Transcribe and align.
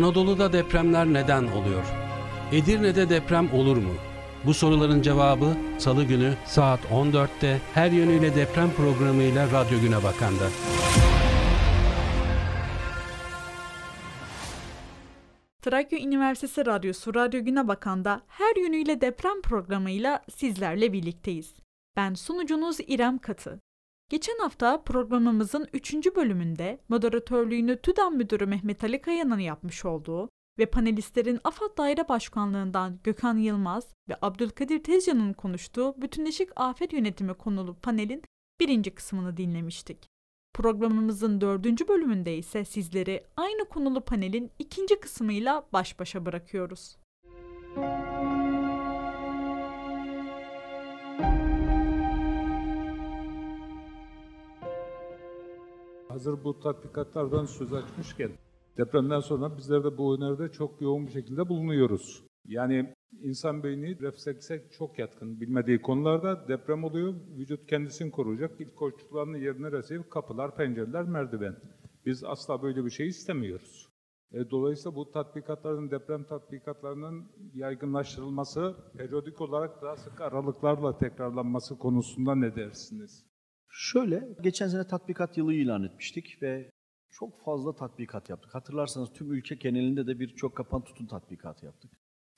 Anadolu'da 0.00 0.52
depremler 0.52 1.06
neden 1.06 1.42
oluyor? 1.42 1.84
Edirne'de 2.52 3.10
deprem 3.10 3.52
olur 3.54 3.76
mu? 3.76 3.92
Bu 4.46 4.54
soruların 4.54 5.02
cevabı 5.02 5.56
Salı 5.78 6.04
günü 6.04 6.34
saat 6.46 6.80
14'te 6.84 7.60
her 7.74 7.90
yönüyle 7.90 8.34
deprem 8.34 8.70
programıyla 8.72 9.46
Radyo 9.52 9.80
Güne 9.80 10.02
Bakan'da. 10.02 10.48
Trakya 15.62 15.98
Üniversitesi 15.98 16.66
Radyosu 16.66 17.14
Radyo 17.14 17.44
Güne 17.44 17.68
Bakan'da 17.68 18.20
her 18.28 18.56
yönüyle 18.56 19.00
deprem 19.00 19.42
programıyla 19.42 20.22
sizlerle 20.36 20.92
birlikteyiz. 20.92 21.54
Ben 21.96 22.14
sunucunuz 22.14 22.76
İrem 22.86 23.18
Katı. 23.18 23.60
Geçen 24.10 24.38
hafta 24.38 24.82
programımızın 24.82 25.68
3. 25.72 25.94
bölümünde 26.16 26.80
moderatörlüğünü 26.88 27.76
TÜDAM 27.76 28.16
Müdürü 28.16 28.46
Mehmet 28.46 28.84
Ali 28.84 29.00
Kaya'nın 29.00 29.38
yapmış 29.38 29.84
olduğu 29.84 30.28
ve 30.58 30.66
panelistlerin 30.66 31.40
AFAD 31.44 31.78
Daire 31.78 32.08
Başkanlığından 32.08 32.98
Gökhan 33.04 33.36
Yılmaz 33.36 33.94
ve 34.08 34.16
Abdülkadir 34.22 34.82
Tezcan'ın 34.82 35.32
konuştuğu 35.32 36.02
bütünleşik 36.02 36.48
afet 36.56 36.92
yönetimi 36.92 37.34
konulu 37.34 37.74
panelin 37.74 38.22
birinci 38.60 38.94
kısmını 38.94 39.36
dinlemiştik. 39.36 40.08
Programımızın 40.54 41.40
dördüncü 41.40 41.88
bölümünde 41.88 42.36
ise 42.36 42.64
sizleri 42.64 43.26
aynı 43.36 43.64
konulu 43.64 44.00
panelin 44.00 44.50
ikinci 44.58 45.00
kısmıyla 45.00 45.66
baş 45.72 45.98
başa 45.98 46.26
bırakıyoruz. 46.26 46.96
Hazır 56.10 56.44
bu 56.44 56.60
tatbikatlardan 56.60 57.44
söz 57.44 57.72
açmışken 57.72 58.30
depremden 58.76 59.20
sonra 59.20 59.56
bizler 59.56 59.84
de 59.84 59.98
bu 59.98 60.16
öneride 60.16 60.52
çok 60.52 60.80
yoğun 60.80 61.06
bir 61.06 61.12
şekilde 61.12 61.48
bulunuyoruz. 61.48 62.22
Yani 62.46 62.94
insan 63.22 63.62
beyni 63.62 64.00
reflekse 64.00 64.68
çok 64.78 64.98
yatkın. 64.98 65.40
Bilmediği 65.40 65.82
konularda 65.82 66.48
deprem 66.48 66.84
oluyor, 66.84 67.14
vücut 67.38 67.66
kendisini 67.66 68.10
koruyacak. 68.10 68.60
İlk 68.60 68.76
koşullarını 68.76 69.38
yerine 69.38 69.72
resip 69.72 70.10
kapılar, 70.10 70.56
pencereler, 70.56 71.04
merdiven. 71.04 71.56
Biz 72.06 72.24
asla 72.24 72.62
böyle 72.62 72.84
bir 72.84 72.90
şey 72.90 73.08
istemiyoruz. 73.08 73.88
E, 74.32 74.50
dolayısıyla 74.50 74.96
bu 74.96 75.10
tatbikatların, 75.10 75.90
deprem 75.90 76.24
tatbikatlarının 76.24 77.26
yaygınlaştırılması, 77.54 78.76
periyodik 78.96 79.40
olarak 79.40 79.82
daha 79.82 79.96
sık 79.96 80.20
aralıklarla 80.20 80.98
tekrarlanması 80.98 81.78
konusunda 81.78 82.34
ne 82.34 82.56
dersiniz? 82.56 83.29
Şöyle, 83.70 84.28
geçen 84.42 84.68
sene 84.68 84.86
tatbikat 84.86 85.36
yılı 85.38 85.54
ilan 85.54 85.82
etmiştik 85.82 86.42
ve 86.42 86.70
çok 87.10 87.44
fazla 87.44 87.76
tatbikat 87.76 88.30
yaptık. 88.30 88.54
Hatırlarsanız 88.54 89.12
tüm 89.12 89.32
ülke 89.32 89.54
genelinde 89.54 90.06
de 90.06 90.20
birçok 90.20 90.56
kapan 90.56 90.84
tutun 90.84 91.06
tatbikatı 91.06 91.66
yaptık. 91.66 91.90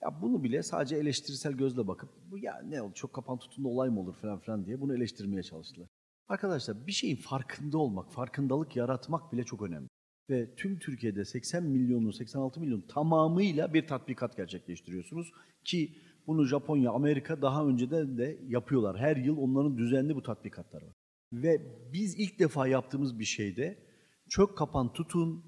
Ya 0.02 0.22
bunu 0.22 0.44
bile 0.44 0.62
sadece 0.62 0.96
eleştirisel 0.96 1.52
gözle 1.52 1.86
bakıp 1.86 2.10
bu 2.30 2.38
ya 2.38 2.62
ne 2.64 2.82
oldu 2.82 2.94
çok 2.94 3.12
kapan 3.12 3.38
tutunda 3.38 3.68
olay 3.68 3.88
mı 3.88 4.00
olur 4.00 4.14
falan 4.14 4.40
filan 4.40 4.66
diye 4.66 4.80
bunu 4.80 4.96
eleştirmeye 4.96 5.42
çalıştılar. 5.42 5.88
Arkadaşlar 6.28 6.86
bir 6.86 6.92
şeyin 6.92 7.16
farkında 7.16 7.78
olmak, 7.78 8.12
farkındalık 8.12 8.76
yaratmak 8.76 9.32
bile 9.32 9.44
çok 9.44 9.62
önemli. 9.62 9.88
Ve 10.30 10.54
tüm 10.54 10.78
Türkiye'de 10.78 11.24
80 11.24 11.62
milyonu, 11.62 12.12
86 12.12 12.60
milyon 12.60 12.80
tamamıyla 12.80 13.74
bir 13.74 13.86
tatbikat 13.86 14.36
gerçekleştiriyorsunuz 14.36 15.32
ki 15.64 15.94
bunu 16.26 16.44
Japonya, 16.44 16.90
Amerika 16.90 17.42
daha 17.42 17.66
önceden 17.66 18.18
de 18.18 18.38
yapıyorlar. 18.48 18.98
Her 18.98 19.16
yıl 19.16 19.38
onların 19.38 19.78
düzenli 19.78 20.14
bu 20.16 20.22
tatbikatları 20.22 20.86
var. 20.86 21.01
Ve 21.32 21.60
biz 21.92 22.18
ilk 22.18 22.38
defa 22.38 22.66
yaptığımız 22.66 23.18
bir 23.18 23.24
şeyde 23.24 23.86
çök 24.28 24.58
kapan 24.58 24.92
tutun 24.92 25.44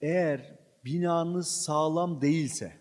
eğer 0.00 0.58
binanız 0.84 1.64
sağlam 1.66 2.20
değilse 2.20 2.72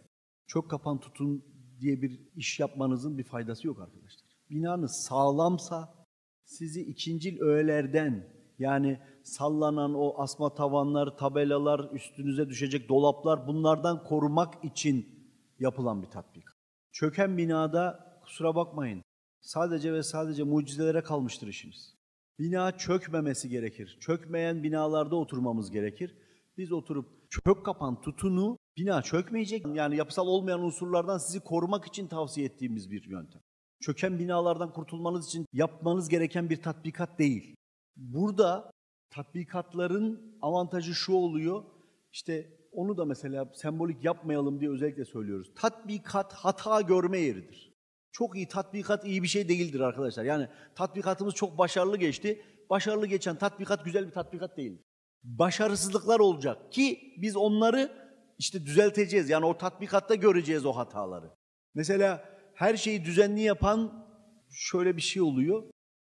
çök 0.47 0.69
kapan 0.69 0.99
tutun 0.99 1.45
diye 1.79 2.01
bir 2.01 2.19
iş 2.35 2.59
yapmanızın 2.59 3.17
bir 3.17 3.23
faydası 3.23 3.67
yok 3.67 3.79
arkadaşlar. 3.79 4.29
Binanız 4.49 5.05
sağlamsa 5.09 6.05
sizi 6.43 6.81
ikincil 6.81 7.41
öğelerden 7.41 8.33
yani 8.59 8.99
sallanan 9.23 9.93
o 9.95 10.21
asma 10.21 10.53
tavanlar, 10.53 11.17
tabelalar, 11.17 11.91
üstünüze 11.93 12.49
düşecek 12.49 12.89
dolaplar 12.89 13.47
bunlardan 13.47 14.03
korumak 14.03 14.63
için 14.63 15.27
yapılan 15.59 16.01
bir 16.01 16.07
tatbik. 16.07 16.43
Çöken 16.91 17.37
binada 17.37 17.99
kusura 18.21 18.55
bakmayın 18.55 19.03
sadece 19.41 19.93
ve 19.93 20.03
sadece 20.03 20.43
mucizelere 20.43 21.03
kalmıştır 21.03 21.47
işiniz. 21.47 22.02
Bina 22.39 22.77
çökmemesi 22.77 23.49
gerekir. 23.49 23.97
Çökmeyen 23.99 24.63
binalarda 24.63 25.15
oturmamız 25.15 25.71
gerekir. 25.71 26.15
Biz 26.57 26.71
oturup 26.71 27.31
çök 27.31 27.65
kapan 27.65 28.01
tutunu 28.01 28.57
bina 28.77 29.01
çökmeyecek. 29.01 29.65
Yani 29.73 29.97
yapısal 29.97 30.27
olmayan 30.27 30.61
unsurlardan 30.61 31.17
sizi 31.17 31.39
korumak 31.39 31.85
için 31.85 32.07
tavsiye 32.07 32.45
ettiğimiz 32.45 32.91
bir 32.91 33.09
yöntem. 33.09 33.41
Çöken 33.81 34.19
binalardan 34.19 34.73
kurtulmanız 34.73 35.27
için 35.27 35.45
yapmanız 35.53 36.09
gereken 36.09 36.49
bir 36.49 36.61
tatbikat 36.61 37.19
değil. 37.19 37.55
Burada 37.95 38.71
tatbikatların 39.09 40.37
avantajı 40.41 40.93
şu 40.93 41.13
oluyor. 41.13 41.63
İşte 42.11 42.57
onu 42.71 42.97
da 42.97 43.05
mesela 43.05 43.51
sembolik 43.53 44.05
yapmayalım 44.05 44.59
diye 44.59 44.71
özellikle 44.71 45.05
söylüyoruz. 45.05 45.51
Tatbikat 45.55 46.33
hata 46.33 46.81
görme 46.81 47.19
yeridir. 47.19 47.72
Çok 48.13 48.35
iyi 48.35 48.47
tatbikat 48.47 49.05
iyi 49.05 49.23
bir 49.23 49.27
şey 49.27 49.49
değildir 49.49 49.79
arkadaşlar. 49.79 50.23
Yani 50.23 50.47
tatbikatımız 50.75 51.33
çok 51.33 51.57
başarılı 51.57 51.97
geçti. 51.97 52.41
Başarılı 52.69 53.07
geçen 53.07 53.35
tatbikat 53.35 53.85
güzel 53.85 54.07
bir 54.07 54.11
tatbikat 54.11 54.57
değil. 54.57 54.81
Başarısızlıklar 55.23 56.19
olacak 56.19 56.71
ki 56.71 57.13
biz 57.17 57.35
onları 57.35 57.91
işte 58.37 58.65
düzelteceğiz. 58.65 59.29
Yani 59.29 59.45
o 59.45 59.57
tatbikatta 59.57 60.15
göreceğiz 60.15 60.65
o 60.65 60.71
hataları. 60.71 61.31
Mesela 61.75 62.25
her 62.53 62.77
şeyi 62.77 63.05
düzenli 63.05 63.41
yapan 63.41 64.07
şöyle 64.51 64.97
bir 64.97 65.01
şey 65.01 65.21
oluyor. 65.21 65.63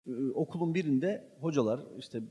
Ee, 0.07 0.11
okulun 0.33 0.73
birinde 0.73 1.37
hocalar 1.41 1.79
işte 1.97 2.21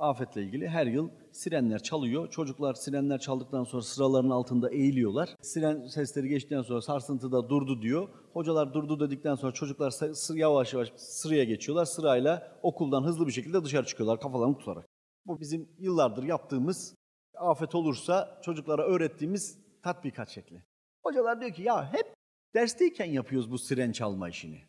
afetle 0.00 0.42
ilgili 0.42 0.68
her 0.68 0.86
yıl 0.86 1.10
sirenler 1.32 1.82
çalıyor. 1.82 2.30
Çocuklar 2.30 2.74
sirenler 2.74 3.18
çaldıktan 3.18 3.64
sonra 3.64 3.82
sıraların 3.82 4.30
altında 4.30 4.70
eğiliyorlar. 4.70 5.28
Siren 5.42 5.86
sesleri 5.86 6.28
geçtikten 6.28 6.62
sonra 6.62 6.82
sarsıntıda 6.82 7.48
durdu 7.48 7.82
diyor. 7.82 8.08
Hocalar 8.32 8.74
durdu 8.74 9.00
dedikten 9.00 9.34
sonra 9.34 9.52
çocuklar 9.52 9.94
yavaş 10.36 10.74
yavaş 10.74 10.92
sıraya 10.96 11.44
geçiyorlar. 11.44 11.84
Sırayla 11.84 12.58
okuldan 12.62 13.02
hızlı 13.04 13.26
bir 13.26 13.32
şekilde 13.32 13.64
dışarı 13.64 13.86
çıkıyorlar 13.86 14.20
kafalarını 14.20 14.58
tutarak. 14.58 14.86
Bu 15.26 15.40
bizim 15.40 15.68
yıllardır 15.78 16.22
yaptığımız 16.22 16.94
afet 17.34 17.74
olursa 17.74 18.40
çocuklara 18.44 18.82
öğrettiğimiz 18.82 19.58
tatbikat 19.82 20.28
şekli. 20.28 20.62
Hocalar 21.02 21.40
diyor 21.40 21.52
ki 21.52 21.62
ya 21.62 21.92
hep 21.92 22.14
dersteyken 22.54 23.06
yapıyoruz 23.06 23.50
bu 23.50 23.58
siren 23.58 23.92
çalma 23.92 24.28
işini. 24.28 24.60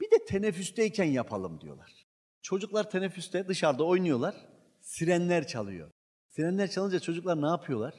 Bir 0.00 0.10
de 0.10 0.24
teneffüsteyken 0.24 1.04
yapalım 1.04 1.60
diyorlar. 1.60 2.06
Çocuklar 2.42 2.90
teneffüste 2.90 3.48
dışarıda 3.48 3.84
oynuyorlar. 3.84 4.34
Sirenler 4.90 5.46
çalıyor. 5.46 5.90
Sirenler 6.28 6.70
çalınca 6.70 7.00
çocuklar 7.00 7.42
ne 7.42 7.46
yapıyorlar? 7.46 7.94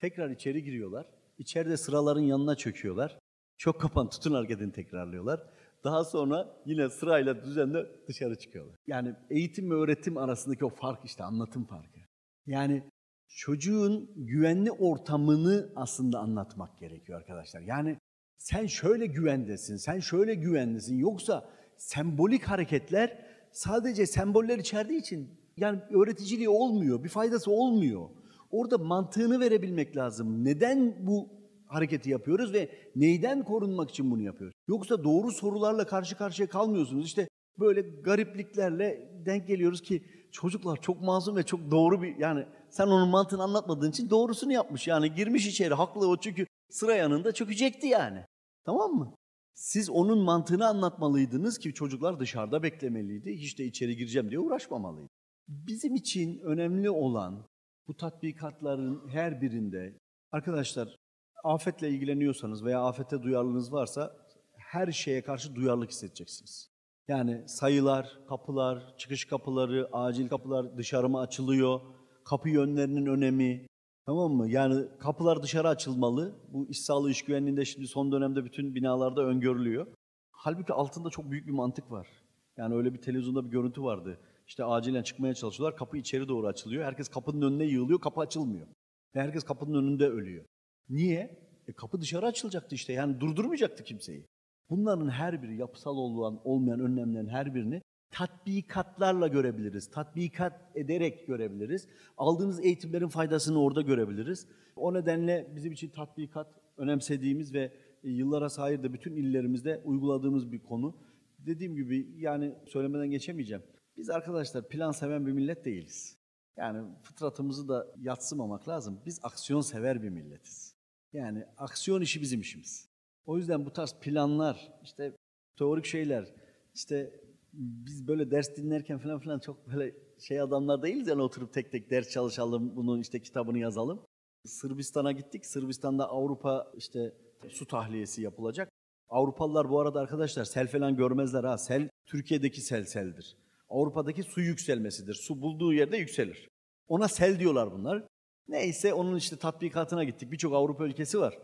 Tekrar 0.00 0.30
içeri 0.30 0.62
giriyorlar. 0.62 1.06
İçeride 1.38 1.76
sıraların 1.76 2.20
yanına 2.20 2.54
çöküyorlar. 2.54 3.18
Çok 3.58 3.80
kapan 3.80 4.08
tutun 4.08 4.34
hareketini 4.34 4.72
tekrarlıyorlar. 4.72 5.42
Daha 5.84 6.04
sonra 6.04 6.56
yine 6.66 6.90
sırayla 6.90 7.44
düzenle 7.44 7.86
dışarı 8.08 8.38
çıkıyorlar. 8.38 8.76
Yani 8.86 9.14
eğitim 9.30 9.70
ve 9.70 9.74
öğretim 9.74 10.16
arasındaki 10.16 10.64
o 10.64 10.68
fark 10.68 11.04
işte 11.04 11.24
anlatım 11.24 11.64
farkı. 11.64 12.00
Yani 12.46 12.90
çocuğun 13.28 14.10
güvenli 14.16 14.70
ortamını 14.70 15.72
aslında 15.76 16.18
anlatmak 16.18 16.78
gerekiyor 16.78 17.18
arkadaşlar. 17.18 17.60
Yani 17.60 17.98
sen 18.38 18.66
şöyle 18.66 19.06
güvendesin, 19.06 19.76
sen 19.76 19.98
şöyle 19.98 20.34
güvendesin. 20.34 20.98
Yoksa 20.98 21.50
sembolik 21.76 22.44
hareketler 22.44 23.26
sadece 23.52 24.06
semboller 24.06 24.58
içerdiği 24.58 25.00
için 25.00 25.45
yani 25.56 25.80
öğreticiliği 25.90 26.48
olmuyor, 26.48 27.04
bir 27.04 27.08
faydası 27.08 27.50
olmuyor. 27.50 28.08
Orada 28.50 28.78
mantığını 28.78 29.40
verebilmek 29.40 29.96
lazım. 29.96 30.44
Neden 30.44 31.06
bu 31.06 31.28
hareketi 31.66 32.10
yapıyoruz 32.10 32.52
ve 32.52 32.68
neyden 32.96 33.44
korunmak 33.44 33.90
için 33.90 34.10
bunu 34.10 34.22
yapıyoruz? 34.22 34.54
Yoksa 34.68 35.04
doğru 35.04 35.30
sorularla 35.30 35.86
karşı 35.86 36.16
karşıya 36.16 36.48
kalmıyorsunuz. 36.48 37.06
İşte 37.06 37.28
böyle 37.58 37.80
garipliklerle 37.80 39.10
denk 39.26 39.48
geliyoruz 39.48 39.82
ki 39.82 40.02
çocuklar 40.32 40.80
çok 40.80 41.00
masum 41.00 41.36
ve 41.36 41.42
çok 41.42 41.70
doğru 41.70 42.02
bir 42.02 42.16
yani 42.16 42.46
sen 42.70 42.86
onun 42.86 43.08
mantığını 43.08 43.42
anlatmadığın 43.42 43.90
için 43.90 44.10
doğrusunu 44.10 44.52
yapmış. 44.52 44.88
Yani 44.88 45.14
girmiş 45.14 45.46
içeri 45.46 45.74
haklı 45.74 46.08
o 46.08 46.16
çünkü 46.16 46.46
sıra 46.70 46.94
yanında 46.94 47.32
çökecekti 47.32 47.86
yani. 47.86 48.24
Tamam 48.64 48.92
mı? 48.92 49.14
Siz 49.54 49.90
onun 49.90 50.18
mantığını 50.18 50.66
anlatmalıydınız 50.66 51.58
ki 51.58 51.74
çocuklar 51.74 52.20
dışarıda 52.20 52.62
beklemeliydi. 52.62 53.32
Hiç 53.32 53.58
de 53.58 53.64
içeri 53.64 53.96
gireceğim 53.96 54.30
diye 54.30 54.40
uğraşmamalıydı. 54.40 55.15
Bizim 55.48 55.94
için 55.94 56.38
önemli 56.38 56.90
olan 56.90 57.46
bu 57.88 57.96
tatbikatların 57.96 59.08
her 59.08 59.40
birinde 59.40 59.98
arkadaşlar 60.32 60.96
afetle 61.44 61.90
ilgileniyorsanız 61.90 62.64
veya 62.64 62.82
afete 62.82 63.22
duyarlılığınız 63.22 63.72
varsa 63.72 64.16
her 64.56 64.92
şeye 64.92 65.22
karşı 65.22 65.54
duyarlılık 65.54 65.90
hissedeceksiniz. 65.90 66.70
Yani 67.08 67.48
sayılar, 67.48 68.18
kapılar, 68.28 68.96
çıkış 68.98 69.24
kapıları, 69.24 69.88
acil 69.92 70.28
kapılar 70.28 70.76
dışarı 70.78 71.08
mı 71.08 71.20
açılıyor, 71.20 71.80
kapı 72.24 72.48
yönlerinin 72.48 73.06
önemi, 73.06 73.66
Tamam 74.06 74.32
mı? 74.32 74.50
Yani 74.50 74.84
kapılar 74.98 75.42
dışarı 75.42 75.68
açılmalı. 75.68 76.34
Bu 76.52 76.68
iş 76.68 76.80
sağlığı 76.80 77.10
iş 77.10 77.22
güvenliğinde 77.24 77.64
şimdi 77.64 77.86
son 77.86 78.12
dönemde 78.12 78.44
bütün 78.44 78.74
binalarda 78.74 79.22
öngörülüyor. 79.22 79.86
Halbuki 80.30 80.72
altında 80.72 81.10
çok 81.10 81.30
büyük 81.30 81.46
bir 81.46 81.52
mantık 81.52 81.90
var. 81.90 82.08
Yani 82.56 82.74
öyle 82.74 82.94
bir 82.94 83.00
televizyonda 83.00 83.44
bir 83.44 83.50
görüntü 83.50 83.82
vardı. 83.82 84.18
İşte 84.46 84.64
acilen 84.64 85.02
çıkmaya 85.02 85.34
çalışıyorlar. 85.34 85.78
Kapı 85.78 85.96
içeri 85.96 86.28
doğru 86.28 86.46
açılıyor. 86.46 86.84
Herkes 86.84 87.08
kapının 87.08 87.42
önüne 87.42 87.64
yığılıyor. 87.64 88.00
Kapı 88.00 88.20
açılmıyor. 88.20 88.66
Ve 89.14 89.20
herkes 89.20 89.44
kapının 89.44 89.82
önünde 89.82 90.08
ölüyor. 90.08 90.44
Niye? 90.88 91.46
E 91.68 91.72
kapı 91.72 92.00
dışarı 92.00 92.26
açılacaktı 92.26 92.74
işte. 92.74 92.92
Yani 92.92 93.20
durdurmayacaktı 93.20 93.84
kimseyi. 93.84 94.26
Bunların 94.70 95.08
her 95.08 95.42
biri 95.42 95.56
yapısal 95.56 95.96
olan 95.96 96.40
olmayan 96.44 96.80
önlemlerin 96.80 97.28
her 97.28 97.54
birini 97.54 97.82
tatbikatlarla 98.10 99.28
görebiliriz. 99.28 99.90
Tatbikat 99.90 100.52
ederek 100.74 101.26
görebiliriz. 101.26 101.88
Aldığımız 102.16 102.64
eğitimlerin 102.64 103.08
faydasını 103.08 103.62
orada 103.62 103.82
görebiliriz. 103.82 104.46
O 104.76 104.94
nedenle 104.94 105.52
bizim 105.56 105.72
için 105.72 105.88
tatbikat 105.88 106.46
önemsediğimiz 106.76 107.54
ve 107.54 107.72
e, 108.04 108.10
yıllara 108.10 108.48
sahip 108.48 108.82
de 108.82 108.92
bütün 108.92 109.16
illerimizde 109.16 109.82
uyguladığımız 109.84 110.52
bir 110.52 110.58
konu. 110.58 110.96
Dediğim 111.38 111.74
gibi 111.74 112.08
yani 112.16 112.54
söylemeden 112.66 113.10
geçemeyeceğim. 113.10 113.62
Biz 113.96 114.10
arkadaşlar 114.10 114.68
plan 114.68 114.92
seven 114.92 115.26
bir 115.26 115.32
millet 115.32 115.64
değiliz. 115.64 116.16
Yani 116.56 116.94
fıtratımızı 117.02 117.68
da 117.68 117.86
yatsımamak 118.00 118.68
lazım. 118.68 119.00
Biz 119.06 119.20
aksiyon 119.22 119.60
sever 119.60 120.02
bir 120.02 120.08
milletiz. 120.08 120.74
Yani 121.12 121.44
aksiyon 121.56 122.00
işi 122.00 122.22
bizim 122.22 122.40
işimiz. 122.40 122.88
O 123.26 123.36
yüzden 123.36 123.66
bu 123.66 123.72
tarz 123.72 123.94
planlar, 124.00 124.72
işte 124.82 125.12
teorik 125.58 125.84
şeyler, 125.84 126.34
işte 126.74 127.20
biz 127.52 128.08
böyle 128.08 128.30
ders 128.30 128.56
dinlerken 128.56 128.98
falan 128.98 129.20
filan 129.20 129.38
çok 129.38 129.66
böyle 129.66 129.94
şey 130.18 130.40
adamlar 130.40 130.82
değiliz 130.82 131.08
yani 131.08 131.22
oturup 131.22 131.52
tek 131.52 131.72
tek 131.72 131.90
ders 131.90 132.10
çalışalım, 132.10 132.76
bunun 132.76 133.00
işte 133.00 133.22
kitabını 133.22 133.58
yazalım. 133.58 134.02
Sırbistan'a 134.44 135.12
gittik. 135.12 135.46
Sırbistan'da 135.46 136.08
Avrupa 136.08 136.72
işte 136.76 137.14
su 137.48 137.66
tahliyesi 137.66 138.22
yapılacak. 138.22 138.68
Avrupalılar 139.08 139.70
bu 139.70 139.80
arada 139.80 140.00
arkadaşlar 140.00 140.44
sel 140.44 140.68
falan 140.68 140.96
görmezler 140.96 141.44
ha. 141.44 141.58
Sel 141.58 141.88
Türkiye'deki 142.06 142.60
sel 142.60 142.84
seldir. 142.84 143.36
Avrupa'daki 143.76 144.22
su 144.22 144.40
yükselmesidir. 144.40 145.14
Su 145.14 145.40
bulduğu 145.40 145.72
yerde 145.72 145.96
yükselir. 145.96 146.48
Ona 146.88 147.08
sel 147.08 147.40
diyorlar 147.40 147.72
bunlar. 147.72 148.06
Neyse 148.48 148.94
onun 148.94 149.16
işte 149.16 149.36
tatbikatına 149.36 150.04
gittik. 150.04 150.32
Birçok 150.32 150.54
Avrupa 150.54 150.86
ülkesi 150.86 151.18
var. 151.18 151.38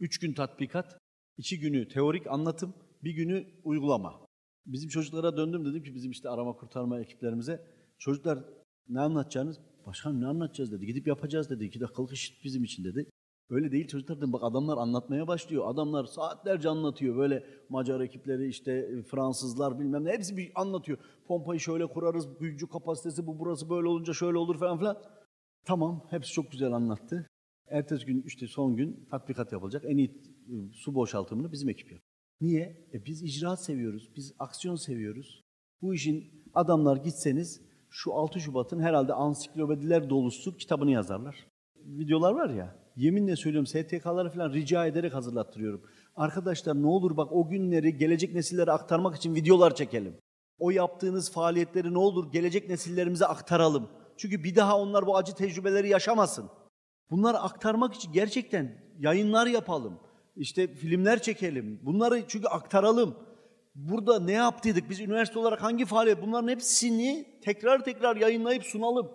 Üç 0.00 0.18
gün 0.18 0.34
tatbikat, 0.34 0.98
iki 1.36 1.58
günü 1.60 1.88
teorik 1.88 2.26
anlatım, 2.26 2.74
bir 3.04 3.12
günü 3.12 3.46
uygulama. 3.64 4.26
Bizim 4.66 4.88
çocuklara 4.88 5.36
döndüm 5.36 5.64
dedim 5.64 5.82
ki 5.82 5.94
bizim 5.94 6.10
işte 6.10 6.28
arama 6.28 6.56
kurtarma 6.56 7.00
ekiplerimize. 7.00 7.66
Çocuklar 7.98 8.44
ne 8.88 9.00
anlatacağınız? 9.00 9.60
Başkan 9.86 10.20
ne 10.20 10.26
anlatacağız 10.26 10.72
dedi. 10.72 10.86
Gidip 10.86 11.06
yapacağız 11.06 11.50
dedi. 11.50 11.64
İki 11.64 11.80
dakikalık 11.80 12.12
iş 12.12 12.44
bizim 12.44 12.64
için 12.64 12.84
dedi. 12.84 13.10
Öyle 13.50 13.72
değil 13.72 13.86
çocuklar. 13.86 14.32
Bak 14.32 14.42
adamlar 14.44 14.78
anlatmaya 14.78 15.26
başlıyor. 15.28 15.64
Adamlar 15.66 16.04
saatlerce 16.04 16.68
anlatıyor. 16.68 17.16
Böyle 17.16 17.44
Macar 17.68 18.00
ekipleri 18.00 18.48
işte 18.48 19.02
Fransızlar 19.02 19.78
bilmem 19.80 20.04
ne 20.04 20.12
hepsi 20.12 20.36
bir 20.36 20.52
anlatıyor. 20.54 20.98
Pompayı 21.28 21.60
şöyle 21.60 21.86
kurarız. 21.86 22.38
Gücü 22.40 22.68
kapasitesi 22.68 23.26
bu 23.26 23.38
burası 23.38 23.70
böyle 23.70 23.88
olunca 23.88 24.12
şöyle 24.12 24.38
olur 24.38 24.58
falan 24.58 24.78
filan. 24.78 25.02
Tamam 25.64 26.06
hepsi 26.10 26.32
çok 26.32 26.52
güzel 26.52 26.72
anlattı. 26.72 27.26
Ertesi 27.70 28.06
gün 28.06 28.22
işte 28.22 28.46
son 28.46 28.76
gün 28.76 29.06
tatbikat 29.10 29.52
yapılacak. 29.52 29.84
En 29.86 29.96
iyi 29.96 30.08
e, 30.08 30.72
su 30.72 30.94
boşaltımını 30.94 31.52
bizim 31.52 31.68
ekip 31.68 31.86
yapıyor. 31.86 32.00
Niye? 32.40 32.88
E 32.94 33.04
biz 33.06 33.22
icraat 33.22 33.64
seviyoruz. 33.64 34.10
Biz 34.16 34.34
aksiyon 34.38 34.76
seviyoruz. 34.76 35.44
Bu 35.82 35.94
işin 35.94 36.44
adamlar 36.54 36.96
gitseniz 36.96 37.62
şu 37.90 38.14
6 38.14 38.40
Şubat'ın 38.40 38.80
herhalde 38.80 39.12
ansiklopediler 39.12 40.10
dolusu 40.10 40.56
kitabını 40.56 40.90
yazarlar. 40.90 41.46
Videolar 41.76 42.32
var 42.32 42.50
ya. 42.50 42.87
Yeminle 42.98 43.36
söylüyorum 43.36 43.66
STK'ları 43.66 44.30
falan 44.30 44.52
rica 44.52 44.86
ederek 44.86 45.14
hazırlattırıyorum. 45.14 45.82
Arkadaşlar 46.16 46.82
ne 46.82 46.86
olur 46.86 47.16
bak 47.16 47.32
o 47.32 47.48
günleri 47.48 47.96
gelecek 47.96 48.34
nesillere 48.34 48.72
aktarmak 48.72 49.16
için 49.16 49.34
videolar 49.34 49.74
çekelim. 49.74 50.16
O 50.58 50.70
yaptığınız 50.70 51.32
faaliyetleri 51.32 51.94
ne 51.94 51.98
olur 51.98 52.32
gelecek 52.32 52.68
nesillerimize 52.68 53.26
aktaralım. 53.26 53.88
Çünkü 54.16 54.44
bir 54.44 54.56
daha 54.56 54.78
onlar 54.78 55.06
bu 55.06 55.16
acı 55.16 55.34
tecrübeleri 55.34 55.88
yaşamasın. 55.88 56.50
Bunları 57.10 57.38
aktarmak 57.38 57.94
için 57.94 58.12
gerçekten 58.12 58.82
yayınlar 58.98 59.46
yapalım. 59.46 60.00
İşte 60.36 60.74
filmler 60.74 61.22
çekelim. 61.22 61.80
Bunları 61.82 62.24
çünkü 62.28 62.48
aktaralım. 62.48 63.16
Burada 63.74 64.20
ne 64.20 64.32
yaptıydık? 64.32 64.90
Biz 64.90 65.00
üniversite 65.00 65.38
olarak 65.38 65.62
hangi 65.62 65.84
faaliyet? 65.84 66.22
Bunların 66.22 66.48
hepsini 66.48 67.38
tekrar 67.42 67.84
tekrar 67.84 68.16
yayınlayıp 68.16 68.64
sunalım. 68.64 69.10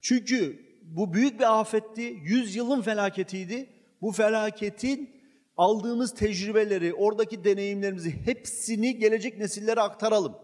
Çünkü 0.00 0.64
bu 0.84 1.14
büyük 1.14 1.40
bir 1.40 1.60
afetti. 1.60 2.02
Yüzyılın 2.24 2.82
felaketiydi. 2.82 3.68
Bu 4.02 4.12
felaketin 4.12 5.10
aldığımız 5.56 6.14
tecrübeleri, 6.14 6.94
oradaki 6.94 7.44
deneyimlerimizi 7.44 8.10
hepsini 8.10 8.98
gelecek 8.98 9.38
nesillere 9.38 9.80
aktaralım. 9.80 10.34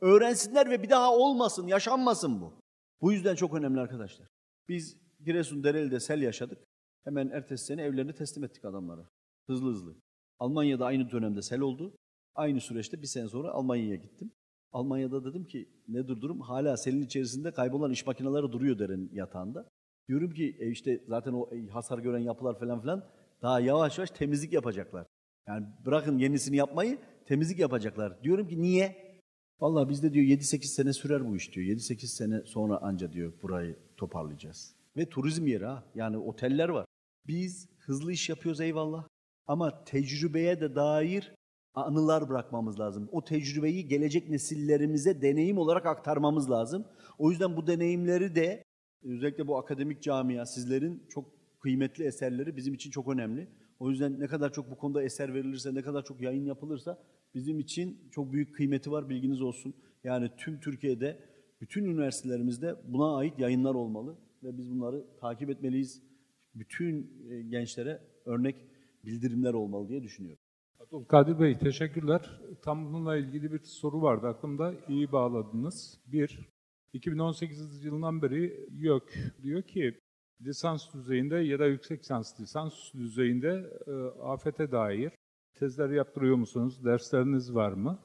Öğrensinler 0.00 0.70
ve 0.70 0.82
bir 0.82 0.90
daha 0.90 1.12
olmasın, 1.12 1.66
yaşanmasın 1.66 2.40
bu. 2.40 2.52
Bu 3.00 3.12
yüzden 3.12 3.34
çok 3.34 3.54
önemli 3.54 3.80
arkadaşlar. 3.80 4.28
Biz 4.68 4.96
Giresun 5.24 5.64
Dereli'de 5.64 6.00
sel 6.00 6.22
yaşadık. 6.22 6.58
Hemen 7.04 7.28
ertesi 7.28 7.64
sene 7.64 7.82
evlerini 7.82 8.14
teslim 8.14 8.44
ettik 8.44 8.64
adamlara. 8.64 9.08
Hızlı 9.46 9.70
hızlı. 9.70 9.94
Almanya'da 10.38 10.86
aynı 10.86 11.10
dönemde 11.10 11.42
sel 11.42 11.60
oldu. 11.60 11.96
Aynı 12.34 12.60
süreçte 12.60 13.02
bir 13.02 13.06
sene 13.06 13.28
sonra 13.28 13.50
Almanya'ya 13.50 13.96
gittim. 13.96 14.32
Almanya'da 14.72 15.24
dedim 15.24 15.44
ki 15.44 15.68
nedir 15.88 16.20
durum? 16.20 16.40
Hala 16.40 16.76
selin 16.76 17.02
içerisinde 17.02 17.52
kaybolan 17.52 17.90
iş 17.90 18.06
makineleri 18.06 18.52
duruyor 18.52 18.78
derin 18.78 19.10
yatağında. 19.12 19.68
Diyorum 20.08 20.30
ki 20.30 20.56
e 20.60 20.70
işte 20.70 21.04
zaten 21.08 21.32
o 21.32 21.50
e, 21.54 21.68
hasar 21.68 21.98
gören 21.98 22.18
yapılar 22.18 22.58
falan 22.58 22.80
filan 22.80 23.04
daha 23.42 23.60
yavaş 23.60 23.98
yavaş 23.98 24.10
temizlik 24.10 24.52
yapacaklar. 24.52 25.06
Yani 25.48 25.66
bırakın 25.86 26.18
yenisini 26.18 26.56
yapmayı 26.56 26.98
temizlik 27.26 27.58
yapacaklar. 27.58 28.22
Diyorum 28.22 28.48
ki 28.48 28.62
niye? 28.62 29.04
Vallahi 29.60 29.88
bizde 29.88 30.12
diyor 30.12 30.26
7-8 30.26 30.64
sene 30.64 30.92
sürer 30.92 31.28
bu 31.28 31.36
iş 31.36 31.54
diyor. 31.54 31.66
7-8 31.76 32.06
sene 32.06 32.42
sonra 32.44 32.78
anca 32.78 33.12
diyor 33.12 33.32
burayı 33.42 33.76
toparlayacağız. 33.96 34.74
Ve 34.96 35.08
turizm 35.08 35.46
yeri 35.46 35.64
ha. 35.64 35.84
Yani 35.94 36.18
oteller 36.18 36.68
var. 36.68 36.86
Biz 37.26 37.68
hızlı 37.78 38.12
iş 38.12 38.28
yapıyoruz 38.28 38.60
eyvallah. 38.60 39.08
Ama 39.46 39.84
tecrübeye 39.84 40.60
de 40.60 40.74
dair 40.74 41.34
anılar 41.74 42.28
bırakmamız 42.28 42.80
lazım. 42.80 43.08
O 43.12 43.24
tecrübeyi 43.24 43.88
gelecek 43.88 44.28
nesillerimize 44.28 45.22
deneyim 45.22 45.58
olarak 45.58 45.86
aktarmamız 45.86 46.50
lazım. 46.50 46.84
O 47.18 47.30
yüzden 47.30 47.56
bu 47.56 47.66
deneyimleri 47.66 48.34
de 48.34 48.63
özellikle 49.04 49.46
bu 49.46 49.58
akademik 49.58 50.02
camia 50.02 50.46
sizlerin 50.46 51.02
çok 51.08 51.24
kıymetli 51.60 52.04
eserleri 52.04 52.56
bizim 52.56 52.74
için 52.74 52.90
çok 52.90 53.08
önemli. 53.08 53.48
O 53.78 53.90
yüzden 53.90 54.20
ne 54.20 54.26
kadar 54.26 54.52
çok 54.52 54.70
bu 54.70 54.76
konuda 54.76 55.02
eser 55.02 55.34
verilirse, 55.34 55.74
ne 55.74 55.82
kadar 55.82 56.04
çok 56.04 56.20
yayın 56.20 56.44
yapılırsa 56.44 56.98
bizim 57.34 57.58
için 57.58 57.98
çok 58.10 58.32
büyük 58.32 58.54
kıymeti 58.54 58.90
var 58.90 59.08
bilginiz 59.08 59.42
olsun. 59.42 59.74
Yani 60.04 60.30
tüm 60.36 60.60
Türkiye'de 60.60 61.18
bütün 61.60 61.84
üniversitelerimizde 61.84 62.76
buna 62.88 63.16
ait 63.16 63.38
yayınlar 63.38 63.74
olmalı 63.74 64.16
ve 64.42 64.58
biz 64.58 64.70
bunları 64.70 65.04
takip 65.20 65.50
etmeliyiz. 65.50 66.02
Bütün 66.54 67.10
e, 67.30 67.42
gençlere 67.42 68.00
örnek 68.24 68.56
bildirimler 69.04 69.54
olmalı 69.54 69.88
diye 69.88 70.02
düşünüyorum. 70.02 70.38
Abdülkadir 70.80 71.40
Bey 71.40 71.58
teşekkürler. 71.58 72.40
Tam 72.62 72.86
bununla 72.86 73.16
ilgili 73.16 73.52
bir 73.52 73.58
soru 73.64 74.02
vardı 74.02 74.26
aklımda. 74.26 74.74
İyi 74.88 75.12
bağladınız. 75.12 76.00
Bir, 76.06 76.48
2018 76.94 77.84
yılından 77.84 78.22
beri 78.22 78.68
YÖK 78.70 79.14
diyor 79.42 79.62
ki 79.62 80.00
lisans 80.42 80.94
düzeyinde 80.94 81.36
ya 81.36 81.58
da 81.58 81.66
yüksek 81.66 82.00
lisans 82.00 82.40
lisans 82.40 82.94
düzeyinde 82.94 83.70
e, 83.86 83.92
afete 84.22 84.72
dair 84.72 85.12
tezler 85.58 85.90
yaptırıyor 85.90 86.36
musunuz? 86.36 86.84
Dersleriniz 86.84 87.54
var 87.54 87.72
mı? 87.72 87.98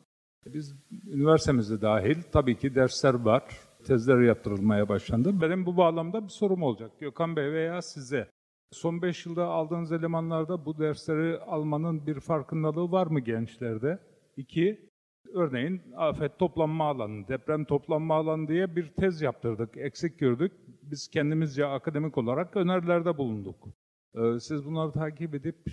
Biz 0.46 0.76
üniversitemizde 1.08 1.82
dahil 1.82 2.16
tabii 2.32 2.58
ki 2.58 2.76
dersler 2.76 3.14
var. 3.14 3.44
Tezler 3.88 4.22
yaptırılmaya 4.22 4.90
başlandı. 4.90 5.42
Benim 5.42 5.66
bu 5.66 5.78
bağlamda 5.78 6.24
bir 6.24 6.30
sorum 6.30 6.64
olacak. 6.64 6.92
Gökhan 7.00 7.36
Bey 7.36 7.52
veya 7.52 7.82
size. 7.82 8.28
Son 8.72 9.02
5 9.02 9.26
yılda 9.26 9.46
aldığınız 9.46 9.92
elemanlarda 9.92 10.66
bu 10.66 10.78
dersleri 10.78 11.40
almanın 11.40 12.08
bir 12.08 12.20
farkındalığı 12.20 12.92
var 12.92 13.08
mı 13.08 13.20
gençlerde? 13.20 14.00
İki, 14.38 14.89
örneğin 15.34 15.82
afet 15.96 16.40
toplanma 16.40 16.86
alanı, 16.86 17.28
deprem 17.28 17.66
toplanma 17.66 18.16
alanı 18.16 18.48
diye 18.48 18.76
bir 18.76 18.88
tez 18.88 19.22
yaptırdık, 19.22 19.78
eksik 19.78 20.20
gördük. 20.20 20.52
Biz 20.84 21.08
kendimizce 21.08 21.66
akademik 21.66 22.18
olarak 22.18 22.58
önerilerde 22.58 23.18
bulunduk. 23.18 23.68
Ee, 24.16 24.40
Siz 24.40 24.66
bunları 24.66 24.92
takip 24.92 25.36
edip 25.36 25.66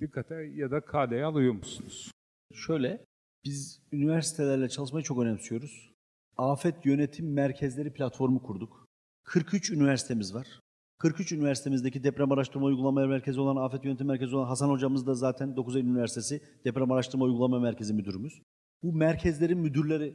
dikkate 0.00 0.34
ya 0.34 0.70
da 0.70 0.80
kaleye 0.80 1.24
alıyor 1.24 1.52
musunuz? 1.52 2.10
Şöyle, 2.54 3.04
biz 3.44 3.82
üniversitelerle 3.92 4.68
çalışmayı 4.68 5.04
çok 5.04 5.22
önemsiyoruz. 5.22 5.92
Afet 6.36 6.86
Yönetim 6.86 7.32
Merkezleri 7.32 7.92
platformu 7.92 8.42
kurduk. 8.42 8.86
43 9.24 9.70
üniversitemiz 9.70 10.34
var. 10.34 10.60
43 10.98 11.32
üniversitemizdeki 11.32 12.04
deprem 12.04 12.32
araştırma 12.32 12.66
uygulama 12.66 13.06
merkezi 13.06 13.40
olan, 13.40 13.56
afet 13.56 13.84
yönetim 13.84 14.06
merkezi 14.06 14.36
olan 14.36 14.46
Hasan 14.46 14.68
hocamız 14.68 15.06
da 15.06 15.14
zaten 15.14 15.56
9 15.56 15.76
Eylül 15.76 15.88
Üniversitesi 15.88 16.40
deprem 16.64 16.92
araştırma 16.92 17.24
uygulama 17.24 17.58
merkezi 17.58 17.94
müdürümüz. 17.94 18.42
Bu 18.82 18.92
merkezlerin 18.92 19.58
müdürleri 19.58 20.14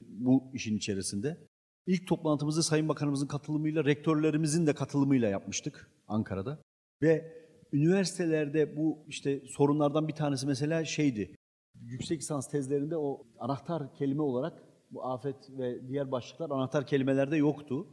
bu 0.00 0.50
işin 0.54 0.76
içerisinde. 0.76 1.48
İlk 1.86 2.06
toplantımızı 2.06 2.62
Sayın 2.62 2.88
Bakanımızın 2.88 3.26
katılımıyla, 3.26 3.84
rektörlerimizin 3.84 4.66
de 4.66 4.74
katılımıyla 4.74 5.28
yapmıştık. 5.28 5.90
Ankara'da. 6.06 6.62
Ve 7.02 7.32
üniversitelerde 7.72 8.76
bu 8.76 8.98
işte 9.08 9.40
sorunlardan 9.46 10.08
bir 10.08 10.12
tanesi 10.12 10.46
mesela 10.46 10.84
şeydi. 10.84 11.34
Yüksek 11.80 12.20
lisans 12.20 12.50
tezlerinde 12.50 12.96
o 12.96 13.26
anahtar 13.38 13.94
kelime 13.94 14.22
olarak 14.22 14.62
bu 14.90 15.04
afet 15.04 15.36
ve 15.58 15.88
diğer 15.88 16.12
başlıklar 16.12 16.50
anahtar 16.50 16.86
kelimelerde 16.86 17.36
yoktu. 17.36 17.86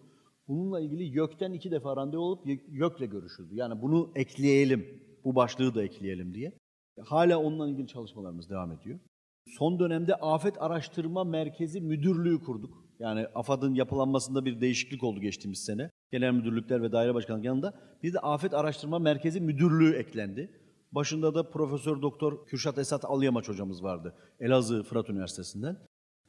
Bununla 0.47 0.81
ilgili 0.81 1.03
YÖK'ten 1.03 1.53
iki 1.53 1.71
defa 1.71 1.95
randevu 1.95 2.21
olup 2.21 2.47
YÖK'le 2.67 3.11
görüşüldü. 3.11 3.55
Yani 3.55 3.81
bunu 3.81 4.11
ekleyelim, 4.15 5.01
bu 5.23 5.35
başlığı 5.35 5.75
da 5.75 5.83
ekleyelim 5.83 6.33
diye. 6.33 6.57
Hala 7.01 7.39
onunla 7.39 7.69
ilgili 7.69 7.87
çalışmalarımız 7.87 8.49
devam 8.49 8.71
ediyor. 8.71 8.99
Son 9.47 9.79
dönemde 9.79 10.15
Afet 10.15 10.61
Araştırma 10.61 11.23
Merkezi 11.23 11.81
Müdürlüğü 11.81 12.43
kurduk. 12.43 12.85
Yani 12.99 13.27
AFAD'ın 13.35 13.73
yapılanmasında 13.73 14.45
bir 14.45 14.61
değişiklik 14.61 15.03
oldu 15.03 15.19
geçtiğimiz 15.19 15.59
sene. 15.59 15.91
Genel 16.11 16.31
müdürlükler 16.31 16.81
ve 16.81 16.91
daire 16.91 17.13
başkanlık 17.13 17.45
yanında 17.45 17.73
bir 18.03 18.13
de 18.13 18.19
Afet 18.19 18.53
Araştırma 18.53 18.99
Merkezi 18.99 19.41
Müdürlüğü 19.41 19.95
eklendi. 19.95 20.51
Başında 20.91 21.35
da 21.35 21.49
Profesör 21.49 22.01
Doktor 22.01 22.45
Kürşat 22.45 22.77
Esat 22.77 23.05
Alyamaç 23.05 23.49
hocamız 23.49 23.83
vardı. 23.83 24.15
Elazığ 24.39 24.83
Fırat 24.83 25.09
Üniversitesi'nden. 25.09 25.77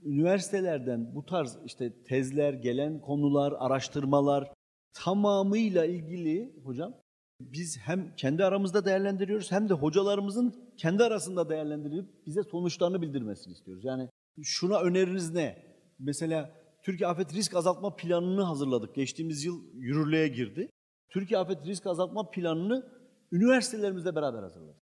Üniversitelerden 0.04 1.14
bu 1.14 1.26
tarz 1.26 1.58
işte 1.66 2.02
tezler, 2.02 2.52
gelen 2.52 3.00
konular, 3.00 3.54
araştırmalar 3.58 4.52
tamamıyla 4.92 5.84
ilgili 5.84 6.54
hocam 6.64 6.94
biz 7.40 7.78
hem 7.78 8.16
kendi 8.16 8.44
aramızda 8.44 8.84
değerlendiriyoruz 8.84 9.52
hem 9.52 9.68
de 9.68 9.74
hocalarımızın 9.74 10.54
kendi 10.76 11.04
arasında 11.04 11.48
değerlendirip 11.48 12.26
bize 12.26 12.42
sonuçlarını 12.42 13.02
bildirmesini 13.02 13.52
istiyoruz. 13.52 13.84
Yani 13.84 14.08
şuna 14.42 14.80
öneriniz 14.80 15.34
ne? 15.34 15.62
Mesela 15.98 16.50
Türkiye 16.84 17.08
Afet 17.08 17.34
Risk 17.34 17.56
Azaltma 17.56 17.96
Planı'nı 17.96 18.42
hazırladık. 18.42 18.94
Geçtiğimiz 18.94 19.44
yıl 19.44 19.62
yürürlüğe 19.74 20.28
girdi. 20.28 20.70
Türkiye 21.10 21.40
Afet 21.40 21.66
Risk 21.66 21.86
Azaltma 21.86 22.30
Planı'nı 22.30 22.86
üniversitelerimizle 23.32 24.14
beraber 24.14 24.42
hazırladık. 24.42 24.82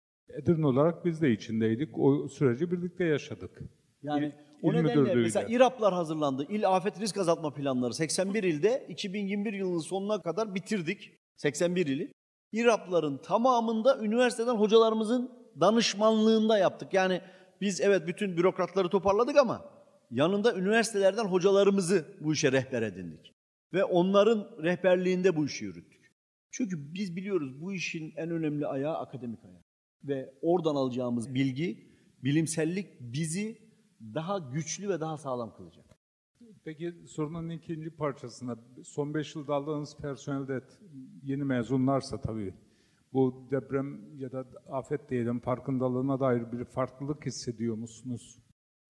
Edirne 0.43 0.67
olarak 0.67 1.05
biz 1.05 1.23
de 1.23 1.33
içindeydik. 1.33 1.99
O 1.99 2.29
süreci 2.29 2.71
birlikte 2.71 3.05
yaşadık. 3.05 3.63
Yani 4.03 4.27
İl- 4.27 4.33
o 4.63 4.73
il 4.73 4.77
nedenle 4.77 5.15
mesela 5.15 5.47
İRAP'lar 5.49 5.95
hazırlandı. 5.95 6.47
İl 6.49 6.69
Afet 6.69 7.01
Risk 7.01 7.19
Azaltma 7.19 7.55
Planları 7.55 7.95
81 7.95 8.43
ilde 8.43 8.87
2021 8.89 9.53
yılının 9.53 9.79
sonuna 9.79 10.23
kadar 10.23 10.55
bitirdik. 10.55 11.13
81 11.37 11.87
ili. 11.87 12.13
İRAP'ların 12.57 13.17
tamamında 13.19 13.99
üniversiteden 13.99 14.55
hocalarımızın 14.55 15.31
danışmanlığında 15.61 16.59
yaptık. 16.59 16.95
Yani 16.95 17.21
biz 17.61 17.81
evet 17.81 18.07
bütün 18.07 18.37
bürokratları 18.37 18.89
toparladık 18.89 19.37
ama 19.37 19.65
yanında 20.11 20.55
üniversitelerden 20.55 21.25
hocalarımızı 21.25 22.05
bu 22.21 22.33
işe 22.33 22.53
rehber 22.53 22.83
edindik. 22.83 23.33
Ve 23.73 23.85
onların 23.85 24.49
rehberliğinde 24.63 25.37
bu 25.37 25.47
işi 25.47 25.65
yürüttük. 25.65 26.13
Çünkü 26.51 26.95
biz 26.95 27.17
biliyoruz 27.17 27.61
bu 27.61 27.73
işin 27.73 28.13
en 28.17 28.31
önemli 28.31 28.67
ayağı 28.67 28.99
akademik 28.99 29.45
ayağı. 29.45 29.63
Ve 30.05 30.35
oradan 30.43 30.75
alacağımız 30.75 31.35
bilgi, 31.35 31.87
bilimsellik 32.25 33.01
bizi 33.01 33.59
daha 34.15 34.39
güçlü 34.39 34.89
ve 34.89 35.01
daha 35.01 35.19
sağlam 35.19 35.57
kılacak. 35.57 35.86
Peki 36.67 36.95
sorunun 37.07 37.49
ikinci 37.49 37.91
parçasına 37.91 38.57
son 38.85 39.15
5 39.15 39.37
yılda 39.37 39.55
aldığınız 39.55 39.97
personelde 39.97 40.61
yeni 41.23 41.45
mezunlarsa 41.45 42.21
tabii 42.21 42.55
bu 43.13 43.49
deprem 43.51 44.19
ya 44.19 44.33
da 44.33 44.47
afet 44.71 45.11
diyelim 45.11 45.41
farkındalığına 45.41 46.21
dair 46.21 46.53
bir 46.53 46.65
farklılık 46.65 47.27
hissediyor 47.27 47.77
musunuz? 47.77 48.39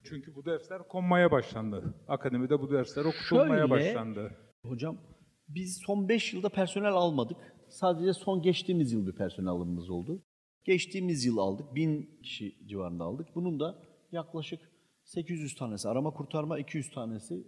Çünkü 0.04 0.34
bu 0.34 0.44
dersler 0.44 0.88
konmaya 0.88 1.30
başlandı. 1.30 1.94
Akademide 2.08 2.60
bu 2.60 2.70
dersler 2.70 3.04
okutulmaya 3.04 3.66
Şöyle- 3.66 3.70
başlandı. 3.70 4.30
Hocam 4.62 4.98
biz 5.48 5.78
son 5.86 6.08
5 6.08 6.34
yılda 6.34 6.48
personel 6.48 6.92
almadık. 6.92 7.36
Sadece 7.68 8.12
son 8.12 8.42
geçtiğimiz 8.42 8.92
yıl 8.92 9.06
bir 9.06 9.14
personel 9.16 9.48
alımımız 9.50 9.90
oldu. 9.90 10.22
Geçtiğimiz 10.64 11.24
yıl 11.24 11.36
aldık. 11.36 11.74
1000 11.74 12.18
kişi 12.22 12.66
civarında 12.68 13.04
aldık. 13.04 13.26
Bunun 13.34 13.60
da 13.60 13.82
yaklaşık 14.12 14.60
800 15.06 15.54
tanesi 15.54 15.88
arama 15.88 16.10
kurtarma, 16.10 16.58
200 16.58 16.90
tanesi 16.90 17.46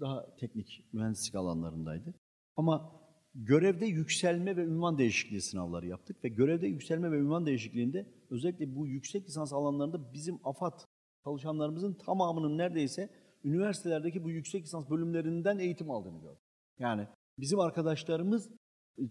daha 0.00 0.36
teknik 0.36 0.88
mühendislik 0.92 1.34
alanlarındaydı. 1.34 2.14
Ama 2.56 2.92
görevde 3.34 3.86
yükselme 3.86 4.56
ve 4.56 4.64
ünvan 4.64 4.98
değişikliği 4.98 5.40
sınavları 5.40 5.86
yaptık 5.86 6.24
ve 6.24 6.28
görevde 6.28 6.66
yükselme 6.66 7.10
ve 7.10 7.18
ünvan 7.18 7.46
değişikliğinde 7.46 8.06
özellikle 8.30 8.76
bu 8.76 8.86
yüksek 8.86 9.26
lisans 9.26 9.52
alanlarında 9.52 10.12
bizim 10.12 10.40
AFAD 10.44 10.80
çalışanlarımızın 11.24 11.94
tamamının 11.94 12.58
neredeyse 12.58 13.10
üniversitelerdeki 13.44 14.24
bu 14.24 14.30
yüksek 14.30 14.62
lisans 14.62 14.90
bölümlerinden 14.90 15.58
eğitim 15.58 15.90
aldığını 15.90 16.20
gördük. 16.20 16.42
Yani 16.78 17.06
bizim 17.38 17.60
arkadaşlarımız 17.60 18.50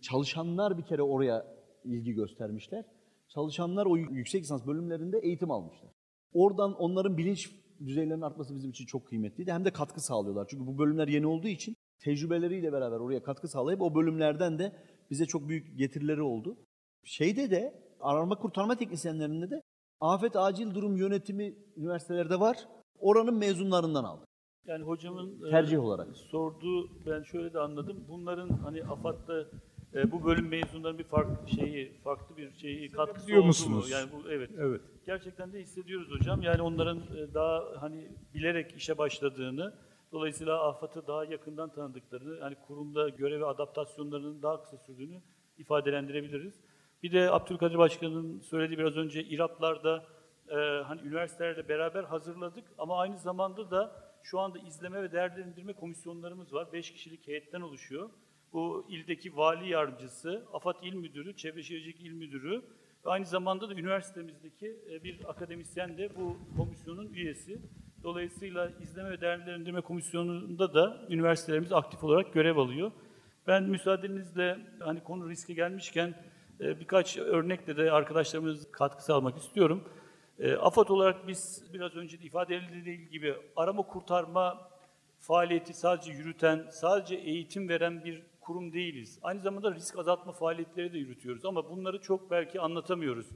çalışanlar 0.02 0.78
bir 0.78 0.84
kere 0.84 1.02
oraya 1.02 1.46
ilgi 1.84 2.14
göstermişler. 2.14 2.86
Çalışanlar 3.28 3.86
o 3.86 3.98
yüksek 3.98 4.44
lisans 4.44 4.68
bölümlerinde 4.68 5.20
eğitim 5.20 5.52
almışlar. 5.52 5.92
Oradan 6.34 6.74
onların 6.74 7.18
bilinç 7.18 7.63
düzeylerinin 7.86 8.22
artması 8.22 8.56
bizim 8.56 8.70
için 8.70 8.86
çok 8.86 9.08
kıymetliydi. 9.08 9.52
Hem 9.52 9.66
de 9.66 9.72
katkı 9.72 10.02
sağlıyorlar. 10.02 10.48
Çünkü 10.50 10.68
bu 10.68 10.78
bölümler 10.78 11.08
yeni 11.08 11.28
olduğu 11.28 11.48
için 11.48 11.76
tecrübeleriyle 12.00 12.72
beraber 12.74 12.98
oraya 13.00 13.24
katkı 13.24 13.48
sağlayıp 13.48 13.82
o 13.82 13.96
bölümlerden 13.96 14.60
de 14.60 14.76
bize 15.12 15.26
çok 15.26 15.48
büyük 15.50 15.78
getirileri 15.78 16.22
oldu. 16.22 16.58
Şeyde 17.04 17.52
de 17.52 17.84
arama 18.00 18.36
kurtarma 18.40 18.76
teknisyenlerinde 18.76 19.50
de 19.50 19.62
afet 20.02 20.36
acil 20.36 20.74
durum 20.76 20.98
yönetimi 20.98 21.56
üniversitelerde 21.78 22.40
var. 22.40 22.58
Oranın 23.00 23.38
mezunlarından 23.38 24.04
aldık. 24.04 24.28
Yani 24.66 24.84
hocamın 24.84 25.48
e, 25.48 25.52
Tercih 25.52 25.80
olarak. 25.80 26.18
sorduğu 26.18 27.06
ben 27.06 27.24
şöyle 27.24 27.54
de 27.54 27.60
anladım. 27.60 28.06
Bunların 28.10 28.50
hani 28.50 28.84
AFAD'da 28.84 29.46
e, 29.96 30.12
bu 30.12 30.26
bölüm 30.26 30.48
mezunlarının 30.48 31.00
bir 31.00 31.04
farklı 31.04 31.50
şeyi, 31.50 31.94
farklı 32.04 32.38
bir 32.38 32.54
şeyi 32.54 32.92
katkısı 32.92 33.18
Hissediyor 33.18 33.38
oldu 33.38 33.44
mu? 33.44 33.48
musunuz? 33.48 33.92
Yani 33.92 34.10
bu 34.12 34.32
evet. 34.32 34.50
Evet. 34.60 34.82
Gerçekten 35.06 35.54
de 35.54 35.60
hissediyoruz 35.62 36.12
hocam. 36.12 36.42
Yani 36.42 36.62
onların 36.62 36.98
e, 36.98 37.34
daha 37.34 37.64
hani 37.80 38.08
bilerek 38.34 38.74
işe 38.78 38.98
başladığını, 38.98 39.74
dolayısıyla 40.12 40.70
AFAD'ı 40.70 41.08
daha 41.08 41.26
yakından 41.26 41.70
tanıdıklarını, 41.74 42.40
hani 42.42 42.56
kurumda 42.68 43.10
görev 43.10 43.40
ve 43.40 43.46
adaptasyonlarının 43.46 44.42
daha 44.42 44.62
kısa 44.62 44.78
sürdüğünü 44.78 45.22
ifadelendirebiliriz. 45.58 46.54
Bir 47.04 47.12
de 47.12 47.32
Abdülkadir 47.32 47.78
Başkan'ın 47.78 48.40
söylediği 48.40 48.80
biraz 48.80 48.98
önce 48.98 49.24
İRAP'larda 49.24 50.06
e, 50.50 50.56
hani 50.84 51.02
üniversitelerle 51.02 51.70
beraber 51.70 52.04
hazırladık 52.04 52.64
ama 52.78 53.00
aynı 53.00 53.18
zamanda 53.18 53.72
da 53.72 53.92
şu 54.24 54.40
anda 54.40 54.60
izleme 54.60 55.04
ve 55.04 55.12
değerlendirme 55.12 55.74
komisyonlarımız 55.74 56.54
var. 56.54 56.74
Beş 56.74 56.92
kişilik 56.92 57.28
heyetten 57.28 57.62
oluşuyor. 57.62 58.10
Bu 58.54 58.86
ildeki 58.90 59.38
vali 59.38 59.70
yardımcısı, 59.70 60.46
AFAD 60.54 60.76
İl 60.84 60.94
Müdürü, 60.94 61.36
Çevre 61.36 61.64
Şehircilik 61.64 62.02
İl 62.02 62.12
Müdürü 62.12 62.62
ve 63.06 63.10
aynı 63.10 63.26
zamanda 63.26 63.70
da 63.70 63.74
üniversitemizdeki 63.74 64.76
e, 64.92 65.04
bir 65.04 65.30
akademisyen 65.30 65.98
de 65.98 66.10
bu 66.16 66.38
komisyonun 66.58 67.14
üyesi. 67.14 67.62
Dolayısıyla 68.04 68.72
izleme 68.82 69.10
ve 69.10 69.22
değerlendirme 69.22 69.82
komisyonunda 69.82 70.74
da 70.74 71.08
üniversitelerimiz 71.10 71.72
aktif 71.72 72.04
olarak 72.04 72.34
görev 72.34 72.58
alıyor. 72.58 72.92
Ben 73.48 73.64
müsaadenizle 73.64 74.58
hani 74.80 75.04
konu 75.04 75.30
riske 75.30 75.54
gelmişken 75.54 76.16
e, 76.60 76.80
birkaç 76.80 77.18
örnekle 77.18 77.78
de 77.78 77.92
arkadaşlarımız 77.92 78.72
katkısı 78.72 79.14
almak 79.14 79.38
istiyorum. 79.38 79.84
E, 80.40 80.54
AFAD 80.54 80.88
olarak 80.88 81.28
biz 81.28 81.64
biraz 81.74 81.96
önce 81.96 82.22
de 82.22 82.24
ifade 82.24 82.56
edildiği 82.56 83.10
gibi 83.10 83.36
arama 83.56 83.82
kurtarma 83.82 84.70
faaliyeti 85.20 85.74
sadece 85.74 86.12
yürüten, 86.12 86.68
sadece 86.72 87.16
eğitim 87.16 87.70
veren 87.70 88.04
bir 88.06 88.33
kurum 88.44 88.74
değiliz. 88.74 89.20
Aynı 89.22 89.42
zamanda 89.42 89.76
risk 89.76 89.98
azaltma 89.98 90.32
faaliyetleri 90.32 90.94
de 90.94 90.98
yürütüyoruz 90.98 91.46
ama 91.46 91.70
bunları 91.70 92.02
çok 92.02 92.32
belki 92.32 92.62
anlatamıyoruz. 92.62 93.28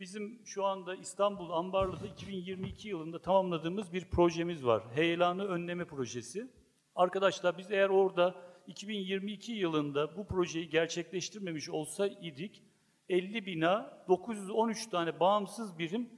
Bizim 0.00 0.40
şu 0.44 0.64
anda 0.64 0.94
İstanbul 0.94 1.50
Ambarlı'da 1.50 2.06
2022 2.06 2.88
yılında 2.88 3.22
tamamladığımız 3.22 3.92
bir 3.92 4.04
projemiz 4.04 4.66
var. 4.66 4.82
Heyelanı 4.94 5.44
önleme 5.44 5.84
projesi. 5.84 6.50
Arkadaşlar 6.96 7.58
biz 7.58 7.70
eğer 7.70 7.88
orada 7.88 8.34
2022 8.66 9.52
yılında 9.52 10.16
bu 10.16 10.26
projeyi 10.26 10.68
gerçekleştirmemiş 10.68 11.68
olsaydık 11.68 12.50
50 13.08 13.46
bina 13.46 14.04
913 14.08 14.86
tane 14.86 15.20
bağımsız 15.20 15.78
birim 15.78 16.10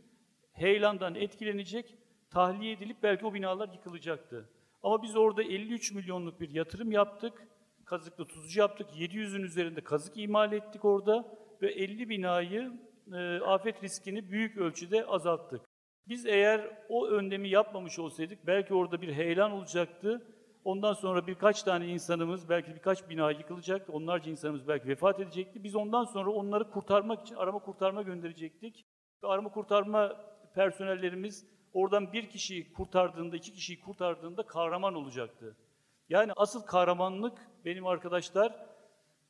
heyelandan 0.53 1.15
etkilenecek, 1.15 1.95
tahliye 2.31 2.73
edilip 2.73 3.03
belki 3.03 3.27
o 3.27 3.35
binalar 3.35 3.69
yıkılacaktı. 3.73 4.49
Ama 4.83 5.03
biz 5.03 5.17
orada 5.17 5.43
53 5.43 5.93
milyonluk 5.93 6.41
bir 6.41 6.51
yatırım 6.51 6.93
yaptık. 6.93 7.49
Kazıklı 7.89 8.25
tutucu 8.25 8.61
yaptık. 8.61 8.87
700'ün 8.91 9.43
üzerinde 9.43 9.81
kazık 9.81 10.17
imal 10.17 10.53
ettik 10.53 10.85
orada 10.85 11.25
ve 11.63 11.73
50 11.73 12.09
binayı 12.09 12.73
e, 13.13 13.41
afet 13.41 13.83
riskini 13.83 14.31
büyük 14.31 14.57
ölçüde 14.57 15.07
azalttık. 15.07 15.61
Biz 16.09 16.27
eğer 16.27 16.79
o 16.89 17.07
önlemi 17.07 17.49
yapmamış 17.49 17.99
olsaydık 17.99 18.47
belki 18.47 18.75
orada 18.75 19.03
bir 19.03 19.13
heyelan 19.13 19.53
olacaktı. 19.53 20.23
Ondan 20.65 20.93
sonra 20.93 21.27
birkaç 21.27 21.63
tane 21.63 21.87
insanımız, 21.87 22.49
belki 22.49 22.75
birkaç 22.75 23.09
bina 23.09 23.31
yıkılacaktı. 23.31 23.93
Onlarca 23.93 24.31
insanımız 24.31 24.69
belki 24.69 24.89
vefat 24.89 25.21
edecekti. 25.21 25.65
Biz 25.65 25.77
ondan 25.77 26.05
sonra 26.05 26.31
onları 26.31 26.71
kurtarmak 26.71 27.23
için 27.23 27.35
arama 27.35 27.59
kurtarma 27.59 28.03
gönderecektik. 28.03 28.87
Ve 29.23 29.27
arama 29.27 29.49
kurtarma 29.49 30.17
personellerimiz 30.55 31.47
oradan 31.73 32.13
bir 32.13 32.29
kişiyi 32.29 32.73
kurtardığında, 32.73 33.37
iki 33.37 33.53
kişiyi 33.53 33.81
kurtardığında 33.81 34.43
kahraman 34.43 34.95
olacaktı. 34.95 35.57
Yani 36.09 36.33
asıl 36.37 36.63
kahramanlık 36.63 37.39
benim 37.65 37.87
arkadaşlar 37.87 38.67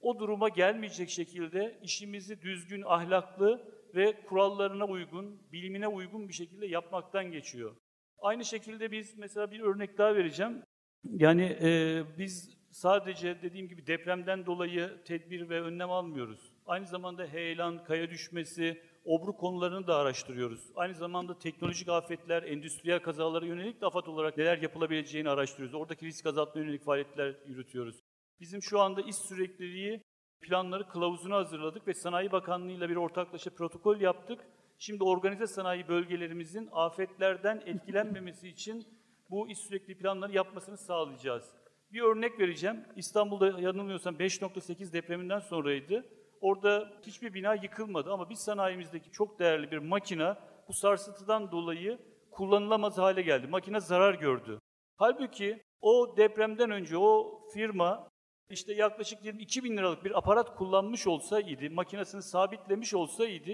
o 0.01 0.19
duruma 0.19 0.49
gelmeyecek 0.49 1.11
şekilde 1.11 1.79
işimizi 1.83 2.43
düzgün, 2.43 2.83
ahlaklı 2.87 3.73
ve 3.95 4.23
kurallarına 4.27 4.87
uygun, 4.87 5.43
bilimine 5.53 5.89
uygun 5.89 6.29
bir 6.29 6.35
şekilde 6.35 6.67
yapmaktan 6.67 7.25
geçiyor. 7.33 7.77
Aynı 8.19 8.45
şekilde 8.45 8.91
biz 8.91 9.19
mesela 9.19 9.51
bir 9.51 9.61
örnek 9.61 9.99
daha 9.99 10.15
vereceğim. 10.15 10.63
Yani 11.05 11.59
e, 11.63 12.03
biz 12.19 12.59
sadece 12.71 13.43
dediğim 13.43 13.69
gibi 13.69 13.87
depremden 13.87 14.47
dolayı 14.47 15.05
tedbir 15.05 15.49
ve 15.49 15.61
önlem 15.61 15.91
almıyoruz. 15.91 16.53
Aynı 16.67 16.87
zamanda 16.87 17.27
heyelan, 17.27 17.85
kaya 17.85 18.11
düşmesi, 18.11 18.83
obru 19.09 19.37
konularını 19.37 19.87
da 19.87 19.97
araştırıyoruz. 19.97 20.61
Aynı 20.77 20.95
zamanda 20.95 21.39
teknolojik 21.39 21.89
afetler, 21.89 22.43
endüstriyel 22.43 23.03
kazalara 23.03 23.47
yönelik 23.47 23.81
de 23.81 23.87
AFAD 23.87 24.07
olarak 24.07 24.37
neler 24.37 24.59
yapılabileceğini 24.59 25.31
araştırıyoruz. 25.31 25.75
Oradaki 25.75 26.07
risk 26.07 26.27
azaltma 26.27 26.61
yönelik 26.61 26.85
faaliyetler 26.85 27.35
yürütüyoruz. 27.47 28.01
Bizim 28.41 28.63
şu 28.63 28.81
anda 28.81 29.01
iş 29.01 29.17
sürekliliği 29.17 30.03
planları 30.41 30.89
kılavuzunu 30.89 31.35
hazırladık 31.35 31.89
ve 31.89 31.95
Sanayi 31.95 32.33
Bakanlığı 32.33 32.73
ile 32.73 32.89
bir 32.89 32.97
ortaklaşa 32.97 33.51
protokol 33.51 34.01
yaptık. 34.01 34.41
Şimdi 34.79 35.05
organize 35.05 35.47
sanayi 35.47 35.89
bölgelerimizin 35.89 36.69
afetlerden 36.73 37.63
etkilenmemesi 37.67 38.49
için 38.49 38.87
bu 39.31 39.49
iş 39.49 39.59
sürekli 39.59 39.99
planları 39.99 40.33
yapmasını 40.33 40.79
sağlayacağız. 40.79 41.45
Bir 41.93 42.01
örnek 42.01 42.41
vereceğim. 42.41 42.85
İstanbul'da 42.97 43.61
yanılmıyorsam 43.61 44.15
5.8 44.15 44.93
depreminden 44.93 45.41
sonraydı. 45.41 46.05
Orada 46.41 46.93
hiçbir 47.03 47.35
bina 47.35 47.55
yıkılmadı 47.55 48.13
ama 48.13 48.31
biz 48.31 48.39
sanayimizdeki 48.39 49.11
çok 49.11 49.39
değerli 49.39 49.71
bir 49.71 49.79
makina 49.79 50.39
bu 50.69 50.73
sarsıntıdan 50.73 51.51
dolayı 51.51 51.99
kullanılamaz 52.31 52.99
hale 52.99 53.23
geldi. 53.23 53.47
Makine 53.47 53.81
zarar 53.81 54.15
gördü. 54.15 54.59
Halbuki 54.97 55.63
o 55.81 56.17
depremden 56.17 56.71
önce 56.71 56.99
o 56.99 57.41
firma 57.55 58.09
işte 58.51 58.75
yaklaşık 58.75 59.25
22 59.25 59.65
bin 59.65 59.77
liralık 59.77 60.05
bir 60.05 60.19
aparat 60.19 60.57
kullanmış 60.57 61.07
olsaydı, 61.07 61.71
makinesini 61.71 62.23
sabitlemiş 62.23 62.95
olsaydı 62.95 63.51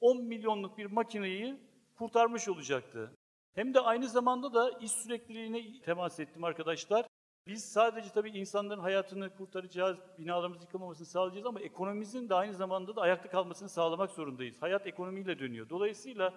10 0.00 0.24
milyonluk 0.24 0.78
bir 0.78 0.86
makineyi 0.86 1.60
kurtarmış 1.98 2.48
olacaktı. 2.48 3.14
Hem 3.54 3.74
de 3.74 3.80
aynı 3.80 4.08
zamanda 4.08 4.54
da 4.54 4.70
iş 4.80 4.92
sürekliliğine 4.92 5.80
temas 5.80 6.20
ettim 6.20 6.44
arkadaşlar. 6.44 7.06
Biz 7.46 7.64
sadece 7.64 8.10
tabii 8.10 8.30
insanların 8.30 8.80
hayatını 8.80 9.36
kurtaracağız, 9.36 9.98
binalarımız 10.18 10.62
yıkılmamasını 10.62 11.06
sağlayacağız 11.06 11.46
ama 11.46 11.60
ekonomimizin 11.60 12.28
de 12.28 12.34
aynı 12.34 12.54
zamanda 12.54 12.96
da 12.96 13.00
ayakta 13.00 13.28
kalmasını 13.28 13.68
sağlamak 13.68 14.10
zorundayız. 14.10 14.62
Hayat 14.62 14.86
ekonomiyle 14.86 15.38
dönüyor. 15.38 15.68
Dolayısıyla 15.68 16.34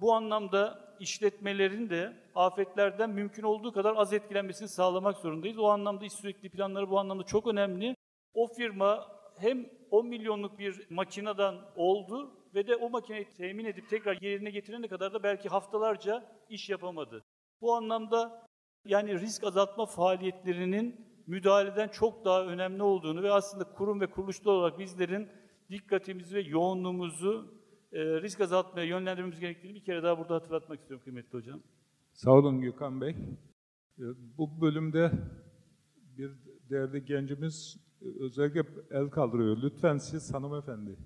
bu 0.00 0.12
anlamda 0.12 0.94
işletmelerin 1.00 1.90
de 1.90 2.16
afetlerden 2.34 3.10
mümkün 3.10 3.42
olduğu 3.42 3.72
kadar 3.72 3.96
az 3.96 4.12
etkilenmesini 4.12 4.68
sağlamak 4.68 5.16
zorundayız. 5.16 5.58
O 5.58 5.66
anlamda 5.66 6.04
iş 6.04 6.12
sürekli 6.12 6.48
planları 6.48 6.90
bu 6.90 6.98
anlamda 6.98 7.22
çok 7.24 7.46
önemli. 7.46 7.96
O 8.34 8.46
firma 8.46 9.08
hem 9.38 9.66
10 9.90 10.06
milyonluk 10.06 10.58
bir 10.58 10.90
makineden 10.90 11.54
oldu 11.76 12.30
ve 12.54 12.66
de 12.66 12.76
o 12.76 12.90
makineyi 12.90 13.24
temin 13.24 13.64
edip 13.64 13.88
tekrar 13.90 14.20
yerine 14.20 14.50
getirene 14.50 14.88
kadar 14.88 15.14
da 15.14 15.22
belki 15.22 15.48
haftalarca 15.48 16.24
iş 16.48 16.70
yapamadı. 16.70 17.24
Bu 17.60 17.74
anlamda 17.74 18.46
yani 18.84 19.20
risk 19.20 19.44
azaltma 19.44 19.86
faaliyetlerinin 19.86 21.06
müdahaleden 21.26 21.88
çok 21.88 22.24
daha 22.24 22.46
önemli 22.46 22.82
olduğunu 22.82 23.22
ve 23.22 23.32
aslında 23.32 23.64
kurum 23.64 24.00
ve 24.00 24.06
kuruluşlar 24.06 24.52
olarak 24.52 24.78
bizlerin 24.78 25.28
dikkatimizi 25.70 26.34
ve 26.34 26.40
yoğunluğumuzu 26.40 27.54
e, 27.92 27.98
risk 27.98 28.40
azaltmaya 28.40 28.86
yönlendirmemiz 28.86 29.40
gerektiğini 29.40 29.74
bir 29.74 29.84
kere 29.84 30.02
daha 30.02 30.18
burada 30.18 30.34
hatırlatmak 30.34 30.80
istiyorum 30.80 31.04
kıymetli 31.04 31.38
hocam. 31.38 31.60
Sağ 32.12 32.30
olun 32.32 32.60
Gökhan 32.60 33.00
Bey. 33.00 33.10
E, 33.10 34.04
Bu 34.38 34.60
bölümde 34.60 35.10
bir 36.18 36.30
değerli 36.70 37.04
gencimiz 37.04 37.76
e, 38.02 38.06
özellikle 38.24 38.62
el 38.90 39.10
kaldırıyor. 39.10 39.62
Lütfen 39.62 39.96
siz 39.98 40.34
hanımefendi. 40.34 40.96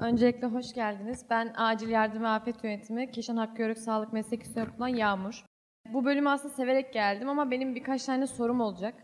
Öncelikle 0.00 0.46
hoş 0.46 0.74
geldiniz. 0.74 1.26
Ben 1.30 1.54
Acil 1.56 1.88
Yardım 1.88 2.22
ve 2.22 2.28
Afet 2.28 2.64
Yönetimi 2.64 3.10
Keşan 3.10 3.36
Hakkı 3.36 3.62
Yörük 3.62 3.78
Sağlık 3.78 4.12
Meslek 4.12 4.40
Yüksek 4.40 4.68
Okulu'ndan 4.68 4.88
Yağmur. 4.88 5.44
Bu 5.92 6.04
bölümü 6.04 6.28
aslında 6.28 6.54
severek 6.54 6.92
geldim 6.92 7.28
ama 7.28 7.50
benim 7.50 7.74
birkaç 7.74 8.04
tane 8.04 8.26
sorum 8.26 8.60
olacak. 8.60 8.94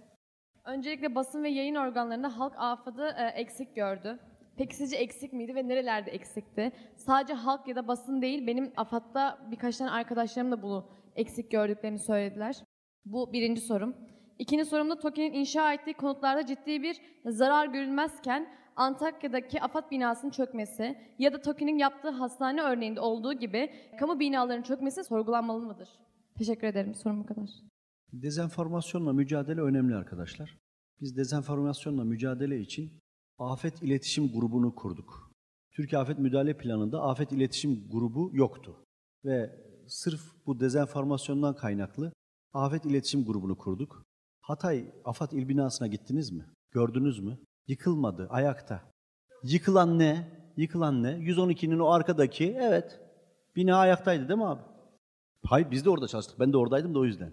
Öncelikle 0.65 1.15
basın 1.15 1.43
ve 1.43 1.49
yayın 1.49 1.75
organlarında 1.75 2.39
halk 2.39 2.53
afadı 2.57 3.15
e, 3.19 3.27
eksik 3.27 3.77
gördü. 3.77 4.19
Peki 4.57 4.77
sizce 4.77 4.97
eksik 4.97 5.33
miydi 5.33 5.55
ve 5.55 5.69
nerelerde 5.69 6.11
eksikti? 6.11 6.73
Sadece 6.97 7.35
halk 7.35 7.69
ya 7.69 7.77
da 7.77 7.89
basın 7.89 8.23
değil, 8.23 8.47
benim 8.47 8.73
AFAD'da 8.77 9.39
birkaç 9.51 9.77
tane 9.77 9.91
arkadaşlarım 9.91 10.51
da 10.53 10.63
bunu 10.63 10.89
eksik 11.17 11.51
gördüklerini 11.51 11.99
söylediler. 11.99 12.57
Bu 13.05 13.33
birinci 13.33 13.61
sorum. 13.61 13.97
İkinci 14.39 14.65
sorumda 14.65 14.99
TOKİ'nin 14.99 15.33
inşa 15.33 15.73
ettiği 15.73 15.95
konutlarda 15.95 16.47
ciddi 16.47 16.83
bir 16.83 17.01
zarar 17.27 17.67
görülmezken 17.67 18.49
Antakya'daki 18.77 19.63
AFAD 19.63 19.91
binasının 19.91 20.31
çökmesi 20.31 20.99
ya 21.19 21.33
da 21.33 21.41
TOKİ'nin 21.41 21.79
yaptığı 21.79 22.11
hastane 22.11 22.63
örneğinde 22.63 23.01
olduğu 23.01 23.33
gibi 23.33 23.73
kamu 23.99 24.21
binalarının 24.21 24.63
çökmesi 24.63 25.05
sorgulanmalı 25.05 25.67
mıdır? 25.67 25.89
Teşekkür 26.39 26.67
ederim. 26.67 26.95
Sorum 26.95 27.21
bu 27.21 27.27
kadar. 27.27 27.51
Dezenformasyonla 28.13 29.13
mücadele 29.13 29.61
önemli 29.61 29.97
arkadaşlar. 29.97 30.59
Biz 31.01 31.17
dezenformasyonla 31.17 32.05
mücadele 32.05 32.61
için 32.61 32.93
Afet 33.39 33.83
İletişim 33.83 34.33
Grubu'nu 34.33 34.75
kurduk. 34.75 35.33
Türkiye 35.73 36.01
Afet 36.01 36.19
Müdahale 36.19 36.57
Planı'nda 36.57 37.03
Afet 37.03 37.33
İletişim 37.33 37.89
Grubu 37.91 38.31
yoktu. 38.33 38.77
Ve 39.25 39.51
sırf 39.89 40.21
bu 40.47 40.61
dezenformasyondan 40.61 41.57
kaynaklı 41.57 42.13
Afet 42.53 42.85
İletişim 42.85 43.25
Grubu'nu 43.25 43.59
kurduk. 43.59 44.03
Hatay 44.41 44.95
AFAD 45.05 45.33
İl 45.33 45.49
Binası'na 45.49 45.89
gittiniz 45.89 46.31
mi? 46.31 46.47
Gördünüz 46.71 47.21
mü? 47.21 47.39
Yıkılmadı, 47.67 48.27
ayakta. 48.31 48.93
Yıkılan 49.43 49.99
ne? 49.99 50.29
Yıkılan 50.57 51.03
ne? 51.03 51.09
112'nin 51.09 51.79
o 51.79 51.87
arkadaki, 51.91 52.57
evet, 52.61 53.01
bina 53.57 53.77
ayaktaydı 53.77 54.29
değil 54.29 54.39
mi 54.39 54.47
abi? 54.47 54.72
Hayır, 55.47 55.71
biz 55.71 55.85
de 55.85 55.91
orada 55.91 56.09
çalıştık. 56.09 56.41
Ben 56.41 56.53
de 56.53 56.57
oradaydım 56.57 56.95
da 56.95 56.99
o 56.99 57.05
yüzden. 57.05 57.33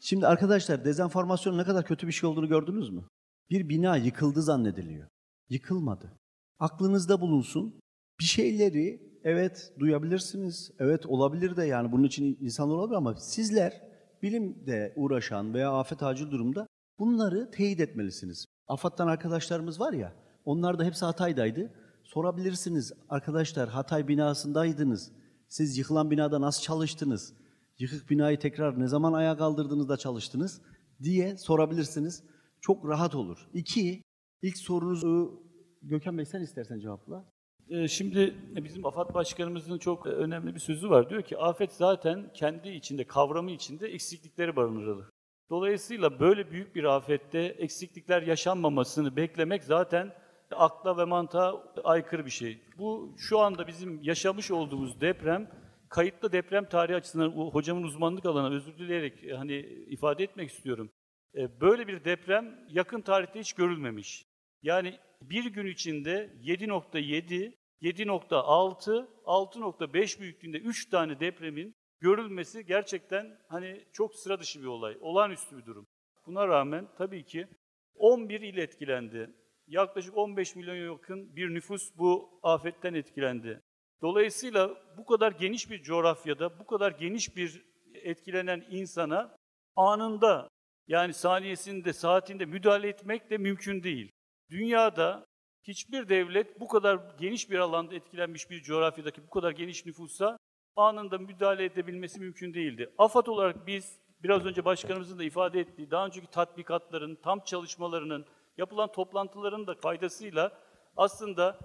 Şimdi 0.00 0.26
arkadaşlar 0.26 0.84
dezenformasyonun 0.84 1.58
ne 1.58 1.64
kadar 1.64 1.84
kötü 1.84 2.06
bir 2.06 2.12
şey 2.12 2.30
olduğunu 2.30 2.48
gördünüz 2.48 2.90
mü? 2.90 3.04
Bir 3.50 3.68
bina 3.68 3.96
yıkıldı 3.96 4.42
zannediliyor. 4.42 5.08
Yıkılmadı. 5.48 6.12
Aklınızda 6.58 7.20
bulunsun. 7.20 7.80
Bir 8.20 8.24
şeyleri 8.24 9.02
evet 9.24 9.72
duyabilirsiniz. 9.78 10.70
Evet 10.78 11.06
olabilir 11.06 11.56
de 11.56 11.64
yani 11.64 11.92
bunun 11.92 12.04
için 12.04 12.38
insanlar 12.40 12.74
olabilir 12.74 12.96
ama 12.96 13.14
sizler 13.14 13.82
bilimde 14.22 14.92
uğraşan 14.96 15.54
veya 15.54 15.72
afet 15.72 16.02
acil 16.02 16.30
durumda 16.30 16.66
bunları 16.98 17.50
teyit 17.50 17.80
etmelisiniz. 17.80 18.44
AFAD'dan 18.68 19.06
arkadaşlarımız 19.06 19.80
var 19.80 19.92
ya, 19.92 20.12
onlar 20.44 20.78
da 20.78 20.84
hepsi 20.84 21.04
Hatay'daydı. 21.04 21.72
Sorabilirsiniz 22.04 22.92
arkadaşlar 23.08 23.68
Hatay 23.68 24.08
binasındaydınız. 24.08 25.12
Siz 25.48 25.78
yıkılan 25.78 26.10
binada 26.10 26.40
nasıl 26.40 26.62
çalıştınız? 26.62 27.34
Yıkık 27.78 28.10
binayı 28.10 28.38
tekrar 28.38 28.80
ne 28.80 28.88
zaman 28.88 29.12
ayağa 29.12 29.36
kaldırdığınızda 29.36 29.96
çalıştınız 29.96 30.60
diye 31.02 31.36
sorabilirsiniz. 31.36 32.24
Çok 32.60 32.88
rahat 32.88 33.14
olur. 33.14 33.48
İki, 33.54 34.02
ilk 34.42 34.58
sorunuzu 34.58 35.42
Gökhan 35.82 36.18
Bey 36.18 36.24
sen 36.24 36.40
istersen 36.40 36.80
cevapla. 36.80 37.24
Ee, 37.70 37.88
Şimdi 37.88 38.34
bizim 38.56 38.86
AFAD 38.86 39.14
Başkanımızın 39.14 39.78
çok 39.78 40.06
e, 40.06 40.10
önemli 40.10 40.54
bir 40.54 40.60
sözü 40.60 40.90
var. 40.90 41.10
Diyor 41.10 41.22
ki 41.22 41.38
afet 41.38 41.72
zaten 41.72 42.30
kendi 42.34 42.68
içinde, 42.68 43.06
kavramı 43.06 43.50
içinde 43.50 43.88
eksiklikleri 43.88 44.56
barındırır. 44.56 45.04
Dolayısıyla 45.50 46.20
böyle 46.20 46.50
büyük 46.50 46.74
bir 46.74 46.84
afette 46.84 47.38
eksiklikler 47.38 48.22
yaşanmamasını 48.22 49.16
beklemek 49.16 49.64
zaten 49.64 50.12
akla 50.56 50.96
ve 50.96 51.04
mantığa 51.04 51.74
aykırı 51.84 52.26
bir 52.26 52.30
şey. 52.30 52.62
Bu 52.78 53.14
şu 53.18 53.38
anda 53.38 53.66
bizim 53.66 54.02
yaşamış 54.02 54.50
olduğumuz 54.50 55.00
deprem 55.00 55.50
kayıtlı 55.88 56.32
deprem 56.32 56.68
tarihi 56.68 56.96
açısından 56.96 57.30
hocamın 57.30 57.82
uzmanlık 57.82 58.26
alanı 58.26 58.54
özür 58.54 58.78
dileyerek 58.78 59.24
e, 59.24 59.34
hani 59.34 59.56
ifade 59.88 60.24
etmek 60.24 60.50
istiyorum. 60.50 60.90
E, 61.34 61.60
Böyle 61.60 61.88
bir 61.88 62.04
deprem 62.04 62.66
yakın 62.68 63.00
tarihte 63.00 63.40
hiç 63.40 63.52
görülmemiş. 63.52 64.26
Yani 64.62 64.98
bir 65.22 65.44
gün 65.44 65.66
içinde 65.66 66.30
7.7, 66.42 67.54
7.6, 67.82 69.06
6.5 69.24 70.20
büyüklüğünde 70.20 70.58
3 70.58 70.90
tane 70.90 71.20
depremin 71.20 71.74
görülmesi 72.00 72.66
gerçekten 72.66 73.38
hani 73.48 73.84
çok 73.92 74.14
sıra 74.14 74.40
dışı 74.40 74.60
bir 74.60 74.66
olay, 74.66 74.96
olağanüstü 75.00 75.58
bir 75.58 75.66
durum. 75.66 75.86
Buna 76.26 76.48
rağmen 76.48 76.88
tabii 76.98 77.24
ki 77.24 77.48
11 77.94 78.40
il 78.40 78.56
etkilendi. 78.56 79.30
Yaklaşık 79.68 80.16
15 80.16 80.56
milyon 80.56 80.92
yakın 80.92 81.36
bir 81.36 81.54
nüfus 81.54 81.98
bu 81.98 82.40
afetten 82.42 82.94
etkilendi. 82.94 83.60
Dolayısıyla 84.02 84.70
bu 84.98 85.06
kadar 85.06 85.32
geniş 85.32 85.70
bir 85.70 85.82
coğrafyada, 85.82 86.58
bu 86.58 86.66
kadar 86.66 86.92
geniş 86.92 87.36
bir 87.36 87.62
etkilenen 87.94 88.64
insana 88.70 89.36
anında 89.76 90.48
yani 90.88 91.14
saniyesinde, 91.14 91.92
saatinde 91.92 92.44
müdahale 92.44 92.88
etmek 92.88 93.30
de 93.30 93.38
mümkün 93.38 93.82
değil. 93.82 94.10
Dünyada 94.50 95.24
hiçbir 95.62 96.08
devlet 96.08 96.60
bu 96.60 96.68
kadar 96.68 97.00
geniş 97.20 97.50
bir 97.50 97.58
alanda 97.58 97.94
etkilenmiş 97.94 98.50
bir 98.50 98.62
coğrafyadaki 98.62 99.22
bu 99.26 99.30
kadar 99.30 99.50
geniş 99.50 99.86
nüfusa 99.86 100.38
anında 100.76 101.18
müdahale 101.18 101.64
edebilmesi 101.64 102.20
mümkün 102.20 102.54
değildi. 102.54 102.90
AFAD 102.98 103.26
olarak 103.26 103.66
biz 103.66 103.98
biraz 104.22 104.46
önce 104.46 104.64
başkanımızın 104.64 105.18
da 105.18 105.24
ifade 105.24 105.60
ettiği 105.60 105.90
daha 105.90 106.06
önceki 106.06 106.26
tatbikatların, 106.26 107.14
tam 107.14 107.40
çalışmalarının 107.40 108.26
yapılan 108.58 108.92
toplantıların 108.92 109.66
da 109.66 109.74
faydasıyla 109.74 110.52
aslında 110.96 111.58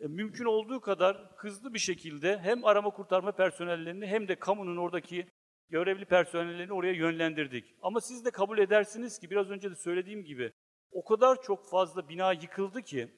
e, 0.00 0.06
mümkün 0.06 0.44
olduğu 0.44 0.80
kadar 0.80 1.30
hızlı 1.36 1.74
bir 1.74 1.78
şekilde 1.78 2.38
hem 2.38 2.64
arama 2.64 2.90
kurtarma 2.90 3.32
personellerini 3.32 4.06
hem 4.06 4.28
de 4.28 4.34
kamunun 4.34 4.76
oradaki 4.76 5.26
görevli 5.70 6.04
personellerini 6.04 6.72
oraya 6.72 6.92
yönlendirdik. 6.92 7.74
Ama 7.82 8.00
siz 8.00 8.24
de 8.24 8.30
kabul 8.30 8.58
edersiniz 8.58 9.18
ki 9.18 9.30
biraz 9.30 9.50
önce 9.50 9.70
de 9.70 9.74
söylediğim 9.74 10.24
gibi 10.24 10.52
o 10.90 11.04
kadar 11.04 11.42
çok 11.42 11.70
fazla 11.70 12.08
bina 12.08 12.32
yıkıldı 12.32 12.82
ki 12.82 13.08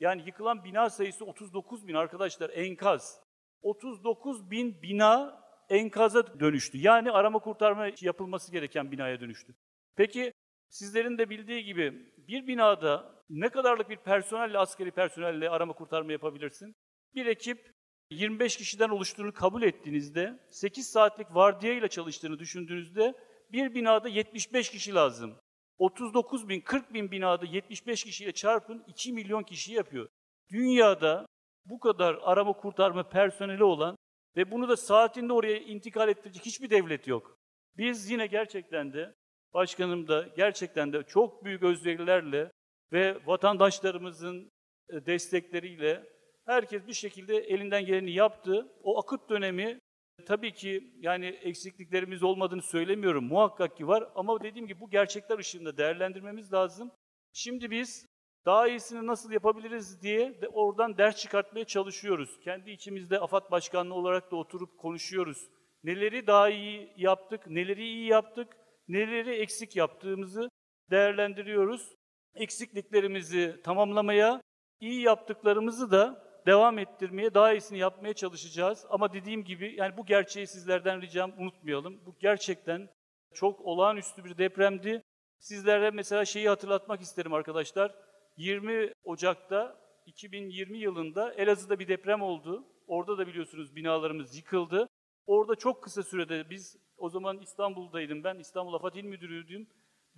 yani 0.00 0.22
yıkılan 0.26 0.64
bina 0.64 0.90
sayısı 0.90 1.24
39 1.24 1.88
bin 1.88 1.94
arkadaşlar 1.94 2.50
enkaz. 2.50 3.20
39 3.62 4.50
bin 4.50 4.82
bina 4.82 5.42
enkaza 5.68 6.40
dönüştü. 6.40 6.78
Yani 6.78 7.10
arama 7.10 7.38
kurtarma 7.38 7.88
yapılması 8.00 8.52
gereken 8.52 8.92
binaya 8.92 9.20
dönüştü. 9.20 9.54
Peki 9.96 10.32
sizlerin 10.68 11.18
de 11.18 11.30
bildiği 11.30 11.64
gibi 11.64 12.12
bir 12.28 12.46
binada 12.46 13.24
ne 13.30 13.48
kadarlık 13.48 13.90
bir 13.90 13.96
personelle, 13.96 14.58
askeri 14.58 14.90
personelle 14.90 15.50
arama 15.50 15.72
kurtarma 15.72 16.12
yapabilirsin? 16.12 16.74
Bir 17.14 17.26
ekip 17.26 17.72
25 18.10 18.56
kişiden 18.56 18.88
oluştuğunu 18.88 19.32
kabul 19.32 19.62
ettiğinizde, 19.62 20.38
8 20.50 20.90
saatlik 20.90 21.34
vardiya 21.34 21.74
ile 21.74 21.88
çalıştığını 21.88 22.38
düşündüğünüzde 22.38 23.14
bir 23.52 23.74
binada 23.74 24.08
75 24.08 24.70
kişi 24.70 24.94
lazım. 24.94 25.38
39 25.78 26.48
bin, 26.48 26.60
40 26.60 26.94
bin 26.94 27.10
binada 27.10 27.46
75 27.46 28.04
kişiyle 28.04 28.32
çarpın 28.32 28.84
2 28.86 29.12
milyon 29.12 29.42
kişi 29.42 29.72
yapıyor. 29.72 30.08
Dünyada 30.50 31.26
bu 31.64 31.78
kadar 31.78 32.18
arama 32.22 32.52
kurtarma 32.52 33.08
personeli 33.08 33.64
olan 33.64 33.96
ve 34.36 34.50
bunu 34.50 34.68
da 34.68 34.76
saatinde 34.76 35.32
oraya 35.32 35.58
intikal 35.58 36.08
ettirecek 36.08 36.46
hiçbir 36.46 36.70
devlet 36.70 37.06
yok. 37.06 37.38
Biz 37.76 38.10
yine 38.10 38.26
gerçekten 38.26 38.92
de, 38.92 39.14
başkanım 39.54 40.08
da 40.08 40.28
gerçekten 40.36 40.92
de 40.92 41.02
çok 41.02 41.44
büyük 41.44 41.62
özverilerle 41.62 42.50
ve 42.92 43.18
vatandaşlarımızın 43.26 44.50
e, 44.90 45.06
destekleriyle 45.06 46.04
herkes 46.46 46.86
bir 46.86 46.92
şekilde 46.92 47.36
elinden 47.36 47.86
geleni 47.86 48.10
yaptı. 48.10 48.68
O 48.82 48.98
akut 48.98 49.30
dönemi 49.30 49.78
tabii 50.26 50.52
ki 50.54 50.94
yani 51.00 51.26
eksikliklerimiz 51.26 52.22
olmadığını 52.22 52.62
söylemiyorum. 52.62 53.24
Muhakkak 53.24 53.76
ki 53.76 53.88
var 53.88 54.08
ama 54.14 54.42
dediğim 54.42 54.66
gibi 54.66 54.80
bu 54.80 54.90
gerçekler 54.90 55.38
ışığında 55.38 55.76
değerlendirmemiz 55.76 56.52
lazım. 56.52 56.90
Şimdi 57.32 57.70
biz 57.70 58.06
daha 58.46 58.68
iyisini 58.68 59.06
nasıl 59.06 59.32
yapabiliriz 59.32 60.02
diye 60.02 60.40
de 60.40 60.48
oradan 60.48 60.98
ders 60.98 61.16
çıkartmaya 61.16 61.64
çalışıyoruz. 61.64 62.40
Kendi 62.40 62.70
içimizde 62.70 63.20
AFAD 63.20 63.50
Başkanlığı 63.50 63.94
olarak 63.94 64.30
da 64.30 64.36
oturup 64.36 64.78
konuşuyoruz. 64.78 65.48
Neleri 65.84 66.26
daha 66.26 66.50
iyi 66.50 66.92
yaptık, 66.96 67.46
neleri 67.46 67.84
iyi 67.84 68.06
yaptık, 68.06 68.56
neleri 68.88 69.34
eksik 69.34 69.76
yaptığımızı 69.76 70.48
değerlendiriyoruz. 70.90 71.94
Eksikliklerimizi 72.34 73.60
tamamlamaya, 73.64 74.40
iyi 74.80 75.00
yaptıklarımızı 75.00 75.90
da 75.90 76.28
devam 76.46 76.78
ettirmeye, 76.78 77.34
daha 77.34 77.52
iyisini 77.52 77.78
yapmaya 77.78 78.14
çalışacağız. 78.14 78.86
Ama 78.90 79.12
dediğim 79.12 79.44
gibi 79.44 79.74
yani 79.76 79.96
bu 79.96 80.06
gerçeği 80.06 80.46
sizlerden 80.46 81.02
ricam 81.02 81.32
unutmayalım. 81.38 82.06
Bu 82.06 82.16
gerçekten 82.20 82.88
çok 83.34 83.60
olağanüstü 83.60 84.24
bir 84.24 84.38
depremdi. 84.38 85.02
Sizlere 85.38 85.90
mesela 85.90 86.24
şeyi 86.24 86.48
hatırlatmak 86.48 87.00
isterim 87.00 87.34
arkadaşlar. 87.34 87.94
20 88.36 88.92
Ocak'ta 89.04 89.76
2020 90.06 90.78
yılında 90.78 91.32
Elazığ'da 91.34 91.78
bir 91.78 91.88
deprem 91.88 92.22
oldu. 92.22 92.64
Orada 92.86 93.18
da 93.18 93.26
biliyorsunuz 93.26 93.76
binalarımız 93.76 94.36
yıkıldı. 94.36 94.88
Orada 95.26 95.54
çok 95.54 95.82
kısa 95.82 96.02
sürede 96.02 96.50
biz 96.50 96.76
o 96.98 97.08
zaman 97.08 97.38
İstanbul'daydım 97.38 98.24
ben. 98.24 98.38
İstanbul 98.38 98.74
Afat 98.74 98.96
İl 98.96 99.04
Müdürü'ydüm. 99.04 99.66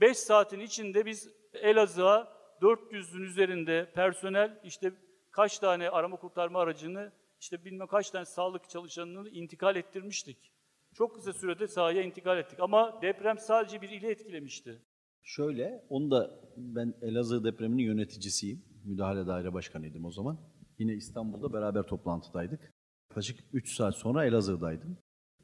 5 0.00 0.18
saatin 0.18 0.60
içinde 0.60 1.06
biz 1.06 1.28
Elazığ'a 1.52 2.40
400'ün 2.60 3.22
üzerinde 3.22 3.92
personel 3.94 4.60
işte 4.64 4.92
kaç 5.30 5.58
tane 5.58 5.90
arama 5.90 6.16
kurtarma 6.16 6.60
aracını 6.60 7.12
işte 7.40 7.64
bilmem 7.64 7.86
kaç 7.86 8.10
tane 8.10 8.24
sağlık 8.24 8.70
çalışanını 8.70 9.28
intikal 9.28 9.76
ettirmiştik. 9.76 10.52
Çok 10.94 11.14
kısa 11.14 11.32
sürede 11.32 11.68
sahaya 11.68 12.02
intikal 12.02 12.38
ettik 12.38 12.60
ama 12.60 13.02
deprem 13.02 13.38
sadece 13.38 13.82
bir 13.82 13.88
ili 13.88 14.06
etkilemişti. 14.06 14.82
Şöyle, 15.22 15.84
onu 15.88 16.10
da 16.10 16.40
ben 16.56 16.94
Elazığ 17.02 17.44
depreminin 17.44 17.82
yöneticisiyim. 17.82 18.64
Müdahale 18.84 19.26
daire 19.26 19.52
başkanıydım 19.52 20.04
o 20.04 20.10
zaman. 20.10 20.38
Yine 20.78 20.92
İstanbul'da 20.92 21.52
beraber 21.52 21.82
toplantıdaydık. 21.82 22.72
Yaklaşık 23.10 23.40
3 23.52 23.76
saat 23.76 23.96
sonra 23.96 24.26
Elazığ'daydım. 24.26 24.98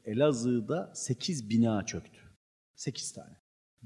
Elazığ'da 0.07 0.93
8 0.95 1.51
bina 1.51 1.87
çöktü. 1.87 2.21
8 2.75 3.13
tane. 3.13 3.37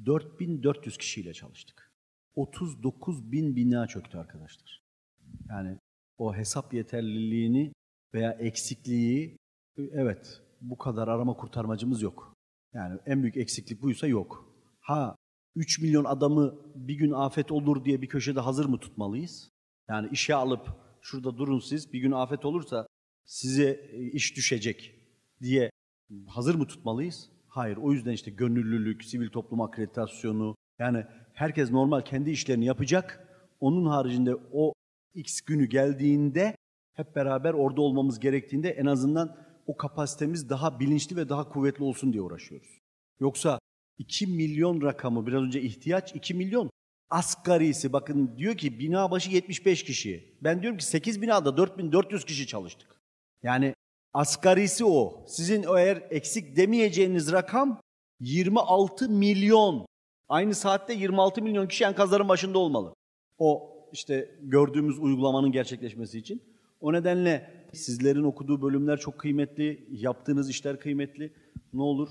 4400 0.06 0.98
kişiyle 0.98 1.32
çalıştık. 1.32 1.92
39 2.34 3.32
bin 3.32 3.56
bina 3.56 3.86
çöktü 3.86 4.18
arkadaşlar. 4.18 4.82
Yani 5.48 5.78
o 6.18 6.34
hesap 6.34 6.74
yeterliliğini 6.74 7.72
veya 8.14 8.32
eksikliği 8.32 9.36
evet 9.78 10.42
bu 10.60 10.78
kadar 10.78 11.08
arama 11.08 11.36
kurtarmacımız 11.36 12.02
yok. 12.02 12.34
Yani 12.74 13.00
en 13.06 13.22
büyük 13.22 13.36
eksiklik 13.36 13.82
buysa 13.82 14.06
yok. 14.06 14.54
Ha 14.80 15.16
3 15.56 15.80
milyon 15.80 16.04
adamı 16.04 16.54
bir 16.74 16.94
gün 16.94 17.10
afet 17.10 17.52
olur 17.52 17.84
diye 17.84 18.02
bir 18.02 18.08
köşede 18.08 18.40
hazır 18.40 18.64
mı 18.64 18.80
tutmalıyız? 18.80 19.50
Yani 19.88 20.08
işe 20.12 20.34
alıp 20.34 20.68
şurada 21.00 21.38
durun 21.38 21.58
siz 21.58 21.92
bir 21.92 21.98
gün 21.98 22.12
afet 22.12 22.44
olursa 22.44 22.86
size 23.24 23.90
iş 24.12 24.36
düşecek 24.36 24.94
diye 25.42 25.70
hazır 26.26 26.54
mı 26.54 26.66
tutmalıyız? 26.66 27.28
Hayır. 27.48 27.76
O 27.76 27.92
yüzden 27.92 28.12
işte 28.12 28.30
gönüllülük, 28.30 29.04
sivil 29.04 29.28
toplum 29.28 29.60
akreditasyonu 29.60 30.54
yani 30.78 31.04
herkes 31.32 31.70
normal 31.70 32.00
kendi 32.00 32.30
işlerini 32.30 32.64
yapacak. 32.64 33.28
Onun 33.60 33.86
haricinde 33.86 34.36
o 34.52 34.72
X 35.14 35.40
günü 35.40 35.66
geldiğinde 35.66 36.56
hep 36.94 37.16
beraber 37.16 37.52
orada 37.52 37.80
olmamız 37.80 38.20
gerektiğinde 38.20 38.70
en 38.70 38.86
azından 38.86 39.36
o 39.66 39.76
kapasitemiz 39.76 40.50
daha 40.50 40.80
bilinçli 40.80 41.16
ve 41.16 41.28
daha 41.28 41.48
kuvvetli 41.48 41.84
olsun 41.84 42.12
diye 42.12 42.22
uğraşıyoruz. 42.22 42.80
Yoksa 43.20 43.58
2 43.98 44.26
milyon 44.26 44.82
rakamı 44.82 45.26
biraz 45.26 45.42
önce 45.42 45.62
ihtiyaç 45.62 46.14
2 46.14 46.34
milyon. 46.34 46.70
Asgarisi 47.10 47.92
bakın 47.92 48.38
diyor 48.38 48.56
ki 48.56 48.78
bina 48.78 49.10
başı 49.10 49.30
75 49.30 49.84
kişi. 49.84 50.34
Ben 50.42 50.62
diyorum 50.62 50.78
ki 50.78 50.84
8 50.84 51.22
binada 51.22 51.56
4400 51.56 52.24
kişi 52.24 52.46
çalıştık. 52.46 53.00
Yani 53.42 53.74
asgarisi 54.14 54.84
o. 54.84 55.24
Sizin 55.26 55.64
eğer 55.76 56.02
eksik 56.10 56.56
demeyeceğiniz 56.56 57.32
rakam 57.32 57.80
26 58.20 59.08
milyon. 59.08 59.86
Aynı 60.28 60.54
saatte 60.54 60.94
26 60.94 61.42
milyon 61.42 61.66
kişi 61.66 61.84
enkazların 61.84 62.28
başında 62.28 62.58
olmalı. 62.58 62.94
O 63.38 63.76
işte 63.92 64.38
gördüğümüz 64.42 64.98
uygulamanın 64.98 65.52
gerçekleşmesi 65.52 66.18
için. 66.18 66.42
O 66.80 66.92
nedenle 66.92 67.50
sizlerin 67.72 68.22
okuduğu 68.22 68.62
bölümler 68.62 68.98
çok 68.98 69.18
kıymetli, 69.18 69.86
yaptığınız 69.90 70.50
işler 70.50 70.80
kıymetli. 70.80 71.32
Ne 71.72 71.82
olur 71.82 72.08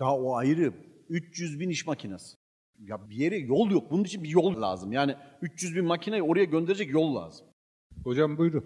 daha 0.00 0.18
o 0.18 0.34
ayrı 0.34 0.72
300 1.08 1.60
bin 1.60 1.70
iş 1.70 1.86
makinesi. 1.86 2.36
Ya 2.80 3.10
bir 3.10 3.16
yere 3.16 3.38
yol 3.38 3.70
yok. 3.70 3.90
Bunun 3.90 4.04
için 4.04 4.22
bir 4.22 4.28
yol 4.28 4.62
lazım. 4.62 4.92
Yani 4.92 5.14
300 5.42 5.76
bin 5.76 5.84
makineyi 5.84 6.22
oraya 6.22 6.44
gönderecek 6.44 6.90
yol 6.90 7.14
lazım. 7.14 7.46
Hocam 8.04 8.38
buyurun. 8.38 8.64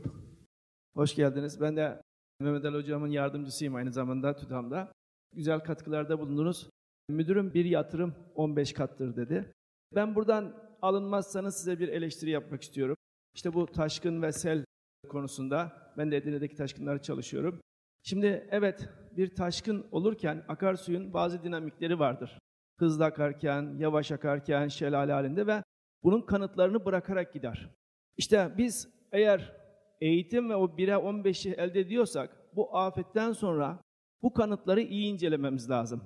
Hoş 0.94 1.14
geldiniz. 1.14 1.60
Ben 1.60 1.76
de 1.76 2.02
Mehmet 2.40 2.64
Ali 2.64 2.76
Hocam'ın 2.76 3.08
yardımcısıyım 3.08 3.74
aynı 3.74 3.92
zamanda 3.92 4.36
TÜDAM'da. 4.36 4.92
Güzel 5.32 5.60
katkılarda 5.60 6.20
bulundunuz. 6.20 6.70
Müdürüm 7.08 7.54
bir 7.54 7.64
yatırım 7.64 8.14
15 8.34 8.72
kattır 8.72 9.16
dedi. 9.16 9.52
Ben 9.94 10.14
buradan 10.14 10.54
alınmazsanız 10.82 11.56
size 11.56 11.78
bir 11.78 11.88
eleştiri 11.88 12.30
yapmak 12.30 12.62
istiyorum. 12.62 12.96
İşte 13.34 13.54
bu 13.54 13.66
taşkın 13.66 14.22
ve 14.22 14.32
sel 14.32 14.64
konusunda 15.08 15.72
ben 15.98 16.10
de 16.10 16.16
Edirne'deki 16.16 16.56
taşkınları 16.56 17.02
çalışıyorum. 17.02 17.60
Şimdi 18.02 18.48
evet 18.50 18.88
bir 19.16 19.34
taşkın 19.34 19.86
olurken 19.92 20.44
akarsuyun 20.48 21.14
bazı 21.14 21.42
dinamikleri 21.42 21.98
vardır. 21.98 22.38
Hızlı 22.78 23.04
akarken, 23.04 23.76
yavaş 23.78 24.12
akarken, 24.12 24.68
şelale 24.68 25.12
halinde 25.12 25.46
ve 25.46 25.62
bunun 26.02 26.20
kanıtlarını 26.20 26.84
bırakarak 26.84 27.32
gider. 27.32 27.70
İşte 28.16 28.54
biz 28.58 28.88
eğer 29.12 29.63
eğitim 30.04 30.50
ve 30.50 30.56
o 30.56 30.64
1'e 30.66 30.94
15'i 30.94 31.52
elde 31.52 31.80
ediyorsak 31.80 32.36
bu 32.56 32.76
afetten 32.76 33.32
sonra 33.32 33.78
bu 34.22 34.32
kanıtları 34.32 34.80
iyi 34.80 35.12
incelememiz 35.12 35.70
lazım. 35.70 36.02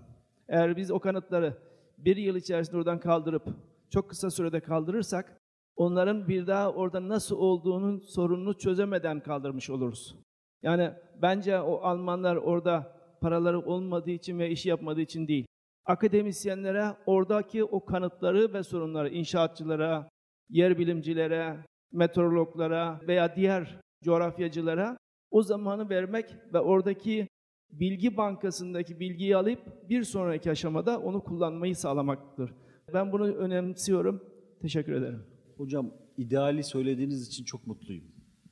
Eğer 0.49 0.77
biz 0.77 0.91
o 0.91 0.99
kanıtları 0.99 1.59
bir 1.99 2.17
yıl 2.17 2.37
içerisinde 2.37 2.77
oradan 2.77 3.01
kaldırıp 3.01 3.43
çok 3.91 4.11
kısa 4.11 4.31
sürede 4.31 4.61
kaldırırsak 4.61 5.41
onların 5.77 6.29
bir 6.29 6.47
daha 6.47 6.73
orada 6.73 7.09
nasıl 7.09 7.37
olduğunun 7.37 7.99
sorununu 7.99 8.59
çözemeden 8.59 9.21
kaldırmış 9.21 9.71
oluruz. 9.71 10.17
Yani 10.63 10.91
bence 11.23 11.61
o 11.61 11.77
Almanlar 11.83 12.37
orada 12.37 12.99
paraları 13.21 13.61
olmadığı 13.61 14.11
için 14.11 14.39
ve 14.39 14.51
işi 14.51 14.69
yapmadığı 14.69 15.01
için 15.01 15.29
değil. 15.29 15.47
Akademisyenlere 15.87 16.97
oradaki 17.07 17.65
o 17.65 17.85
kanıtları 17.85 18.53
ve 18.53 18.63
sorunları 18.63 19.09
inşaatçılara, 19.09 20.09
yer 20.49 20.79
bilimcilere, 20.79 21.57
meteorologlara 21.93 23.01
veya 23.09 23.37
diğer 23.37 23.81
coğrafyacılara 24.05 24.99
o 25.31 25.43
zamanı 25.43 25.89
vermek 25.89 26.35
ve 26.55 26.61
oradaki 26.61 27.29
bilgi 27.71 28.17
bankasındaki 28.17 29.01
bilgiyi 29.01 29.37
alıp 29.37 29.91
bir 29.91 30.05
sonraki 30.05 30.51
aşamada 30.51 31.01
onu 31.01 31.25
kullanmayı 31.25 31.77
sağlamaktır. 31.77 32.55
Ben 32.95 33.13
bunu 33.13 33.35
önemsiyorum. 33.35 34.23
Teşekkür 34.63 34.93
ederim. 34.93 35.23
Hocam 35.57 35.91
ideali 36.17 36.65
söylediğiniz 36.65 37.29
için 37.29 37.45
çok 37.45 37.67
mutluyum. 37.67 38.05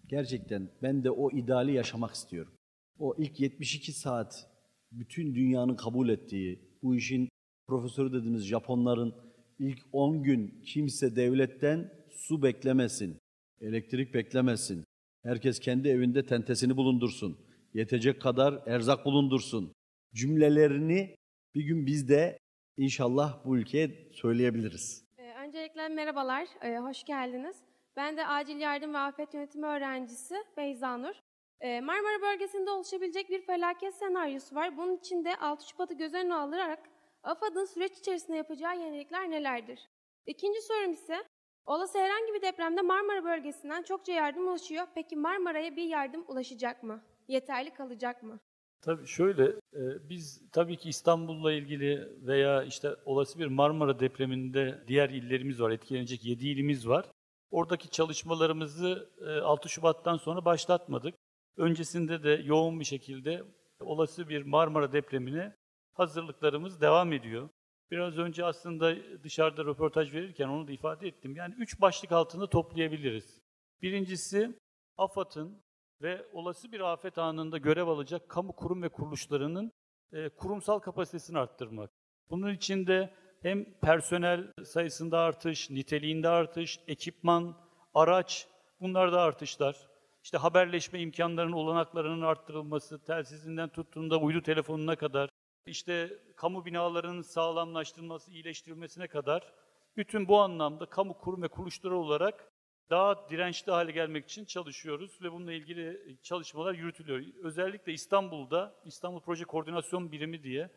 Gerçekten 0.09 0.69
ben 0.83 1.05
de 1.05 1.11
o 1.11 1.31
ideali 1.31 1.73
yaşamak 1.73 2.15
istiyorum. 2.15 2.53
O 2.99 3.15
ilk 3.19 3.41
72 3.41 3.93
saat 3.93 4.51
bütün 4.93 5.35
dünyanın 5.35 5.77
kabul 5.77 6.09
ettiği, 6.09 6.61
bu 6.83 6.95
işin 6.95 7.29
profesörü 7.67 8.13
dediğimiz 8.13 8.45
Japonların 8.45 9.15
ilk 9.59 9.79
10 9.93 10.23
gün 10.23 10.63
kimse 10.65 11.17
devletten 11.17 11.93
su 12.11 12.43
beklemesin, 12.43 13.19
elektrik 13.61 14.15
beklemesin. 14.15 14.85
Herkes 15.27 15.61
kendi 15.61 15.89
evinde 15.89 16.27
tentesini 16.27 16.77
bulundursun. 16.77 17.39
Yetecek 17.75 18.23
kadar 18.23 18.63
erzak 18.67 19.05
bulundursun. 19.05 19.73
Cümlelerini 20.15 21.17
bir 21.55 21.65
gün 21.65 21.87
biz 21.87 22.09
de 22.09 22.39
inşallah 22.77 23.45
bu 23.45 23.57
ülkeye 23.59 24.09
söyleyebiliriz. 24.13 25.05
Ee, 25.19 25.35
Öncelikle 25.47 25.89
merhabalar, 25.89 26.49
ee, 26.63 26.79
hoş 26.79 27.05
geldiniz. 27.05 27.57
Ben 27.97 28.17
de 28.17 28.27
Acil 28.27 28.57
Yardım 28.57 28.95
ve 28.95 28.99
Afet 28.99 29.35
Yönetimi 29.35 29.67
öğrencisi 29.67 30.35
Beyza 30.57 30.97
Nur. 30.97 31.15
Ee, 31.61 31.81
Marmara 31.81 32.23
bölgesinde 32.23 32.71
oluşabilecek 32.71 33.31
bir 33.31 33.47
felaket 33.47 33.95
senaryosu 33.95 34.55
var. 34.55 34.77
Bunun 34.77 34.97
için 34.97 35.25
de 35.25 35.37
6 35.37 35.69
Şubat'ı 35.69 35.95
göz 35.95 36.15
önüne 36.15 36.35
alarak 36.35 36.79
AFAD'ın 37.23 37.65
süreç 37.65 37.99
içerisinde 37.99 38.37
yapacağı 38.37 38.81
yenilikler 38.81 39.31
nelerdir? 39.31 39.89
İkinci 40.27 40.63
sorum 40.63 40.93
ise, 40.93 41.25
olası 41.67 41.99
herhangi 41.99 42.35
bir 42.35 42.43
depremde 42.43 42.83
Marmara 42.83 43.25
bölgesinden 43.25 43.83
çokça 43.83 44.13
yardım 44.13 44.49
ulaşıyor. 44.49 44.87
Peki 44.95 45.17
Marmara'ya 45.17 45.77
bir 45.77 45.85
yardım 45.85 46.25
ulaşacak 46.29 46.83
mı? 46.83 47.03
Yeterli 47.29 47.75
kalacak 47.75 48.23
mı? 48.23 48.39
Tabii 48.83 49.07
şöyle, 49.07 49.45
e, 49.75 50.09
biz 50.09 50.43
tabii 50.53 50.77
ki 50.77 50.89
İstanbul'la 50.89 51.53
ilgili 51.53 52.09
veya 52.27 52.63
işte 52.63 52.91
olası 53.05 53.39
bir 53.39 53.47
Marmara 53.47 54.01
depreminde 54.01 54.85
diğer 54.89 55.11
illerimiz 55.11 55.61
var, 55.61 55.71
etkilenecek 55.71 56.25
7 56.25 56.49
ilimiz 56.49 56.89
var. 56.89 57.11
Oradaki 57.51 57.91
çalışmalarımızı 57.91 59.11
e, 59.21 59.41
6 59.41 59.69
Şubat'tan 59.69 60.17
sonra 60.17 60.45
başlatmadık. 60.45 61.15
Öncesinde 61.57 62.23
de 62.23 62.43
yoğun 62.45 62.81
bir 62.81 62.85
şekilde 62.85 63.43
olası 63.81 64.29
bir 64.29 64.43
Marmara 64.43 64.93
depremine 64.93 65.57
hazırlıklarımız 65.93 66.81
devam 66.81 67.13
ediyor. 67.13 67.49
Biraz 67.91 68.19
önce 68.19 68.45
aslında 68.45 68.95
dışarıda 69.23 69.65
röportaj 69.65 70.15
verirken 70.15 70.49
onu 70.49 70.69
da 70.69 70.73
ifade 70.73 71.09
ettim. 71.09 71.37
Yani 71.37 71.55
üç 71.59 71.81
başlık 71.81 72.13
altında 72.13 72.47
toplayabiliriz. 72.47 73.43
Birincisi 73.83 74.59
AFAD'ın 74.99 75.63
ve 76.03 76.27
olası 76.33 76.73
bir 76.73 76.81
afet 76.81 77.19
anında 77.19 77.59
görev 77.59 77.87
alacak 77.87 78.29
kamu 78.29 78.53
kurum 78.53 78.83
ve 78.83 78.89
kuruluşlarının 78.89 79.73
e, 80.13 80.29
kurumsal 80.29 80.79
kapasitesini 80.79 81.39
arttırmak. 81.39 81.91
Bunun 82.31 82.55
için 82.55 82.87
de 82.87 83.15
hem 83.43 83.79
personel 83.81 84.53
sayısında 84.65 85.19
artış, 85.19 85.71
niteliğinde 85.71 86.29
artış, 86.29 86.81
ekipman, 86.89 87.57
araç 87.95 88.49
bunlarda 88.81 89.21
artışlar. 89.21 89.77
İşte 90.23 90.39
haberleşme 90.39 91.01
imkanlarının, 91.01 91.53
olanaklarının 91.53 92.23
arttırılması, 92.23 93.05
telsizinden 93.05 93.69
tuttuğunda 93.69 94.19
uydu 94.19 94.43
telefonuna 94.43 94.97
kadar, 94.97 95.31
işte 95.67 96.19
kamu 96.37 96.65
binalarının 96.65 97.23
sağlamlaştırılması, 97.23 98.33
iyileştirilmesine 98.33 99.09
kadar 99.09 99.53
bütün 99.97 100.29
bu 100.29 100.41
anlamda 100.41 100.87
kamu 100.87 101.19
kurum 101.19 101.43
ve 101.43 101.49
kuruluşları 101.49 101.97
olarak 101.97 102.53
daha 102.91 103.29
dirençli 103.31 103.73
hale 103.73 103.93
gelmek 103.93 104.25
için 104.25 104.45
çalışıyoruz 104.45 105.23
ve 105.23 105.33
bununla 105.33 105.53
ilgili 105.53 106.17
çalışmalar 106.23 106.75
yürütülüyor. 106.75 107.25
Özellikle 107.43 107.93
İstanbul'da 107.93 108.75
İstanbul 108.85 109.21
Proje 109.21 109.45
Koordinasyon 109.45 110.13
Birimi 110.13 110.43
diye 110.43 110.71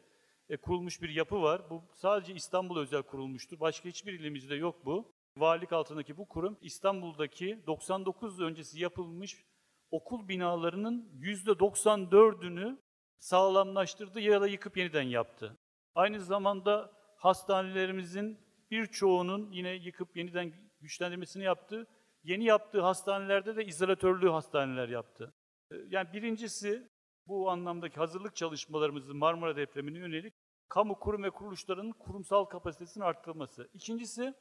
e, 0.50 0.58
kurulmuş 0.58 1.02
bir 1.02 1.10
yapı 1.10 1.42
var. 1.42 1.70
Bu 1.70 1.84
sadece 1.94 2.34
İstanbul'a 2.34 2.80
özel 2.80 3.04
kurulmuştur. 3.04 3.60
Başka 3.60 3.90
hiçbir 3.90 4.14
ilimizde 4.14 4.56
yok 4.56 4.86
bu. 4.86 5.14
Valilik 5.38 5.74
altındaki 5.74 6.18
bu 6.18 6.28
kurum 6.28 6.58
İstanbul'daki 6.62 7.64
99 7.68 8.42
öncesi 8.42 8.80
yapılmış 8.80 9.46
okul 9.92 10.28
binalarının 10.28 11.10
%94'ünü 11.22 12.78
sağlamlaştırdı 13.20 14.20
ya 14.20 14.42
da 14.42 14.48
yıkıp 14.48 14.78
yeniden 14.78 15.02
yaptı. 15.02 15.58
Aynı 15.96 16.20
zamanda 16.20 16.92
hastanelerimizin 17.18 18.40
birçoğunun 18.72 19.52
yine 19.52 19.70
yıkıp 19.70 20.18
yeniden 20.18 20.54
güçlendirmesini 20.80 21.44
yaptı. 21.44 21.88
Yeni 22.24 22.44
yaptığı 22.44 22.82
hastanelerde 22.82 23.56
de 23.56 23.66
izolatörlü 23.66 24.30
hastaneler 24.30 24.90
yaptı. 24.90 25.34
Ee, 25.72 25.76
Yani 25.90 26.14
birincisi 26.14 26.90
bu 27.28 27.50
anlamdaki 27.50 27.96
hazırlık 27.96 28.36
çalışmalarımızı 28.36 29.16
Marmara 29.16 29.56
depremine 29.56 29.98
yönelik 29.98 30.34
kamu 30.70 31.00
kurum 31.00 31.24
ve 31.24 31.30
kuruluşlarının 31.30 31.92
kurumsal 31.92 32.46
kapasitesinin 32.46 33.06
arttırılması. 33.06 33.70
İkincisi 33.74 34.34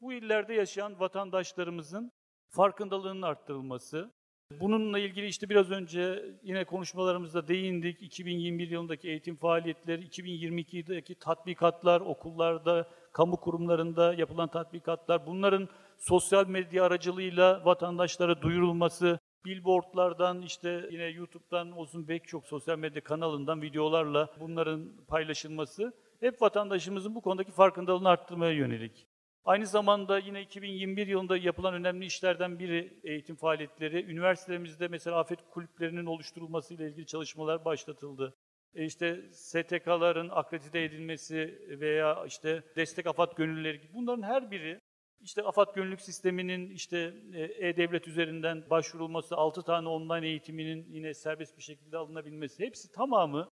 bu 0.00 0.12
illerde 0.12 0.54
yaşayan 0.54 1.00
vatandaşlarımızın 1.00 2.12
farkındalığının 2.48 3.22
arttırılması. 3.22 4.12
Bununla 4.50 4.98
ilgili 4.98 5.26
işte 5.26 5.48
biraz 5.48 5.70
önce 5.70 6.24
yine 6.42 6.64
konuşmalarımızda 6.64 7.48
değindik. 7.48 8.02
2021 8.02 8.70
yılındaki 8.70 9.08
eğitim 9.08 9.36
faaliyetleri, 9.36 10.06
2022'deki 10.06 11.14
tatbikatlar, 11.14 12.00
okullarda, 12.00 12.88
kamu 13.12 13.36
kurumlarında 13.36 14.14
yapılan 14.14 14.48
tatbikatlar, 14.48 15.26
bunların 15.26 15.68
sosyal 15.98 16.46
medya 16.46 16.84
aracılığıyla 16.84 17.64
vatandaşlara 17.64 18.42
duyurulması, 18.42 19.18
billboardlardan 19.44 20.42
işte 20.42 20.88
yine 20.90 21.04
YouTube'dan 21.04 21.72
olsun 21.72 22.04
pek 22.04 22.28
çok 22.28 22.46
sosyal 22.46 22.78
medya 22.78 23.04
kanalından 23.04 23.62
videolarla 23.62 24.28
bunların 24.40 24.92
paylaşılması 25.08 25.92
hep 26.20 26.42
vatandaşımızın 26.42 27.14
bu 27.14 27.20
konudaki 27.20 27.52
farkındalığını 27.52 28.08
arttırmaya 28.08 28.52
yönelik. 28.52 29.06
Aynı 29.46 29.66
zamanda 29.66 30.18
yine 30.18 30.42
2021 30.42 31.06
yılında 31.06 31.36
yapılan 31.36 31.74
önemli 31.74 32.04
işlerden 32.04 32.58
biri 32.58 33.00
eğitim 33.04 33.36
faaliyetleri. 33.36 34.10
Üniversitelerimizde 34.10 34.88
mesela 34.88 35.18
afet 35.18 35.38
kulüplerinin 35.50 36.06
oluşturulması 36.06 36.74
ile 36.74 36.88
ilgili 36.88 37.06
çalışmalar 37.06 37.64
başlatıldı. 37.64 38.34
E 38.74 38.84
işte 38.84 39.22
STK'ların 39.32 40.28
akredite 40.28 40.82
edilmesi 40.82 41.62
veya 41.80 42.24
işte 42.26 42.62
destek 42.76 43.06
afat 43.06 43.36
gönüllüleri 43.36 43.80
gibi 43.80 43.94
bunların 43.94 44.22
her 44.22 44.50
biri 44.50 44.80
işte 45.20 45.42
afat 45.42 45.74
gönüllülük 45.74 46.00
sisteminin 46.00 46.70
işte 46.70 47.14
e, 47.34 47.68
e-devlet 47.68 48.08
üzerinden 48.08 48.70
başvurulması, 48.70 49.36
6 49.36 49.62
tane 49.62 49.88
online 49.88 50.26
eğitiminin 50.26 50.86
yine 50.90 51.14
serbest 51.14 51.56
bir 51.56 51.62
şekilde 51.62 51.96
alınabilmesi 51.96 52.64
hepsi 52.66 52.92
tamamı 52.92 53.48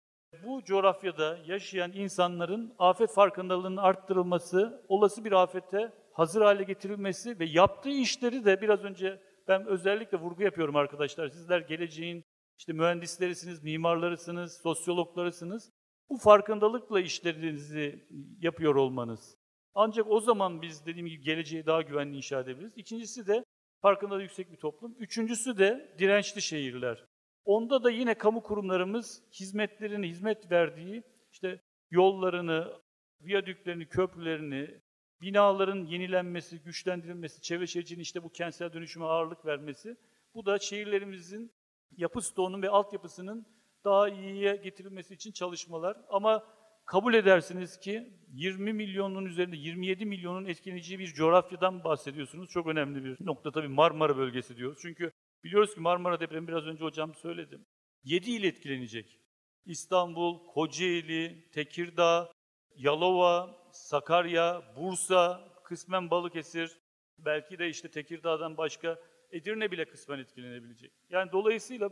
bu 0.43 0.63
coğrafyada 0.63 1.39
yaşayan 1.45 1.91
insanların 1.93 2.75
afet 2.79 3.13
farkındalığının 3.13 3.77
arttırılması, 3.77 4.85
olası 4.87 5.25
bir 5.25 5.31
afete 5.31 5.93
hazır 6.13 6.41
hale 6.41 6.63
getirilmesi 6.63 7.39
ve 7.39 7.45
yaptığı 7.45 7.89
işleri 7.89 8.45
de 8.45 8.61
biraz 8.61 8.83
önce 8.83 9.21
ben 9.47 9.65
özellikle 9.65 10.17
vurgu 10.17 10.43
yapıyorum 10.43 10.75
arkadaşlar. 10.75 11.27
Sizler 11.27 11.59
geleceğin 11.59 12.23
işte 12.57 12.73
mühendislerisiniz, 12.73 13.63
mimarlarısınız, 13.63 14.59
sosyologlarısınız. 14.63 15.71
Bu 16.09 16.17
farkındalıkla 16.17 16.99
işlerinizi 16.99 18.07
yapıyor 18.39 18.75
olmanız. 18.75 19.37
Ancak 19.73 20.11
o 20.11 20.19
zaman 20.19 20.61
biz 20.61 20.85
dediğim 20.85 21.07
gibi 21.07 21.23
geleceği 21.23 21.65
daha 21.65 21.81
güvenli 21.81 22.17
inşa 22.17 22.39
edebiliriz. 22.39 22.73
İkincisi 22.77 23.27
de 23.27 23.43
farkındalığı 23.81 24.21
yüksek 24.21 24.51
bir 24.51 24.57
toplum. 24.57 24.95
Üçüncüsü 24.99 25.57
de 25.57 25.95
dirençli 25.99 26.41
şehirler. 26.41 27.05
Onda 27.45 27.83
da 27.83 27.91
yine 27.91 28.13
kamu 28.13 28.43
kurumlarımız 28.43 29.23
hizmetlerini, 29.33 30.07
hizmet 30.07 30.51
verdiği 30.51 31.03
işte 31.31 31.61
yollarını, 31.91 32.73
viyadüklerini, 33.21 33.85
köprülerini, 33.85 34.81
binaların 35.21 35.85
yenilenmesi, 35.85 36.59
güçlendirilmesi, 36.59 37.41
çevre 37.41 37.67
şehirciliğin 37.67 38.03
işte 38.03 38.23
bu 38.23 38.29
kentsel 38.29 38.73
dönüşüme 38.73 39.05
ağırlık 39.05 39.45
vermesi, 39.45 39.97
bu 40.35 40.45
da 40.45 40.59
şehirlerimizin 40.59 41.51
yapı 41.97 42.21
stoğunun 42.21 42.61
ve 42.61 42.69
altyapısının 42.69 43.45
daha 43.83 44.09
iyiye 44.09 44.55
getirilmesi 44.55 45.13
için 45.13 45.31
çalışmalar. 45.31 45.97
Ama 46.09 46.43
kabul 46.85 47.13
edersiniz 47.13 47.79
ki 47.79 48.13
20 48.33 48.73
milyonun 48.73 49.25
üzerinde 49.25 49.57
27 49.57 50.05
milyonun 50.05 50.45
etkileyeceği 50.45 50.99
bir 50.99 51.13
coğrafyadan 51.13 51.83
bahsediyorsunuz. 51.83 52.49
Çok 52.49 52.67
önemli 52.67 53.03
bir 53.03 53.25
nokta 53.25 53.51
tabii 53.51 53.67
Marmara 53.67 54.17
bölgesi 54.17 54.57
diyoruz. 54.57 54.79
Çünkü 54.81 55.11
biliyoruz 55.43 55.73
ki 55.73 55.79
Marmara 55.79 56.19
depremi 56.19 56.47
biraz 56.47 56.65
önce 56.65 56.83
hocam 56.83 57.15
söyledi. 57.15 57.59
7 58.03 58.31
il 58.31 58.43
etkilenecek. 58.43 59.19
İstanbul, 59.65 60.47
Kocaeli, 60.47 61.49
Tekirdağ, 61.51 62.31
Yalova, 62.75 63.57
Sakarya, 63.71 64.75
Bursa, 64.77 65.49
kısmen 65.63 66.09
Balıkesir, 66.09 66.77
belki 67.17 67.59
de 67.59 67.69
işte 67.69 67.91
Tekirdağ'dan 67.91 68.57
başka 68.57 68.99
Edirne 69.31 69.71
bile 69.71 69.85
kısmen 69.85 70.19
etkilenebilecek. 70.19 70.91
Yani 71.09 71.31
dolayısıyla 71.31 71.89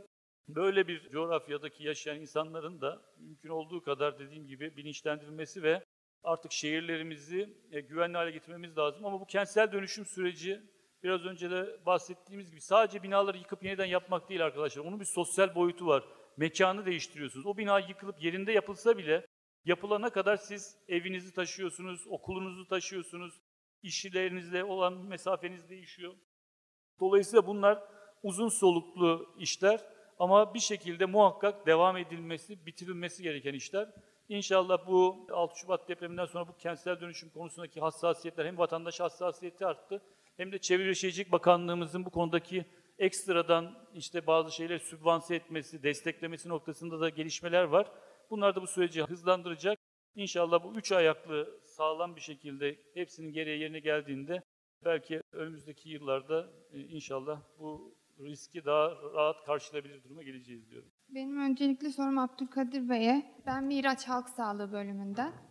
böyle 0.48 0.88
bir 0.88 1.10
coğrafyadaki 1.10 1.84
yaşayan 1.84 2.20
insanların 2.20 2.82
da 2.82 3.02
mümkün 3.18 3.50
olduğu 3.50 3.82
kadar 3.82 4.20
dediğim 4.20 4.48
gibi 4.48 4.78
bilinçlendirilmesi 4.78 5.64
ve 5.64 5.84
artık 6.24 6.52
şehirlerimizi 6.52 7.58
e, 7.72 7.82
güvenli 7.82 8.18
hale 8.18 8.32
getirmemiz 8.32 8.78
lazım. 8.78 9.06
Ama 9.06 9.22
bu 9.22 9.26
kentsel 9.26 9.72
dönüşüm 9.72 10.06
süreci 10.06 10.62
biraz 11.04 11.26
önce 11.26 11.52
de 11.52 11.86
bahsettiğimiz 11.86 12.50
gibi 12.50 12.62
sadece 12.62 13.04
binaları 13.04 13.38
yıkıp 13.38 13.64
yeniden 13.64 13.86
yapmak 13.86 14.30
değil 14.30 14.46
arkadaşlar. 14.46 14.84
Onun 14.84 15.00
bir 15.00 15.06
sosyal 15.06 15.56
boyutu 15.56 15.88
var. 15.88 16.04
Mekanı 16.38 16.86
değiştiriyorsunuz. 16.86 17.46
O 17.46 17.58
bina 17.58 17.80
yıkılıp 17.80 18.24
yerinde 18.24 18.52
yapılsa 18.52 18.98
bile 18.98 19.26
yapılana 19.66 20.10
kadar 20.10 20.38
siz 20.38 20.78
evinizi 20.88 21.34
taşıyorsunuz, 21.34 22.08
okulunuzu 22.08 22.68
taşıyorsunuz, 22.68 23.42
işçilerinizle 23.84 24.64
olan 24.64 24.94
mesafeniz 24.94 25.70
değişiyor. 25.70 26.14
Dolayısıyla 27.00 27.48
bunlar 27.48 27.84
uzun 28.24 28.50
soluklu 28.50 29.36
işler 29.38 29.86
ama 30.20 30.54
bir 30.54 30.60
şekilde 30.60 31.06
muhakkak 31.06 31.68
devam 31.68 31.98
edilmesi, 31.98 32.66
bitirilmesi 32.66 33.24
gereken 33.24 33.54
işler. 33.54 33.90
İnşallah 34.30 34.88
bu 34.88 35.28
6 35.32 35.60
Şubat 35.60 35.90
depreminden 35.90 36.26
sonra 36.26 36.48
bu 36.48 36.58
kentsel 36.58 37.02
dönüşüm 37.02 37.30
konusundaki 37.30 37.80
hassasiyetler 37.80 38.46
hem 38.46 38.58
vatandaş 38.58 39.00
hassasiyeti 39.00 39.66
arttı 39.66 40.02
hem 40.40 40.52
de 40.52 40.60
Çevre 40.60 40.96
Şehircilik 40.96 41.32
Bakanlığımızın 41.32 42.06
bu 42.06 42.10
konudaki 42.10 42.66
ekstradan 42.98 43.76
işte 43.94 44.28
bazı 44.28 44.52
şeyleri 44.52 44.80
sübvanse 44.80 45.36
etmesi, 45.36 45.84
desteklemesi 45.84 46.50
noktasında 46.50 47.00
da 47.00 47.10
gelişmeler 47.10 47.64
var. 47.64 47.92
Bunlar 48.30 48.56
da 48.56 48.62
bu 48.62 48.68
süreci 48.68 49.04
hızlandıracak. 49.04 49.80
İnşallah 50.16 50.64
bu 50.64 50.74
üç 50.76 50.92
ayaklı 50.92 51.60
sağlam 51.66 52.16
bir 52.16 52.22
şekilde 52.22 52.78
hepsinin 52.94 53.34
gereği 53.34 53.62
yerine 53.62 53.80
geldiğinde 53.80 54.44
belki 54.86 55.22
önümüzdeki 55.32 55.90
yıllarda 55.90 56.50
e, 56.74 56.80
inşallah 56.80 57.42
bu 57.60 57.96
riski 58.20 58.66
daha 58.66 58.92
rahat 59.14 59.46
karşılayabilir 59.46 60.04
duruma 60.04 60.24
geleceğiz 60.24 60.70
diyorum. 60.72 60.90
Benim 61.10 61.42
öncelikli 61.42 61.92
sorum 61.92 62.18
Abdülkadir 62.18 62.90
Bey'e. 62.90 63.36
Ben 63.46 63.64
Miraç 63.64 64.08
Halk 64.08 64.30
Sağlığı 64.30 64.72
bölümünden. 64.72 65.49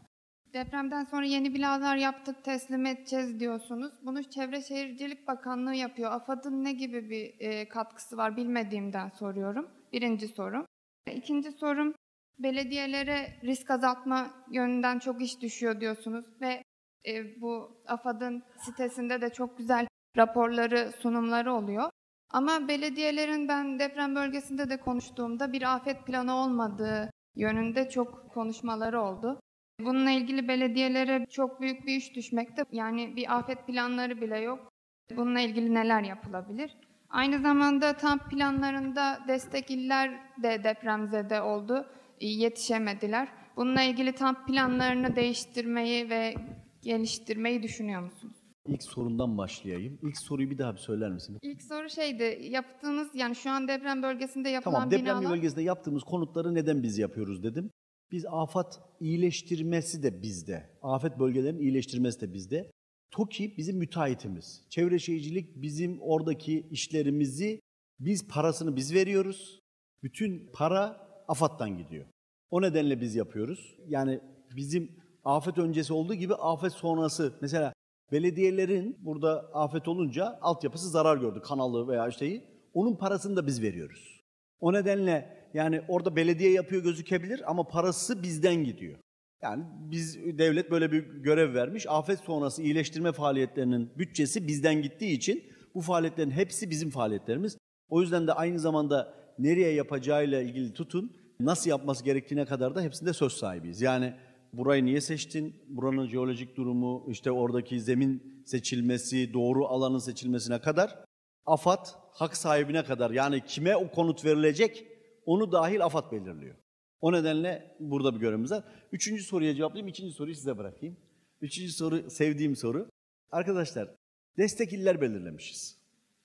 Depremden 0.52 1.04
sonra 1.04 1.26
yeni 1.26 1.54
binalar 1.54 1.96
yaptık, 1.96 2.44
teslim 2.44 2.86
edeceğiz 2.86 3.40
diyorsunuz. 3.40 3.92
Bunu 4.02 4.24
Çevre 4.24 4.62
Şehircilik 4.62 5.26
Bakanlığı 5.28 5.74
yapıyor. 5.74 6.12
AFAD'ın 6.12 6.64
ne 6.64 6.72
gibi 6.72 7.10
bir 7.10 7.34
e, 7.40 7.68
katkısı 7.68 8.16
var 8.16 8.36
bilmediğimden 8.36 9.08
soruyorum. 9.08 9.68
Birinci 9.92 10.28
sorum. 10.28 10.66
İkinci 11.14 11.52
sorum, 11.52 11.94
belediyelere 12.38 13.40
risk 13.44 13.70
azaltma 13.70 14.30
yönünden 14.50 14.98
çok 14.98 15.22
iş 15.22 15.40
düşüyor 15.40 15.80
diyorsunuz 15.80 16.24
ve 16.40 16.62
e, 17.06 17.40
bu 17.40 17.82
AFAD'ın 17.86 18.42
sitesinde 18.58 19.20
de 19.20 19.30
çok 19.30 19.58
güzel 19.58 19.86
raporları, 20.16 20.92
sunumları 20.98 21.52
oluyor. 21.52 21.90
Ama 22.30 22.68
belediyelerin 22.68 23.48
ben 23.48 23.78
deprem 23.78 24.14
bölgesinde 24.14 24.70
de 24.70 24.76
konuştuğumda 24.76 25.52
bir 25.52 25.74
afet 25.74 26.06
planı 26.06 26.34
olmadığı 26.34 27.10
yönünde 27.36 27.90
çok 27.90 28.30
konuşmaları 28.30 29.00
oldu. 29.02 29.40
Bununla 29.84 30.10
ilgili 30.10 30.48
belediyelere 30.48 31.26
çok 31.30 31.60
büyük 31.60 31.86
bir 31.86 31.96
iş 31.96 32.14
düşmekte. 32.14 32.62
Yani 32.72 33.16
bir 33.16 33.38
afet 33.38 33.66
planları 33.66 34.20
bile 34.20 34.38
yok. 34.38 34.72
Bununla 35.16 35.40
ilgili 35.40 35.74
neler 35.74 36.02
yapılabilir? 36.02 36.76
Aynı 37.10 37.38
zamanda 37.38 37.92
tam 37.92 38.18
planlarında 38.18 39.18
destek 39.28 39.70
iller 39.70 40.10
de 40.42 40.64
depremzede 40.64 41.42
oldu. 41.42 41.86
Yetişemediler. 42.20 43.28
Bununla 43.56 43.82
ilgili 43.82 44.12
tam 44.12 44.46
planlarını 44.46 45.16
değiştirmeyi 45.16 46.10
ve 46.10 46.34
geliştirmeyi 46.82 47.62
düşünüyor 47.62 48.02
musunuz? 48.02 48.36
İlk 48.66 48.82
sorundan 48.82 49.38
başlayayım. 49.38 49.98
İlk 50.02 50.18
soruyu 50.18 50.50
bir 50.50 50.58
daha 50.58 50.72
bir 50.72 50.78
söyler 50.78 51.10
misin? 51.10 51.38
İlk 51.42 51.62
soru 51.62 51.90
şeydi, 51.90 52.38
yaptığınız 52.50 53.08
yani 53.14 53.34
şu 53.34 53.50
an 53.50 53.68
deprem 53.68 54.02
bölgesinde 54.02 54.48
yapılan 54.48 54.74
Tamam 54.74 54.90
deprem 54.90 55.20
binalar... 55.20 55.30
bölgesinde 55.30 55.62
yaptığımız 55.62 56.02
konutları 56.02 56.54
neden 56.54 56.82
biz 56.82 56.98
yapıyoruz 56.98 57.42
dedim. 57.42 57.70
Biz 58.12 58.26
afet 58.26 58.80
iyileştirmesi 59.00 60.02
de 60.02 60.22
bizde. 60.22 60.70
Afet 60.82 61.18
bölgelerinin 61.18 61.60
iyileştirmesi 61.60 62.20
de 62.20 62.32
bizde. 62.34 62.70
TOKİ 63.10 63.54
bizim 63.56 63.76
müteahhitimiz. 63.76 64.64
Çevre 64.68 64.98
Şehircilik 64.98 65.62
bizim 65.62 66.00
oradaki 66.00 66.66
işlerimizi 66.70 67.60
biz 68.00 68.28
parasını 68.28 68.76
biz 68.76 68.94
veriyoruz. 68.94 69.60
Bütün 70.02 70.50
para 70.52 71.08
AFAD'dan 71.28 71.78
gidiyor. 71.78 72.06
O 72.50 72.62
nedenle 72.62 73.00
biz 73.00 73.14
yapıyoruz. 73.14 73.76
Yani 73.88 74.20
bizim 74.56 74.96
afet 75.24 75.58
öncesi 75.58 75.92
olduğu 75.92 76.14
gibi 76.14 76.34
afet 76.34 76.72
sonrası 76.72 77.38
mesela 77.40 77.72
belediyelerin 78.12 78.96
burada 79.00 79.50
afet 79.54 79.88
olunca 79.88 80.38
altyapısı 80.40 80.88
zarar 80.88 81.16
gördü 81.16 81.40
kanalı 81.40 81.88
veya 81.88 82.10
şeyi. 82.10 82.44
Onun 82.74 82.96
parasını 82.96 83.36
da 83.36 83.46
biz 83.46 83.62
veriyoruz. 83.62 84.20
O 84.60 84.72
nedenle 84.72 85.37
yani 85.54 85.80
orada 85.88 86.16
belediye 86.16 86.52
yapıyor 86.52 86.82
gözükebilir 86.82 87.50
ama 87.50 87.68
parası 87.68 88.22
bizden 88.22 88.64
gidiyor. 88.64 88.98
Yani 89.42 89.64
biz 89.90 90.16
devlet 90.38 90.70
böyle 90.70 90.92
bir 90.92 91.02
görev 91.02 91.54
vermiş. 91.54 91.86
Afet 91.88 92.18
sonrası 92.20 92.62
iyileştirme 92.62 93.12
faaliyetlerinin 93.12 93.90
bütçesi 93.98 94.48
bizden 94.48 94.82
gittiği 94.82 95.12
için 95.12 95.44
bu 95.74 95.80
faaliyetlerin 95.80 96.30
hepsi 96.30 96.70
bizim 96.70 96.90
faaliyetlerimiz. 96.90 97.58
O 97.88 98.00
yüzden 98.00 98.26
de 98.26 98.32
aynı 98.32 98.58
zamanda 98.58 99.14
nereye 99.38 99.72
yapacağıyla 99.72 100.42
ilgili 100.42 100.72
tutun, 100.72 101.16
nasıl 101.40 101.70
yapması 101.70 102.04
gerektiğine 102.04 102.44
kadar 102.44 102.74
da 102.74 102.82
hepsinde 102.82 103.12
söz 103.12 103.32
sahibiyiz. 103.32 103.80
Yani 103.80 104.14
burayı 104.52 104.84
niye 104.84 105.00
seçtin? 105.00 105.54
Buranın 105.68 106.06
jeolojik 106.08 106.56
durumu, 106.56 107.06
işte 107.10 107.30
oradaki 107.30 107.80
zemin 107.80 108.42
seçilmesi, 108.46 109.32
doğru 109.32 109.66
alanın 109.66 109.98
seçilmesine 109.98 110.60
kadar 110.60 111.04
AFAD 111.46 111.86
hak 112.12 112.36
sahibine 112.36 112.84
kadar 112.84 113.10
yani 113.10 113.44
kime 113.44 113.76
o 113.76 113.90
konut 113.90 114.24
verilecek 114.24 114.86
onu 115.28 115.52
dahil 115.52 115.84
AFAD 115.84 116.12
belirliyor. 116.12 116.56
O 117.00 117.12
nedenle 117.12 117.76
burada 117.80 118.14
bir 118.14 118.20
görevimiz 118.20 118.50
var. 118.50 118.64
Üçüncü 118.92 119.22
soruya 119.22 119.54
cevaplayayım, 119.54 119.88
ikinci 119.88 120.12
soruyu 120.12 120.34
size 120.34 120.58
bırakayım. 120.58 120.96
Üçüncü 121.40 121.72
soru 121.72 122.10
sevdiğim 122.10 122.56
soru. 122.56 122.90
Arkadaşlar 123.30 123.94
destek 124.38 124.72
iller 124.72 125.00
belirlemişiz. 125.00 125.78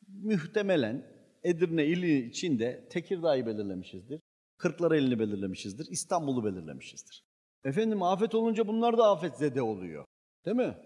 Muhtemelen 0.08 1.14
Edirne 1.44 1.86
ili 1.86 2.28
içinde 2.28 2.88
Tekirdağ'ı 2.90 3.46
belirlemişizdir. 3.46 4.22
Kırklareli'ni 4.58 5.20
belirlemişizdir. 5.20 5.88
İstanbul'u 5.90 6.46
belirlemişizdir. 6.46 7.24
Efendim 7.64 8.04
afet 8.04 8.36
olunca 8.36 8.68
bunlar 8.68 8.98
da 8.98 9.12
afetzede 9.12 9.62
oluyor. 9.62 10.06
Değil 10.46 10.58
mi? 10.58 10.78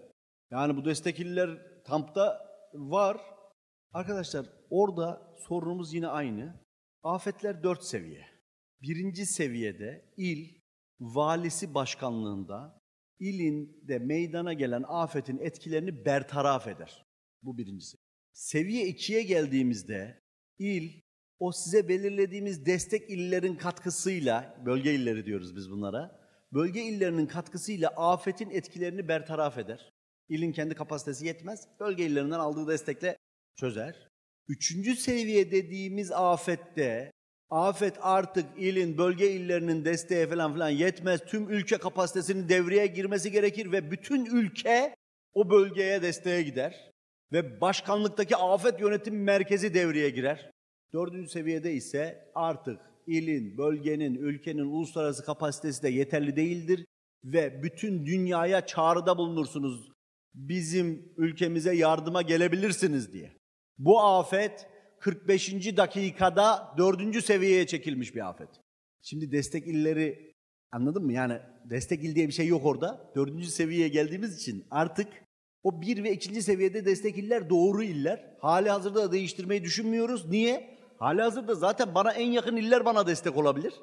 Yani 0.50 0.76
bu 0.76 0.84
destek 0.84 1.20
iller 1.20 1.50
TAMP'ta 1.84 2.48
var. 2.74 3.20
Arkadaşlar 3.92 4.46
orada 4.70 5.34
sorunumuz 5.36 5.94
yine 5.94 6.06
aynı. 6.06 6.67
Afetler 7.02 7.62
dört 7.62 7.84
seviye. 7.84 8.26
Birinci 8.82 9.26
seviyede 9.26 10.14
il, 10.16 10.60
valisi 11.00 11.74
başkanlığında 11.74 12.82
ilinde 13.18 13.98
meydana 13.98 14.52
gelen 14.52 14.84
afetin 14.88 15.38
etkilerini 15.38 16.04
bertaraf 16.04 16.66
eder. 16.66 17.06
Bu 17.42 17.58
birincisi. 17.58 17.98
Seviye 18.32 18.86
ikiye 18.86 19.22
geldiğimizde 19.22 20.22
il, 20.58 21.02
o 21.38 21.52
size 21.52 21.88
belirlediğimiz 21.88 22.66
destek 22.66 23.10
illerin 23.10 23.56
katkısıyla, 23.56 24.62
bölge 24.66 24.94
illeri 24.94 25.26
diyoruz 25.26 25.56
biz 25.56 25.70
bunlara, 25.70 26.20
bölge 26.52 26.82
illerinin 26.82 27.26
katkısıyla 27.26 27.88
afetin 27.88 28.50
etkilerini 28.50 29.08
bertaraf 29.08 29.58
eder. 29.58 29.92
İlin 30.28 30.52
kendi 30.52 30.74
kapasitesi 30.74 31.26
yetmez, 31.26 31.68
bölge 31.80 32.06
illerinden 32.06 32.38
aldığı 32.38 32.68
destekle 32.68 33.16
çözer. 33.56 34.08
Üçüncü 34.48 34.96
seviye 34.96 35.50
dediğimiz 35.50 36.12
afette, 36.12 37.12
afet 37.50 37.94
artık 38.00 38.46
ilin, 38.56 38.98
bölge 38.98 39.30
illerinin 39.30 39.84
desteği 39.84 40.26
falan 40.26 40.52
filan 40.52 40.68
yetmez. 40.68 41.20
Tüm 41.26 41.50
ülke 41.50 41.78
kapasitesinin 41.78 42.48
devreye 42.48 42.86
girmesi 42.86 43.32
gerekir 43.32 43.72
ve 43.72 43.90
bütün 43.90 44.26
ülke 44.26 44.94
o 45.34 45.50
bölgeye 45.50 46.02
desteğe 46.02 46.42
gider. 46.42 46.90
Ve 47.32 47.60
başkanlıktaki 47.60 48.36
afet 48.36 48.80
yönetim 48.80 49.22
merkezi 49.22 49.74
devreye 49.74 50.10
girer. 50.10 50.50
Dördüncü 50.92 51.28
seviyede 51.28 51.72
ise 51.72 52.30
artık 52.34 52.80
ilin, 53.06 53.58
bölgenin, 53.58 54.14
ülkenin 54.14 54.64
uluslararası 54.64 55.24
kapasitesi 55.24 55.82
de 55.82 55.88
yeterli 55.88 56.36
değildir 56.36 56.84
ve 57.24 57.62
bütün 57.62 58.06
dünyaya 58.06 58.66
çağrıda 58.66 59.18
bulunursunuz. 59.18 59.92
Bizim 60.34 61.12
ülkemize 61.16 61.74
yardıma 61.74 62.22
gelebilirsiniz 62.22 63.12
diye. 63.12 63.37
Bu 63.78 64.00
afet 64.00 64.66
45. 65.00 65.76
dakikada 65.76 66.74
dördüncü 66.78 67.22
seviyeye 67.22 67.66
çekilmiş 67.66 68.14
bir 68.14 68.28
afet. 68.28 68.48
Şimdi 69.02 69.32
destek 69.32 69.66
illeri 69.66 70.34
anladın 70.72 71.04
mı? 71.04 71.12
Yani 71.12 71.38
destek 71.64 72.04
il 72.04 72.14
diye 72.14 72.28
bir 72.28 72.32
şey 72.32 72.46
yok 72.46 72.66
orada. 72.66 73.12
Dördüncü 73.16 73.46
seviyeye 73.46 73.88
geldiğimiz 73.88 74.36
için 74.36 74.66
artık 74.70 75.08
o 75.62 75.82
bir 75.82 76.04
ve 76.04 76.12
ikinci 76.12 76.42
seviyede 76.42 76.84
destek 76.84 77.18
iller 77.18 77.50
doğru 77.50 77.82
iller. 77.82 78.36
Hali 78.40 78.70
hazırda 78.70 79.02
da 79.02 79.12
değiştirmeyi 79.12 79.64
düşünmüyoruz. 79.64 80.28
Niye? 80.28 80.78
Hali 80.98 81.22
hazırda 81.22 81.54
zaten 81.54 81.94
bana 81.94 82.12
en 82.12 82.30
yakın 82.30 82.56
iller 82.56 82.84
bana 82.84 83.06
destek 83.06 83.36
olabilir. 83.36 83.74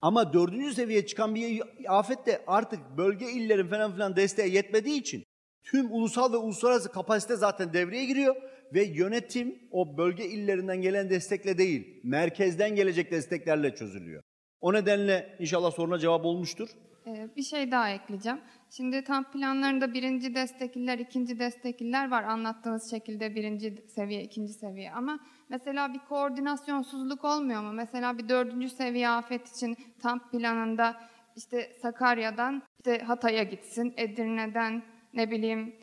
Ama 0.00 0.32
dördüncü 0.32 0.74
seviyeye 0.74 1.06
çıkan 1.06 1.34
bir 1.34 1.62
afet 1.88 2.26
de 2.26 2.44
artık 2.46 2.80
bölge 2.96 3.30
illerin 3.32 3.68
falan 3.68 3.92
filan 3.92 4.16
desteğe 4.16 4.48
yetmediği 4.48 5.00
için 5.00 5.24
tüm 5.62 5.92
ulusal 5.92 6.32
ve 6.32 6.36
uluslararası 6.36 6.92
kapasite 6.92 7.36
zaten 7.36 7.72
devreye 7.72 8.04
giriyor 8.04 8.36
ve 8.74 8.84
yönetim 8.84 9.58
o 9.70 9.98
bölge 9.98 10.24
illerinden 10.24 10.82
gelen 10.82 11.10
destekle 11.10 11.58
değil, 11.58 12.00
merkezden 12.04 12.74
gelecek 12.74 13.10
desteklerle 13.10 13.74
çözülüyor. 13.74 14.22
O 14.60 14.72
nedenle 14.72 15.36
inşallah 15.38 15.70
soruna 15.70 15.98
cevap 15.98 16.24
olmuştur. 16.24 16.68
Ee, 17.06 17.28
bir 17.36 17.42
şey 17.42 17.70
daha 17.70 17.90
ekleyeceğim. 17.90 18.40
Şimdi 18.70 19.04
tam 19.04 19.30
planlarında 19.30 19.94
birinci 19.94 20.34
destekliler, 20.34 20.98
ikinci 20.98 21.38
destekliler 21.38 22.10
var 22.10 22.22
anlattığınız 22.22 22.90
şekilde 22.90 23.34
birinci 23.34 23.84
seviye, 23.94 24.22
ikinci 24.22 24.52
seviye. 24.52 24.92
Ama 24.92 25.18
mesela 25.48 25.94
bir 25.94 25.98
koordinasyonsuzluk 25.98 27.24
olmuyor 27.24 27.62
mu? 27.62 27.72
Mesela 27.72 28.18
bir 28.18 28.28
dördüncü 28.28 28.68
seviye 28.68 29.08
afet 29.08 29.48
için 29.48 29.76
tam 30.02 30.30
planında 30.30 30.96
işte 31.36 31.76
Sakarya'dan 31.82 32.62
işte 32.78 33.04
Hatay'a 33.04 33.42
gitsin, 33.42 33.94
Edirne'den 33.96 34.82
ne 35.14 35.30
bileyim 35.30 35.74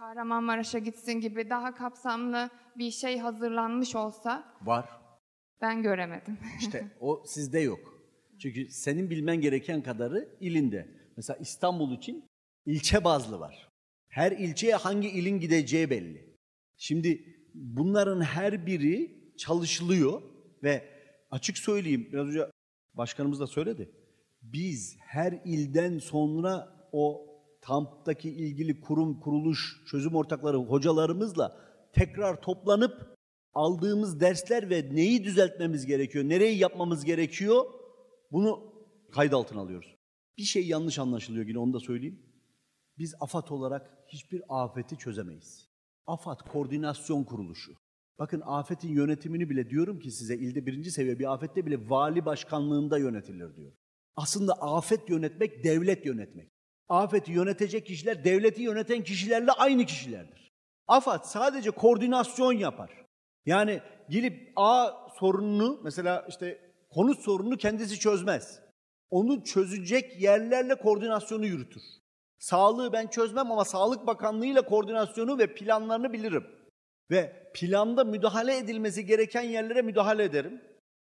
Kahramanmaraş'a 0.00 0.78
gitsin 0.78 1.12
gibi 1.12 1.50
daha 1.50 1.74
kapsamlı 1.74 2.50
bir 2.78 2.90
şey 2.90 3.18
hazırlanmış 3.18 3.96
olsa 3.96 4.54
Var. 4.62 4.88
ben 5.60 5.82
göremedim. 5.82 6.38
İşte 6.60 6.90
o 7.00 7.22
sizde 7.26 7.60
yok. 7.60 8.00
Çünkü 8.38 8.70
senin 8.70 9.10
bilmen 9.10 9.40
gereken 9.40 9.82
kadarı 9.82 10.36
ilinde. 10.40 10.88
Mesela 11.16 11.36
İstanbul 11.36 11.96
için 11.96 12.24
ilçe 12.66 13.04
bazlı 13.04 13.40
var. 13.40 13.68
Her 14.08 14.32
ilçeye 14.32 14.74
hangi 14.74 15.08
ilin 15.08 15.40
gideceği 15.40 15.90
belli. 15.90 16.36
Şimdi 16.76 17.24
bunların 17.54 18.20
her 18.20 18.66
biri 18.66 19.20
çalışılıyor 19.38 20.22
ve 20.62 20.84
açık 21.30 21.58
söyleyeyim 21.58 22.08
biraz 22.12 22.26
önce 22.26 22.46
başkanımız 22.94 23.40
da 23.40 23.46
söyledi. 23.46 23.90
Biz 24.42 24.96
her 25.00 25.32
ilden 25.44 25.98
sonra 25.98 26.68
o 26.92 27.29
TAMP'taki 27.60 28.30
ilgili 28.30 28.80
kurum, 28.80 29.20
kuruluş, 29.20 29.82
çözüm 29.86 30.14
ortakları 30.14 30.56
hocalarımızla 30.56 31.56
tekrar 31.92 32.42
toplanıp 32.42 33.16
aldığımız 33.54 34.20
dersler 34.20 34.70
ve 34.70 34.88
neyi 34.92 35.24
düzeltmemiz 35.24 35.86
gerekiyor, 35.86 36.24
nereyi 36.24 36.58
yapmamız 36.58 37.04
gerekiyor 37.04 37.64
bunu 38.32 38.72
kayıt 39.12 39.34
altına 39.34 39.60
alıyoruz. 39.60 39.96
Bir 40.38 40.42
şey 40.42 40.66
yanlış 40.66 40.98
anlaşılıyor 40.98 41.46
yine 41.46 41.58
onu 41.58 41.72
da 41.72 41.80
söyleyeyim. 41.80 42.22
Biz 42.98 43.14
AFAD 43.20 43.48
olarak 43.48 43.90
hiçbir 44.08 44.42
afeti 44.48 44.98
çözemeyiz. 44.98 45.68
AFAD 46.06 46.40
koordinasyon 46.40 47.24
kuruluşu. 47.24 47.72
Bakın 48.18 48.42
afetin 48.46 48.88
yönetimini 48.88 49.50
bile 49.50 49.70
diyorum 49.70 49.98
ki 49.98 50.10
size 50.10 50.36
ilde 50.36 50.66
birinci 50.66 50.90
seviye 50.90 51.18
bir 51.18 51.32
afette 51.32 51.66
bile 51.66 51.90
vali 51.90 52.24
başkanlığında 52.24 52.98
yönetilir 52.98 53.56
diyor. 53.56 53.72
Aslında 54.16 54.52
afet 54.52 55.10
yönetmek 55.10 55.64
devlet 55.64 56.06
yönetmek. 56.06 56.50
Afeti 56.90 57.32
yönetecek 57.32 57.86
kişiler 57.86 58.24
devleti 58.24 58.62
yöneten 58.62 59.04
kişilerle 59.04 59.52
aynı 59.52 59.86
kişilerdir. 59.86 60.52
AFAD 60.88 61.24
sadece 61.24 61.70
koordinasyon 61.70 62.52
yapar. 62.52 62.90
Yani 63.46 63.80
gelip 64.08 64.52
A 64.56 64.90
sorununu 65.18 65.80
mesela 65.84 66.26
işte 66.28 66.72
konut 66.90 67.18
sorununu 67.18 67.56
kendisi 67.56 67.98
çözmez. 67.98 68.60
Onu 69.10 69.44
çözecek 69.44 70.22
yerlerle 70.22 70.74
koordinasyonu 70.74 71.46
yürütür. 71.46 71.82
Sağlığı 72.38 72.92
ben 72.92 73.06
çözmem 73.06 73.52
ama 73.52 73.64
Sağlık 73.64 74.06
Bakanlığı 74.06 74.46
ile 74.46 74.60
koordinasyonu 74.60 75.38
ve 75.38 75.54
planlarını 75.54 76.12
bilirim. 76.12 76.46
Ve 77.10 77.50
planda 77.54 78.04
müdahale 78.04 78.56
edilmesi 78.56 79.06
gereken 79.06 79.42
yerlere 79.42 79.82
müdahale 79.82 80.24
ederim. 80.24 80.60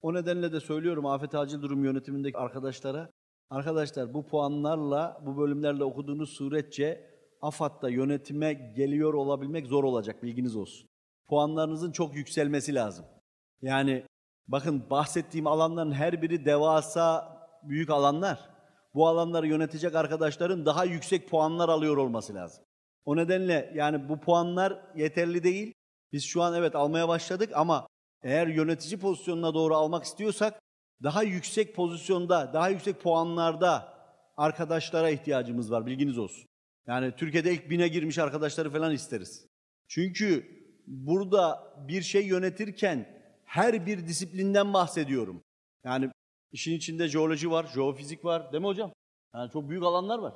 O 0.02 0.14
nedenle 0.14 0.52
de 0.52 0.60
söylüyorum 0.60 1.06
Afet 1.06 1.36
Acil 1.36 1.62
Durum 1.62 1.86
Yönetimindeki 1.86 2.38
arkadaşlara, 2.38 3.10
arkadaşlar 3.54 4.14
bu 4.14 4.26
puanlarla, 4.26 5.22
bu 5.26 5.38
bölümlerle 5.38 5.84
okuduğunuz 5.84 6.30
suretçe 6.30 7.10
AFAD'da 7.42 7.90
yönetime 7.90 8.54
geliyor 8.54 9.14
olabilmek 9.14 9.68
zor 9.68 9.84
olacak 9.84 10.24
bilginiz 10.24 10.56
olsun. 10.56 10.90
Puanlarınızın 11.28 11.92
çok 11.92 12.16
yükselmesi 12.16 12.76
lazım. 12.76 13.06
Yani 13.62 14.06
bakın 14.48 14.90
bahsettiğim 14.90 15.48
alanların 15.48 15.92
her 15.92 16.22
biri 16.22 16.46
devasa 16.46 17.38
büyük 17.64 17.90
alanlar. 17.90 18.50
Bu 18.94 19.08
alanları 19.08 19.48
yönetecek 19.48 19.96
arkadaşların 19.96 20.66
daha 20.66 20.86
yüksek 20.86 21.30
puanlar 21.30 21.70
alıyor 21.70 21.98
olması 21.98 22.34
lazım. 22.34 22.64
O 23.06 23.16
nedenle 23.16 23.72
yani 23.76 24.10
bu 24.10 24.20
puanlar 24.20 24.82
yeterli 24.96 25.44
değil. 25.44 25.74
Biz 26.12 26.24
şu 26.24 26.42
an 26.42 26.54
evet 26.54 26.76
almaya 26.76 27.08
başladık 27.08 27.50
ama 27.56 27.88
eğer 28.24 28.48
yönetici 28.48 29.00
pozisyonuna 29.00 29.54
doğru 29.54 29.76
almak 29.76 30.04
istiyorsak 30.04 30.63
daha 31.04 31.24
yüksek 31.24 31.76
pozisyonda, 31.76 32.54
daha 32.54 32.70
yüksek 32.70 33.02
puanlarda 33.02 33.94
arkadaşlara 34.38 35.10
ihtiyacımız 35.10 35.72
var. 35.72 35.86
Bilginiz 35.86 36.18
olsun. 36.18 36.46
Yani 36.88 37.12
Türkiye'de 37.16 37.54
ilk 37.54 37.70
bine 37.70 37.88
girmiş 37.88 38.20
arkadaşları 38.20 38.70
falan 38.70 38.94
isteriz. 38.94 39.46
Çünkü 39.88 40.46
burada 40.88 41.74
bir 41.88 42.02
şey 42.02 42.26
yönetirken 42.28 43.24
her 43.46 43.86
bir 43.86 44.08
disiplinden 44.08 44.74
bahsediyorum. 44.74 45.44
Yani 45.84 46.10
işin 46.52 46.74
içinde 46.74 47.08
jeoloji 47.08 47.52
var, 47.52 47.68
jeofizik 47.74 48.26
var 48.26 48.52
değil 48.52 48.62
mi 48.62 48.68
hocam? 48.68 48.94
Yani 49.36 49.52
çok 49.52 49.70
büyük 49.70 49.84
alanlar 49.84 50.20
var. 50.20 50.34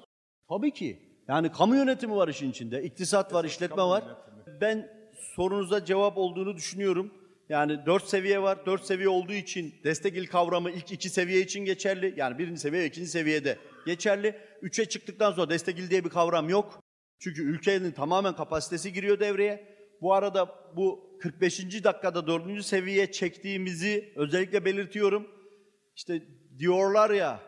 Tabii 0.49 0.74
ki. 0.74 1.07
Yani 1.28 1.51
kamu 1.51 1.76
yönetimi 1.76 2.15
var 2.15 2.28
işin 2.28 2.51
içinde, 2.51 2.84
iktisat 2.84 3.34
var, 3.34 3.45
işletme 3.45 3.84
var. 3.84 4.03
Ben 4.61 4.89
sorunuza 5.36 5.86
cevap 5.86 6.18
olduğunu 6.18 6.55
düşünüyorum. 6.55 7.13
Yani 7.50 7.86
dört 7.86 8.10
seviye 8.10 8.41
var. 8.41 8.66
Dört 8.66 8.86
seviye 8.86 9.10
olduğu 9.10 9.34
için 9.34 9.76
destek 9.84 10.18
il 10.18 10.28
kavramı 10.28 10.72
ilk 10.72 10.91
iki 10.91 11.10
seviye 11.10 11.41
için 11.41 11.66
geçerli. 11.66 12.14
Yani 12.18 12.38
birinci 12.38 12.60
seviye 12.62 12.86
ikinci 12.86 13.10
seviyede 13.10 13.58
geçerli. 13.86 14.36
Üçe 14.62 14.86
çıktıktan 14.86 15.32
sonra 15.32 15.50
destek 15.50 15.80
il 15.80 15.89
diye 15.89 16.06
bir 16.06 16.10
kavram 16.10 16.50
yok. 16.50 16.84
Çünkü 17.20 17.41
ülkenin 17.41 17.91
tamamen 17.91 18.36
kapasitesi 18.36 18.93
giriyor 18.93 19.20
devreye. 19.20 19.78
Bu 20.02 20.14
arada 20.14 20.50
bu 20.76 21.18
45. 21.22 21.84
dakikada 21.84 22.28
dördüncü 22.28 22.64
seviyeye 22.64 23.12
çektiğimizi 23.12 24.14
özellikle 24.16 24.66
belirtiyorum. 24.66 25.28
İşte 25.95 26.24
diyorlar 26.60 27.10
ya 27.10 27.39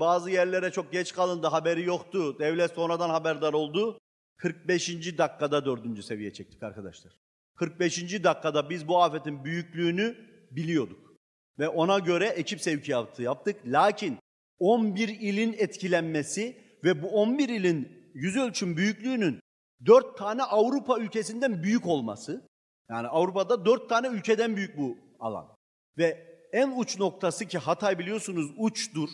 bazı 0.00 0.30
yerlere 0.30 0.70
çok 0.70 0.92
geç 0.92 1.12
kalındı 1.12 1.46
haberi 1.46 1.84
yoktu. 1.84 2.38
Devlet 2.38 2.70
sonradan 2.70 3.10
haberdar 3.10 3.52
oldu. 3.52 3.98
45. 4.36 5.18
dakikada 5.18 5.64
dördüncü 5.64 6.02
seviye 6.02 6.32
çektik 6.32 6.62
arkadaşlar. 6.62 7.12
45. 7.60 8.24
dakikada 8.24 8.70
biz 8.70 8.88
bu 8.88 9.02
afetin 9.02 9.44
büyüklüğünü 9.44 10.16
biliyorduk. 10.50 11.14
Ve 11.58 11.68
ona 11.68 11.98
göre 11.98 12.26
ekip 12.26 12.60
sevkiyatı 12.60 13.22
yaptık. 13.22 13.56
Lakin 13.66 14.18
11 14.58 15.08
ilin 15.08 15.52
etkilenmesi 15.52 16.56
ve 16.84 17.02
bu 17.02 17.08
11 17.08 17.48
ilin 17.48 18.10
yüz 18.14 18.36
ölçüm 18.36 18.76
büyüklüğünün 18.76 19.40
4 19.86 20.18
tane 20.18 20.42
Avrupa 20.42 20.98
ülkesinden 20.98 21.62
büyük 21.62 21.86
olması. 21.86 22.48
Yani 22.90 23.08
Avrupa'da 23.08 23.64
4 23.64 23.88
tane 23.88 24.08
ülkeden 24.08 24.56
büyük 24.56 24.78
bu 24.78 24.98
alan. 25.18 25.54
Ve 25.98 26.26
en 26.52 26.78
uç 26.78 26.98
noktası 26.98 27.46
ki 27.46 27.58
Hatay 27.58 27.98
biliyorsunuz 27.98 28.50
uçtur. 28.56 29.08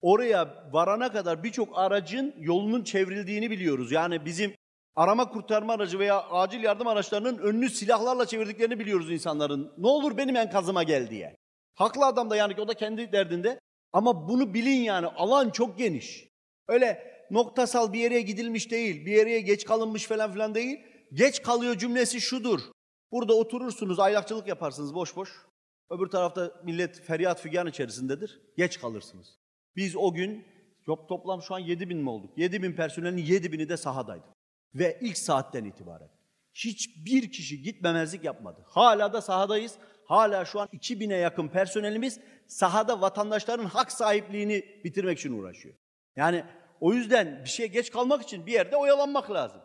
Oraya 0.00 0.70
varana 0.72 1.12
kadar 1.12 1.44
birçok 1.44 1.78
aracın 1.78 2.34
yolunun 2.38 2.84
çevrildiğini 2.84 3.50
biliyoruz. 3.50 3.92
Yani 3.92 4.24
bizim 4.24 4.54
arama 4.96 5.28
kurtarma 5.28 5.72
aracı 5.72 5.98
veya 5.98 6.22
acil 6.22 6.62
yardım 6.62 6.86
araçlarının 6.86 7.38
önünü 7.38 7.70
silahlarla 7.70 8.26
çevirdiklerini 8.26 8.78
biliyoruz 8.78 9.10
insanların. 9.10 9.72
Ne 9.78 9.86
olur 9.86 10.16
benim 10.16 10.36
enkazıma 10.36 10.82
gel 10.82 11.10
diye. 11.10 11.36
Haklı 11.74 12.06
adam 12.06 12.30
da 12.30 12.36
yani 12.36 12.54
o 12.60 12.68
da 12.68 12.74
kendi 12.74 13.12
derdinde. 13.12 13.60
Ama 13.92 14.28
bunu 14.28 14.54
bilin 14.54 14.82
yani 14.82 15.06
alan 15.06 15.50
çok 15.50 15.78
geniş. 15.78 16.28
Öyle 16.68 17.12
noktasal 17.30 17.92
bir 17.92 17.98
yere 17.98 18.20
gidilmiş 18.20 18.70
değil, 18.70 19.06
bir 19.06 19.12
yere 19.12 19.40
geç 19.40 19.64
kalınmış 19.64 20.06
falan 20.06 20.32
filan 20.32 20.54
değil. 20.54 20.80
Geç 21.12 21.42
kalıyor 21.42 21.78
cümlesi 21.78 22.20
şudur. 22.20 22.60
Burada 23.12 23.34
oturursunuz, 23.34 24.00
aylakçılık 24.00 24.46
yaparsınız 24.46 24.94
boş 24.94 25.16
boş. 25.16 25.30
Öbür 25.90 26.06
tarafta 26.06 26.52
millet 26.64 27.00
feryat 27.00 27.40
figan 27.40 27.66
içerisindedir. 27.66 28.40
Geç 28.56 28.80
kalırsınız. 28.80 29.38
Biz 29.76 29.96
o 29.96 30.12
gün 30.12 30.44
toplam 30.86 31.42
şu 31.42 31.54
an 31.54 31.58
7 31.58 31.88
bin 31.88 31.98
mi 31.98 32.10
olduk? 32.10 32.38
7 32.38 32.62
bin 32.62 32.72
personelin 32.72 33.16
7 33.16 33.52
bini 33.52 33.68
de 33.68 33.76
sahadaydı. 33.76 34.31
Ve 34.74 34.98
ilk 35.00 35.18
saatten 35.18 35.64
itibaren 35.64 36.08
hiçbir 36.54 37.32
kişi 37.32 37.62
gitmemezlik 37.62 38.24
yapmadı. 38.24 38.64
Hala 38.66 39.12
da 39.12 39.22
sahadayız. 39.22 39.74
Hala 40.04 40.44
şu 40.44 40.60
an 40.60 40.68
2000'e 40.68 41.16
yakın 41.16 41.48
personelimiz 41.48 42.20
sahada 42.46 43.00
vatandaşların 43.00 43.64
hak 43.64 43.92
sahipliğini 43.92 44.80
bitirmek 44.84 45.18
için 45.18 45.38
uğraşıyor. 45.38 45.74
Yani 46.16 46.44
o 46.80 46.92
yüzden 46.92 47.44
bir 47.44 47.48
şeye 47.48 47.66
geç 47.66 47.90
kalmak 47.90 48.22
için 48.22 48.46
bir 48.46 48.52
yerde 48.52 48.76
oyalanmak 48.76 49.30
lazım. 49.30 49.60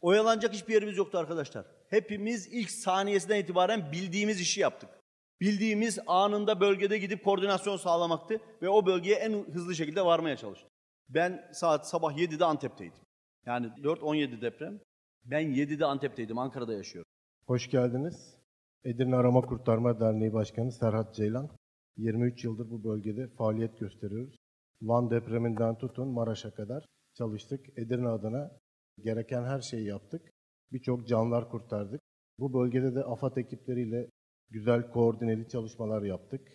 Oyalanacak 0.00 0.52
hiçbir 0.52 0.74
yerimiz 0.74 0.96
yoktu 0.96 1.18
arkadaşlar. 1.18 1.66
Hepimiz 1.88 2.46
ilk 2.46 2.70
saniyesinden 2.70 3.36
itibaren 3.36 3.92
bildiğimiz 3.92 4.40
işi 4.40 4.60
yaptık. 4.60 4.90
Bildiğimiz 5.40 5.98
anında 6.06 6.60
bölgede 6.60 6.98
gidip 6.98 7.24
koordinasyon 7.24 7.76
sağlamaktı 7.76 8.40
ve 8.62 8.68
o 8.68 8.86
bölgeye 8.86 9.16
en 9.16 9.32
hızlı 9.32 9.74
şekilde 9.74 10.04
varmaya 10.04 10.36
çalıştık. 10.36 10.70
Ben 11.08 11.50
saat 11.52 11.88
sabah 11.88 12.12
7'de 12.12 12.44
Antep'teydim. 12.44 13.09
Yani 13.46 13.66
4-17 13.66 14.40
deprem. 14.40 14.80
Ben 15.24 15.42
7'de 15.42 15.84
Antep'teydim, 15.84 16.38
Ankara'da 16.38 16.72
yaşıyorum. 16.72 17.10
Hoş 17.46 17.70
geldiniz. 17.70 18.36
Edirne 18.84 19.16
Arama 19.16 19.40
Kurtarma 19.40 20.00
Derneği 20.00 20.32
Başkanı 20.32 20.72
Serhat 20.72 21.14
Ceylan. 21.14 21.50
23 21.96 22.44
yıldır 22.44 22.70
bu 22.70 22.84
bölgede 22.84 23.28
faaliyet 23.28 23.78
gösteriyoruz. 23.80 24.36
Van 24.82 25.10
depreminden 25.10 25.78
tutun 25.78 26.08
Maraş'a 26.08 26.54
kadar 26.54 26.84
çalıştık. 27.14 27.78
Edirne 27.78 28.08
adına 28.08 28.50
gereken 28.98 29.44
her 29.44 29.60
şeyi 29.60 29.86
yaptık. 29.86 30.30
Birçok 30.72 31.08
canlar 31.08 31.50
kurtardık. 31.50 32.00
Bu 32.38 32.52
bölgede 32.52 32.94
de 32.94 33.04
AFAD 33.04 33.36
ekipleriyle 33.36 34.10
güzel 34.50 34.90
koordineli 34.90 35.48
çalışmalar 35.48 36.02
yaptık. 36.02 36.48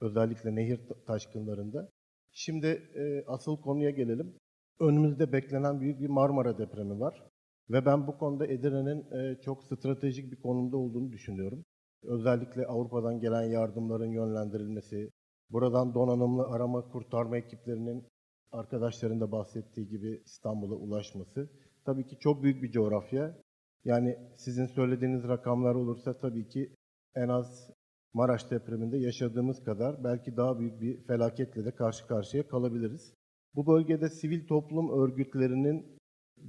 Özellikle 0.00 0.54
nehir 0.54 0.80
taşkınlarında. 1.06 1.88
Şimdi 2.32 2.66
e, 2.94 3.24
asıl 3.26 3.56
konuya 3.56 3.90
gelelim. 3.90 4.34
Önümüzde 4.82 5.32
beklenen 5.32 5.80
büyük 5.80 6.00
bir 6.00 6.08
Marmara 6.08 6.58
depremi 6.58 7.00
var. 7.00 7.22
Ve 7.70 7.86
ben 7.86 8.06
bu 8.06 8.18
konuda 8.18 8.46
Edirne'nin 8.46 9.10
e, 9.10 9.40
çok 9.40 9.64
stratejik 9.64 10.32
bir 10.32 10.42
konumda 10.42 10.76
olduğunu 10.76 11.12
düşünüyorum. 11.12 11.64
Özellikle 12.02 12.66
Avrupa'dan 12.66 13.20
gelen 13.20 13.42
yardımların 13.42 14.10
yönlendirilmesi, 14.10 15.10
buradan 15.50 15.94
donanımlı 15.94 16.46
arama 16.46 16.88
kurtarma 16.88 17.36
ekiplerinin 17.36 18.06
arkadaşların 18.52 19.20
da 19.20 19.32
bahsettiği 19.32 19.88
gibi 19.88 20.22
İstanbul'a 20.24 20.74
ulaşması. 20.74 21.50
Tabii 21.84 22.06
ki 22.06 22.18
çok 22.18 22.42
büyük 22.42 22.62
bir 22.62 22.70
coğrafya. 22.70 23.38
Yani 23.84 24.18
sizin 24.36 24.66
söylediğiniz 24.66 25.28
rakamlar 25.28 25.74
olursa 25.74 26.18
tabii 26.18 26.48
ki 26.48 26.74
en 27.14 27.28
az 27.28 27.70
Maraş 28.14 28.50
depreminde 28.50 28.98
yaşadığımız 28.98 29.64
kadar 29.64 30.04
belki 30.04 30.36
daha 30.36 30.58
büyük 30.58 30.80
bir 30.80 31.06
felaketle 31.06 31.64
de 31.64 31.74
karşı 31.74 32.06
karşıya 32.06 32.48
kalabiliriz. 32.48 33.14
Bu 33.54 33.66
bölgede 33.66 34.08
sivil 34.08 34.46
toplum 34.46 35.02
örgütlerinin 35.02 35.86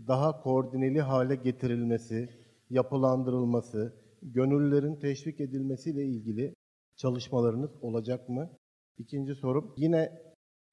daha 0.08 0.42
koordineli 0.42 1.02
hale 1.02 1.36
getirilmesi, 1.36 2.30
yapılandırılması, 2.70 3.94
gönüllülerin 4.22 4.96
teşvik 4.96 5.42
edilmesiyle 5.42 6.06
ilgili 6.06 6.54
çalışmalarınız 6.96 7.72
olacak 7.82 8.30
mı? 8.30 8.50
İkinci 8.98 9.36
sorum, 9.36 9.74
yine 9.78 10.22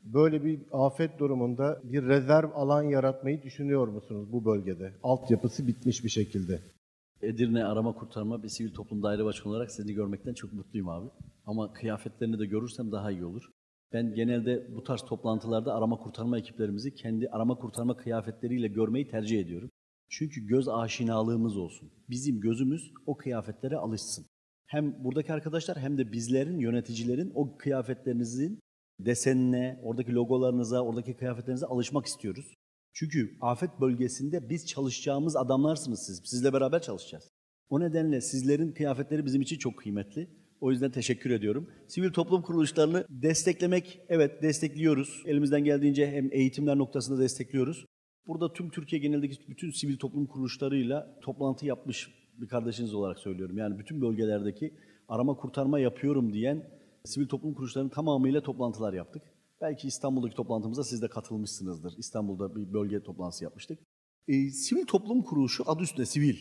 böyle 0.01 0.45
bir 0.45 0.61
afet 0.73 1.19
durumunda 1.19 1.81
bir 1.85 2.03
rezerv 2.03 2.51
alan 2.55 2.83
yaratmayı 2.83 3.43
düşünüyor 3.43 3.89
musunuz 3.89 4.33
bu 4.33 4.45
bölgede? 4.45 4.95
Altyapısı 5.03 5.67
bitmiş 5.67 6.05
bir 6.05 6.09
şekilde. 6.09 6.63
Edirne 7.23 7.65
Arama 7.65 7.95
Kurtarma 7.95 8.43
bir 8.43 8.49
sivil 8.49 8.75
toplum 8.75 9.03
daire 9.03 9.25
başkanı 9.25 9.53
olarak 9.53 9.71
seni 9.71 9.95
görmekten 9.95 10.35
çok 10.35 10.53
mutluyum 10.53 10.89
abi. 10.89 11.11
Ama 11.47 11.73
kıyafetlerini 11.73 12.39
de 12.39 12.47
görürsem 12.47 12.93
daha 12.93 13.11
iyi 13.11 13.25
olur. 13.25 13.51
Ben 13.93 14.15
genelde 14.15 14.77
bu 14.77 14.85
tarz 14.85 15.03
toplantılarda 15.03 15.75
arama 15.75 15.99
kurtarma 15.99 16.39
ekiplerimizi 16.39 16.95
kendi 16.95 17.29
arama 17.29 17.55
kurtarma 17.55 17.97
kıyafetleriyle 17.97 18.69
görmeyi 18.69 19.09
tercih 19.09 19.41
ediyorum. 19.41 19.71
Çünkü 20.09 20.47
göz 20.47 20.69
aşinalığımız 20.69 21.57
olsun. 21.57 21.93
Bizim 22.11 22.41
gözümüz 22.41 22.93
o 23.07 23.17
kıyafetlere 23.17 23.77
alışsın. 23.77 24.27
Hem 24.67 25.05
buradaki 25.05 25.33
arkadaşlar 25.33 25.79
hem 25.79 25.99
de 25.99 26.13
bizlerin, 26.13 26.59
yöneticilerin 26.59 27.33
o 27.35 27.57
kıyafetlerinizin 27.57 28.61
desenine, 29.01 29.81
oradaki 29.83 30.15
logolarınıza, 30.15 30.81
oradaki 30.81 31.17
kıyafetlerinize 31.17 31.67
alışmak 31.67 32.07
istiyoruz. 32.07 32.55
Çünkü 32.93 33.37
afet 33.41 33.81
bölgesinde 33.81 34.49
biz 34.49 34.67
çalışacağımız 34.67 35.37
adamlarsınız 35.37 36.07
siz. 36.07 36.23
Sizle 36.25 36.53
beraber 36.53 36.83
çalışacağız. 36.83 37.31
O 37.71 37.81
nedenle 37.81 38.21
sizlerin 38.21 38.73
kıyafetleri 38.73 39.27
bizim 39.27 39.43
için 39.43 39.59
çok 39.59 39.79
kıymetli. 39.79 40.40
O 40.61 40.71
yüzden 40.71 40.91
teşekkür 40.91 41.31
ediyorum. 41.31 41.71
Sivil 41.89 42.11
toplum 42.11 42.43
kuruluşlarını 42.43 43.07
desteklemek, 43.11 44.01
evet 44.09 44.43
destekliyoruz. 44.43 45.23
Elimizden 45.27 45.65
geldiğince 45.65 46.11
hem 46.11 46.33
eğitimler 46.33 46.79
noktasında 46.79 47.23
destekliyoruz. 47.23 47.87
Burada 48.27 48.53
tüm 48.53 48.71
Türkiye 48.71 49.03
genelindeki 49.03 49.49
bütün 49.49 49.71
sivil 49.71 49.97
toplum 49.97 50.27
kuruluşlarıyla 50.27 51.19
toplantı 51.23 51.67
yapmış 51.67 52.09
bir 52.41 52.49
kardeşiniz 52.49 52.95
olarak 52.95 53.19
söylüyorum. 53.19 53.59
Yani 53.59 53.79
bütün 53.79 54.01
bölgelerdeki 54.01 54.75
arama 55.09 55.37
kurtarma 55.37 55.79
yapıyorum 55.79 56.33
diyen 56.33 56.63
sivil 57.05 57.29
toplum 57.29 57.55
kuruluşlarının 57.55 57.91
tamamıyla 57.91 58.41
toplantılar 58.41 58.93
yaptık. 58.93 59.23
Belki 59.61 59.89
İstanbul'daki 59.89 60.37
toplantımıza 60.37 60.85
siz 60.85 61.03
de 61.03 61.09
katılmışsınızdır. 61.09 61.95
İstanbul'da 61.99 62.57
bir 62.57 62.73
bölge 62.73 63.03
toplantısı 63.03 63.45
yapmıştık. 63.45 63.79
E, 64.29 64.51
sivil 64.51 64.87
toplum 64.87 65.23
kuruluşu 65.23 65.65
adı 65.67 65.83
üstünde 65.83 66.07
sivil. 66.07 66.37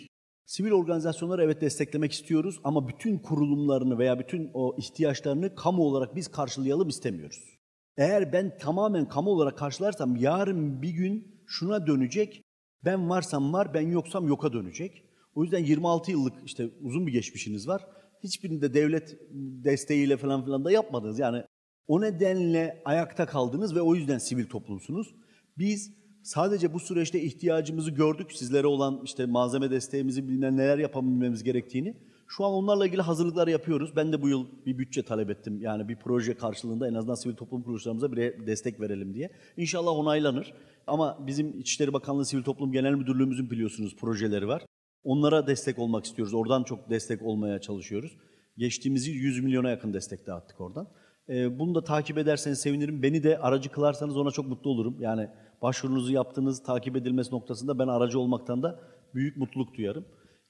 Sivil 0.49 0.71
organizasyonları 0.71 1.43
evet 1.43 1.61
desteklemek 1.61 2.11
istiyoruz 2.11 2.59
ama 2.63 2.87
bütün 2.87 3.17
kurulumlarını 3.17 3.97
veya 3.97 4.19
bütün 4.19 4.51
o 4.53 4.75
ihtiyaçlarını 4.77 5.55
kamu 5.55 5.83
olarak 5.83 6.15
biz 6.15 6.27
karşılayalım 6.27 6.89
istemiyoruz. 6.89 7.59
Eğer 7.97 8.33
ben 8.33 8.57
tamamen 8.57 9.07
kamu 9.07 9.29
olarak 9.29 9.57
karşılarsam 9.57 10.15
yarın 10.15 10.81
bir 10.81 10.89
gün 10.89 11.41
şuna 11.47 11.87
dönecek. 11.87 12.41
Ben 12.85 13.09
varsam 13.09 13.53
var, 13.53 13.73
ben 13.73 13.91
yoksam 13.91 14.27
yoka 14.27 14.53
dönecek. 14.53 15.03
O 15.35 15.43
yüzden 15.43 15.63
26 15.63 16.11
yıllık 16.11 16.33
işte 16.45 16.69
uzun 16.81 17.07
bir 17.07 17.11
geçmişiniz 17.11 17.67
var. 17.67 17.87
Hiçbirinde 18.23 18.73
devlet 18.73 19.17
desteğiyle 19.63 20.17
falan 20.17 20.45
filan 20.45 20.65
da 20.65 20.71
yapmadınız. 20.71 21.19
Yani 21.19 21.43
o 21.87 22.01
nedenle 22.01 22.81
ayakta 22.85 23.25
kaldınız 23.25 23.75
ve 23.75 23.81
o 23.81 23.95
yüzden 23.95 24.17
sivil 24.17 24.45
toplumsunuz. 24.45 25.15
Biz 25.57 25.98
sadece 26.29 26.73
bu 26.73 26.79
süreçte 26.79 27.21
ihtiyacımızı 27.21 27.91
gördük. 27.91 28.31
Sizlere 28.31 28.67
olan 28.67 29.01
işte 29.03 29.25
malzeme 29.25 29.71
desteğimizi 29.71 30.27
bilmem 30.27 30.57
neler 30.57 30.77
yapabilmemiz 30.77 31.43
gerektiğini. 31.43 31.95
Şu 32.27 32.45
an 32.45 32.51
onlarla 32.53 32.87
ilgili 32.87 33.01
hazırlıklar 33.01 33.47
yapıyoruz. 33.47 33.95
Ben 33.95 34.13
de 34.13 34.21
bu 34.21 34.29
yıl 34.29 34.45
bir 34.65 34.77
bütçe 34.77 35.03
talep 35.03 35.29
ettim. 35.29 35.61
Yani 35.61 35.87
bir 35.87 35.95
proje 35.95 36.33
karşılığında 36.37 36.87
en 36.87 36.93
azından 36.93 37.15
sivil 37.15 37.35
toplum 37.35 37.63
kuruluşlarımıza 37.63 38.11
bir 38.11 38.47
destek 38.47 38.79
verelim 38.79 39.13
diye. 39.13 39.29
İnşallah 39.57 39.91
onaylanır. 39.91 40.53
Ama 40.87 41.17
bizim 41.27 41.59
İçişleri 41.59 41.93
Bakanlığı 41.93 42.25
Sivil 42.25 42.43
Toplum 42.43 42.71
Genel 42.71 42.93
Müdürlüğümüzün 42.93 43.49
biliyorsunuz 43.49 43.95
projeleri 43.95 44.47
var. 44.47 44.65
Onlara 45.03 45.47
destek 45.47 45.79
olmak 45.79 46.05
istiyoruz. 46.05 46.33
Oradan 46.33 46.63
çok 46.63 46.89
destek 46.89 47.21
olmaya 47.21 47.61
çalışıyoruz. 47.61 48.17
Geçtiğimiz 48.57 49.07
yıl 49.07 49.15
100 49.15 49.43
milyona 49.43 49.69
yakın 49.69 49.93
destek 49.93 50.27
dağıttık 50.27 50.61
oradan. 50.61 50.87
Bunu 51.29 51.75
da 51.75 51.83
takip 51.83 52.17
ederseniz 52.17 52.59
sevinirim. 52.59 53.03
Beni 53.03 53.23
de 53.23 53.37
aracı 53.37 53.71
kılarsanız 53.71 54.17
ona 54.17 54.31
çok 54.31 54.47
mutlu 54.47 54.69
olurum. 54.69 54.97
Yani 54.99 55.29
başvurunuzu 55.61 56.11
yaptığınız 56.11 56.63
takip 56.63 56.95
edilmesi 56.95 57.33
noktasında 57.33 57.79
ben 57.79 57.87
aracı 57.87 58.19
olmaktan 58.19 58.63
da 58.63 58.79
büyük 59.15 59.37
mutluluk 59.37 59.77
duyarım. 59.77 60.05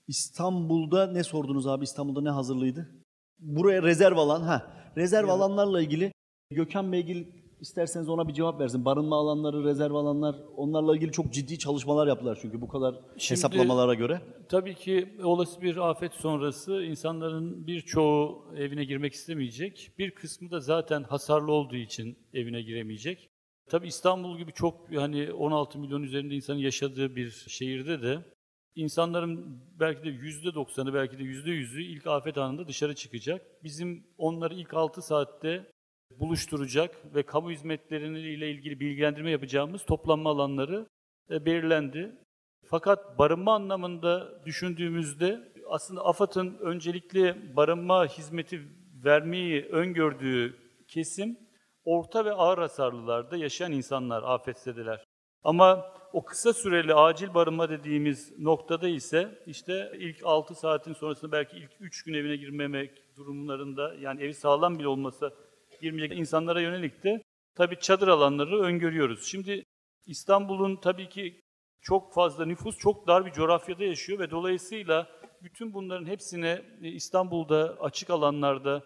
İstanbul'da 0.07 1.07
ne 1.07 1.23
sordunuz 1.23 1.67
abi? 1.67 1.83
İstanbul'da 1.83 2.21
ne 2.21 2.29
hazırlıydı? 2.29 2.89
Buraya 3.39 3.83
rezerv 3.83 4.17
alan, 4.17 4.41
ha 4.41 4.67
rezerv 4.97 5.23
evet. 5.23 5.33
alanlarla 5.33 5.81
ilgili 5.81 6.11
Gökhan 6.51 6.91
Beygil 6.91 7.25
isterseniz 7.61 8.09
ona 8.09 8.27
bir 8.27 8.33
cevap 8.33 8.59
versin. 8.59 8.85
Barınma 8.85 9.15
alanları, 9.15 9.63
rezerv 9.63 9.93
alanlar, 9.93 10.35
onlarla 10.57 10.95
ilgili 10.95 11.11
çok 11.11 11.33
ciddi 11.33 11.59
çalışmalar 11.59 12.07
yaptılar 12.07 12.39
çünkü 12.41 12.61
bu 12.61 12.67
kadar 12.67 12.95
Şimdi, 13.17 13.37
hesaplamalara 13.37 13.93
göre. 13.93 14.21
Tabii 14.49 14.75
ki 14.75 15.17
olası 15.23 15.61
bir 15.61 15.89
afet 15.89 16.13
sonrası 16.13 16.83
insanların 16.83 17.67
birçoğu 17.67 18.45
evine 18.57 18.83
girmek 18.85 19.13
istemeyecek. 19.13 19.91
Bir 19.97 20.11
kısmı 20.11 20.51
da 20.51 20.59
zaten 20.59 21.03
hasarlı 21.03 21.51
olduğu 21.51 21.75
için 21.75 22.17
evine 22.33 22.61
giremeyecek. 22.61 23.28
Tabii 23.69 23.87
İstanbul 23.87 24.37
gibi 24.37 24.51
çok 24.51 24.95
hani 24.95 25.33
16 25.33 25.79
milyon 25.79 26.03
üzerinde 26.03 26.35
insanın 26.35 26.59
yaşadığı 26.59 27.15
bir 27.15 27.31
şehirde 27.47 28.01
de 28.01 28.25
insanların 28.75 29.61
belki 29.79 30.03
de 30.03 30.09
yüzde 30.09 30.53
doksanı 30.53 30.93
belki 30.93 31.19
de 31.19 31.23
yüzde 31.23 31.51
yüzü 31.51 31.81
ilk 31.81 32.07
afet 32.07 32.37
anında 32.37 32.67
dışarı 32.67 32.95
çıkacak. 32.95 33.41
Bizim 33.63 34.07
onları 34.17 34.53
ilk 34.53 34.73
6 34.73 35.01
saatte 35.01 35.71
buluşturacak 36.19 37.15
ve 37.15 37.23
kamu 37.23 37.51
hizmetleriyle 37.51 38.51
ilgili 38.51 38.79
bilgilendirme 38.79 39.31
yapacağımız 39.31 39.85
toplanma 39.85 40.29
alanları 40.29 40.87
e, 41.31 41.45
belirlendi. 41.45 42.15
Fakat 42.65 43.19
barınma 43.19 43.55
anlamında 43.55 44.41
düşündüğümüzde 44.45 45.53
aslında 45.69 46.05
AFAD'ın 46.05 46.57
öncelikli 46.57 47.55
barınma 47.55 48.05
hizmeti 48.05 48.61
vermeyi 49.03 49.65
öngördüğü 49.65 50.55
kesim 50.87 51.48
orta 51.89 52.25
ve 52.25 52.33
ağır 52.33 52.57
hasarlılarda 52.57 53.37
yaşayan 53.37 53.71
insanlar 53.71 54.23
afetsedeler. 54.23 55.05
Ama 55.43 55.93
o 56.13 56.25
kısa 56.25 56.53
süreli 56.53 56.93
acil 56.93 57.33
barınma 57.33 57.69
dediğimiz 57.69 58.39
noktada 58.39 58.87
ise 58.87 59.43
işte 59.45 59.91
ilk 59.99 60.25
6 60.25 60.55
saatin 60.55 60.93
sonrasında 60.93 61.31
belki 61.31 61.57
ilk 61.57 61.71
3 61.79 62.03
gün 62.03 62.13
evine 62.13 62.35
girmemek 62.35 63.17
durumlarında 63.17 63.95
yani 64.01 64.23
evi 64.23 64.33
sağlam 64.33 64.79
bile 64.79 64.87
olmasa 64.87 65.31
girmeyecek 65.81 66.19
insanlara 66.19 66.61
yönelik 66.61 67.03
de 67.03 67.21
tabii 67.55 67.79
çadır 67.79 68.07
alanları 68.07 68.59
öngörüyoruz. 68.61 69.27
Şimdi 69.27 69.63
İstanbul'un 70.05 70.75
tabii 70.75 71.09
ki 71.09 71.41
çok 71.81 72.13
fazla 72.13 72.45
nüfus, 72.45 72.77
çok 72.77 73.07
dar 73.07 73.25
bir 73.25 73.31
coğrafyada 73.31 73.83
yaşıyor 73.83 74.19
ve 74.19 74.31
dolayısıyla 74.31 75.07
bütün 75.43 75.73
bunların 75.73 76.05
hepsine 76.05 76.61
e, 76.81 76.87
İstanbul'da 76.87 77.77
açık 77.79 78.09
alanlarda 78.09 78.83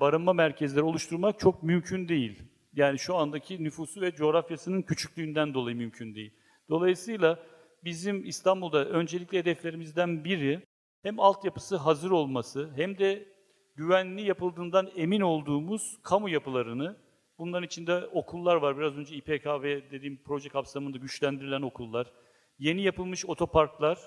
barınma 0.00 0.32
merkezleri 0.32 0.84
oluşturmak 0.84 1.38
çok 1.38 1.62
mümkün 1.62 2.08
değil. 2.08 2.42
Yani 2.72 2.98
şu 2.98 3.16
andaki 3.16 3.64
nüfusu 3.64 4.00
ve 4.00 4.14
coğrafyasının 4.14 4.82
küçüklüğünden 4.82 5.54
dolayı 5.54 5.76
mümkün 5.76 6.14
değil. 6.14 6.34
Dolayısıyla 6.68 7.38
bizim 7.84 8.24
İstanbul'da 8.24 8.84
öncelikli 8.84 9.38
hedeflerimizden 9.38 10.24
biri 10.24 10.66
hem 11.02 11.20
altyapısı 11.20 11.76
hazır 11.76 12.10
olması 12.10 12.70
hem 12.76 12.98
de 12.98 13.28
güvenli 13.76 14.22
yapıldığından 14.22 14.90
emin 14.96 15.20
olduğumuz 15.20 15.98
kamu 16.02 16.28
yapılarını, 16.28 16.96
bunların 17.38 17.66
içinde 17.66 18.06
okullar 18.06 18.56
var. 18.56 18.78
Biraz 18.78 18.96
önce 18.96 19.16
İPKV 19.16 19.90
dediğim 19.90 20.22
proje 20.24 20.48
kapsamında 20.48 20.98
güçlendirilen 20.98 21.62
okullar, 21.62 22.12
yeni 22.58 22.82
yapılmış 22.82 23.26
otoparklar, 23.26 23.98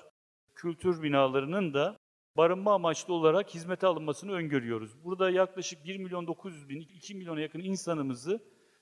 kültür 0.56 1.04
binalarının 1.04 1.74
da 1.74 1.98
barınma 2.38 2.74
amaçlı 2.74 3.14
olarak 3.14 3.56
hizmete 3.56 3.88
alınmasını 3.88 4.32
öngörüyoruz. 4.32 5.04
Burada 5.04 5.30
yaklaşık 5.30 5.86
1 5.86 5.98
milyon 5.98 6.28
900 6.28 6.70
bin, 6.70 6.82
2 6.82 7.16
milyona 7.16 7.42
yakın 7.42 7.60
insanımızı 7.60 8.40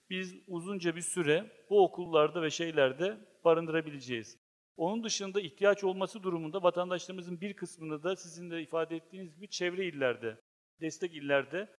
biz 0.10 0.36
uzunca 0.48 0.96
bir 0.96 1.02
süre 1.02 1.52
bu 1.70 1.84
okullarda 1.84 2.42
ve 2.42 2.50
şeylerde 2.50 3.18
barındırabileceğiz. 3.46 4.38
Onun 4.78 5.04
dışında 5.04 5.42
ihtiyaç 5.42 5.84
olması 5.84 6.24
durumunda 6.24 6.64
vatandaşlarımızın 6.64 7.42
bir 7.42 7.54
kısmını 7.54 8.04
da 8.04 8.16
sizin 8.16 8.52
de 8.52 8.62
ifade 8.62 8.96
ettiğiniz 8.96 9.36
gibi 9.36 9.50
çevre 9.50 9.86
illerde 9.88 10.38
destek 10.82 11.16
illerde 11.16 11.70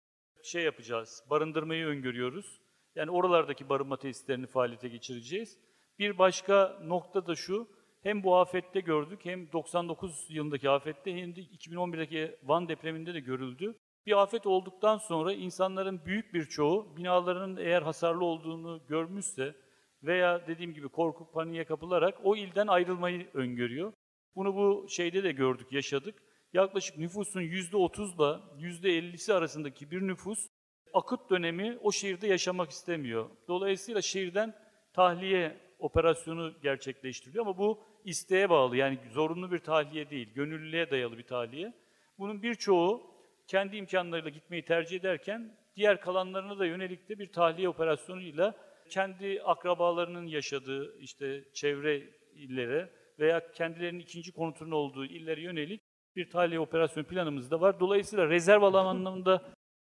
şey 0.43 0.63
yapacağız, 0.63 1.23
barındırmayı 1.29 1.85
öngörüyoruz. 1.85 2.61
Yani 2.95 3.11
oralardaki 3.11 3.69
barınma 3.69 3.97
tesislerini 3.97 4.47
faaliyete 4.47 4.87
geçireceğiz. 4.87 5.59
Bir 5.99 6.17
başka 6.17 6.79
nokta 6.83 7.27
da 7.27 7.35
şu, 7.35 7.67
hem 8.07 8.23
bu 8.23 8.35
afette 8.35 8.79
gördük 8.79 9.19
hem 9.23 9.51
99 9.51 10.25
yılındaki 10.29 10.69
afette 10.69 11.15
hem 11.15 11.35
de 11.35 11.41
2011'deki 11.41 12.35
Van 12.43 12.69
depreminde 12.69 13.13
de 13.13 13.19
görüldü. 13.19 13.77
Bir 14.05 14.21
afet 14.21 14.47
olduktan 14.47 14.97
sonra 14.97 15.33
insanların 15.33 16.05
büyük 16.05 16.33
bir 16.33 16.45
çoğu 16.45 16.97
binalarının 16.97 17.57
eğer 17.57 17.81
hasarlı 17.81 18.25
olduğunu 18.25 18.81
görmüşse 18.87 19.55
veya 20.03 20.47
dediğim 20.47 20.73
gibi 20.73 20.89
korku 20.89 21.31
paniğe 21.31 21.65
kapılarak 21.65 22.17
o 22.23 22.35
ilden 22.35 22.67
ayrılmayı 22.67 23.27
öngörüyor. 23.33 23.93
Bunu 24.35 24.55
bu 24.55 24.87
şeyde 24.89 25.23
de 25.23 25.31
gördük, 25.31 25.71
yaşadık. 25.71 26.15
Yaklaşık 26.53 26.97
nüfusun 26.97 27.41
%30'la 27.41 28.41
%50'si 28.59 29.33
arasındaki 29.33 29.91
bir 29.91 30.01
nüfus 30.01 30.47
akut 30.93 31.29
dönemi 31.29 31.77
o 31.81 31.91
şehirde 31.91 32.27
yaşamak 32.27 32.69
istemiyor. 32.69 33.29
Dolayısıyla 33.47 34.01
şehirden 34.01 34.55
tahliye 34.93 35.57
operasyonu 35.79 36.53
gerçekleştiriliyor 36.61 37.45
ama 37.45 37.57
bu 37.57 37.83
isteğe 38.07 38.49
bağlı 38.49 38.77
yani 38.77 38.99
zorunlu 39.11 39.51
bir 39.51 39.59
tahliye 39.59 40.09
değil, 40.09 40.33
gönüllülüğe 40.33 40.91
dayalı 40.91 41.17
bir 41.17 41.23
tahliye. 41.23 41.73
Bunun 42.19 42.43
birçoğu 42.43 43.11
kendi 43.47 43.77
imkanlarıyla 43.77 44.29
gitmeyi 44.29 44.65
tercih 44.65 44.99
ederken 44.99 45.57
diğer 45.75 46.01
kalanlarına 46.01 46.59
da 46.59 46.65
yönelik 46.65 47.09
de 47.09 47.19
bir 47.19 47.31
tahliye 47.31 47.69
operasyonuyla 47.69 48.55
kendi 48.89 49.41
akrabalarının 49.41 50.27
yaşadığı 50.27 50.99
işte 50.99 51.43
çevre 51.53 52.03
illere 52.33 52.89
veya 53.19 53.51
kendilerinin 53.51 53.99
ikinci 53.99 54.31
konutunun 54.31 54.71
olduğu 54.71 55.05
illere 55.05 55.41
yönelik 55.41 55.81
bir 56.15 56.29
tahliye 56.29 56.59
operasyon 56.59 57.03
planımız 57.03 57.51
da 57.51 57.61
var. 57.61 57.79
Dolayısıyla 57.79 58.29
rezerv 58.29 58.61
alan 58.61 58.85
anlamında 58.95 59.41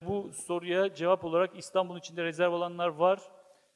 bu 0.02 0.32
soruya 0.34 0.96
cevap 0.96 1.26
olarak 1.26 1.58
İstanbul 1.58 1.98
içinde 1.98 2.24
rezerv 2.24 2.54
alanlar 2.54 2.88
var. 2.88 3.20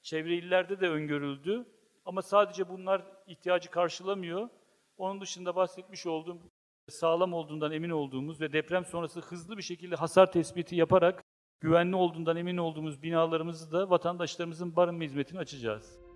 Çevre 0.01 0.35
illerde 0.35 0.79
de 0.79 0.89
öngörüldü. 0.89 1.65
Ama 2.09 2.21
sadece 2.21 2.69
bunlar 2.69 3.01
ihtiyacı 3.27 3.71
karşılamıyor. 3.71 4.49
Onun 4.97 5.21
dışında 5.21 5.55
bahsetmiş 5.55 6.05
olduğum 6.05 6.37
sağlam 6.87 7.33
olduğundan 7.33 7.71
emin 7.71 7.89
olduğumuz 7.89 8.41
ve 8.41 8.53
deprem 8.53 8.85
sonrası 8.85 9.19
hızlı 9.19 9.57
bir 9.57 9.61
şekilde 9.61 9.95
hasar 9.95 10.31
tespiti 10.31 10.75
yaparak 10.75 11.23
güvenli 11.59 11.95
olduğundan 11.95 12.37
emin 12.37 12.57
olduğumuz 12.57 13.03
binalarımızı 13.03 13.71
da 13.71 13.89
vatandaşlarımızın 13.89 14.75
barınma 14.75 15.03
hizmetini 15.03 15.39
açacağız. 15.39 16.08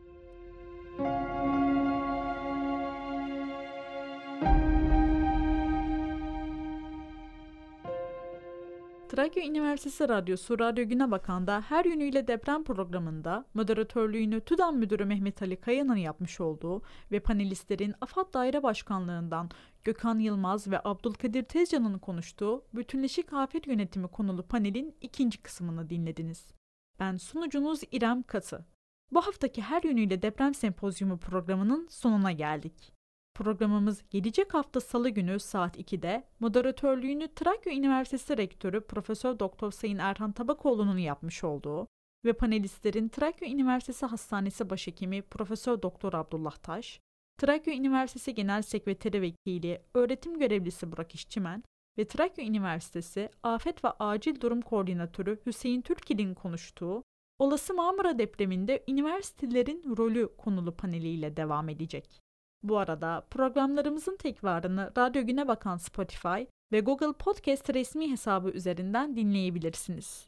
Trakya 9.16 9.46
Üniversitesi 9.46 10.10
Radyosu 10.10 10.60
Radyo 10.60 10.88
Güne 10.88 11.12
Bakan'da 11.12 11.62
her 11.62 11.86
yönüyle 11.86 12.28
deprem 12.28 12.64
programında 12.64 13.46
moderatörlüğünü 13.54 14.42
TÜDAM 14.42 14.78
Müdürü 14.78 15.06
Mehmet 15.06 15.42
Ali 15.42 15.56
Kaya'nın 15.56 15.96
yapmış 15.96 16.42
olduğu 16.42 16.82
ve 17.12 17.20
panelistlerin 17.20 17.94
AFAD 18.02 18.34
Daire 18.34 18.64
Başkanlığından 18.64 19.50
Gökhan 19.84 20.20
Yılmaz 20.20 20.68
ve 20.68 20.82
Abdülkadir 20.84 21.44
Tezcan'ın 21.44 22.00
konuştuğu 22.00 22.66
Bütünleşik 22.74 23.34
Afet 23.34 23.68
Yönetimi 23.68 24.08
konulu 24.08 24.48
panelin 24.48 24.96
ikinci 25.02 25.42
kısmını 25.42 25.90
dinlediniz. 25.90 26.52
Ben 27.00 27.18
sunucunuz 27.18 27.82
İrem 27.92 28.24
Katı. 28.24 28.66
Bu 29.12 29.22
haftaki 29.22 29.62
her 29.62 29.84
yönüyle 29.84 30.22
deprem 30.22 30.54
sempozyumu 30.54 31.18
programının 31.18 31.88
sonuna 31.90 32.32
geldik. 32.32 32.94
Programımız 33.36 34.04
gelecek 34.10 34.54
hafta 34.54 34.80
Salı 34.80 35.10
günü 35.10 35.40
saat 35.40 35.78
2'de 35.78 36.24
moderatörlüğünü 36.40 37.28
Trakya 37.36 37.74
Üniversitesi 37.74 38.38
Rektörü 38.38 38.82
Profesör 38.82 39.40
Doktor 39.40 39.72
Sayın 39.72 39.98
Erhan 39.98 40.32
Tabakoğlu'nun 40.32 40.98
yapmış 40.98 41.44
olduğu 41.44 41.88
ve 42.26 42.34
panelistlerin 42.34 43.10
Trakya 43.10 43.50
Üniversitesi 43.50 44.06
Hastanesi 44.06 44.70
Başhekimi 44.70 45.22
Profesör 45.22 45.82
Doktor 45.82 46.14
Abdullah 46.14 46.56
Taş, 46.58 47.00
Trakya 47.38 47.74
Üniversitesi 47.74 48.34
Genel 48.34 48.62
Sekreteri 48.62 49.22
Vekili 49.22 49.82
Öğretim 49.94 50.40
Görevlisi 50.40 50.92
Burak 50.92 51.16
İşçimen 51.16 51.64
ve 51.98 52.08
Trakya 52.08 52.46
Üniversitesi 52.46 53.30
Afet 53.44 53.84
ve 53.86 53.90
Acil 53.90 54.42
Durum 54.42 54.62
Koordinatörü 54.62 55.40
Hüseyin 55.46 55.82
Türkil'in 55.82 56.34
konuştuğu 56.34 57.04
olası 57.40 57.74
Marmara 57.74 58.20
depreminde 58.20 58.84
üniversitelerin 58.88 59.98
rolü 59.98 60.30
konulu 60.38 60.76
paneliyle 60.76 61.38
devam 61.38 61.70
edecek. 61.70 62.23
Bu 62.64 62.78
arada 62.78 63.24
programlarımızın 63.32 64.18
tekvarını 64.18 64.92
Radyo 64.98 65.26
Güne 65.26 65.48
Bakan 65.48 65.78
Spotify 65.78 66.44
ve 66.72 66.80
Google 66.80 67.14
Podcast 67.14 67.74
resmi 67.74 68.12
hesabı 68.12 68.50
üzerinden 68.50 69.16
dinleyebilirsiniz. 69.16 70.28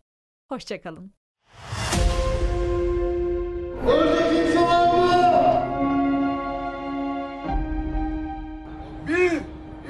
Hoşçakalın. 0.50 1.12
Bir, 9.08 9.32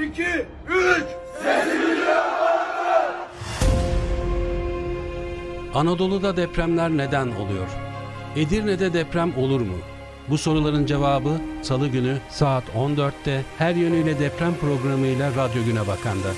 iki, 0.06 0.46
üç. 0.70 1.06
Anadolu'da 5.76 6.38
depremler 6.38 6.90
neden 6.90 7.28
oluyor? 7.28 7.68
Edirne'de 8.36 8.94
deprem 8.94 9.38
olur 9.38 9.62
mu? 9.62 9.78
Bu 10.30 10.38
soruların 10.38 10.86
cevabı 10.86 11.42
Salı 11.62 11.88
günü 11.88 12.18
saat 12.30 12.64
14'te 12.78 13.42
her 13.58 13.76
yönüyle 13.76 14.20
deprem 14.20 14.54
programıyla 14.56 15.30
Radyo 15.36 15.64
Güne 15.66 15.88
Bakan'da. 15.88 16.30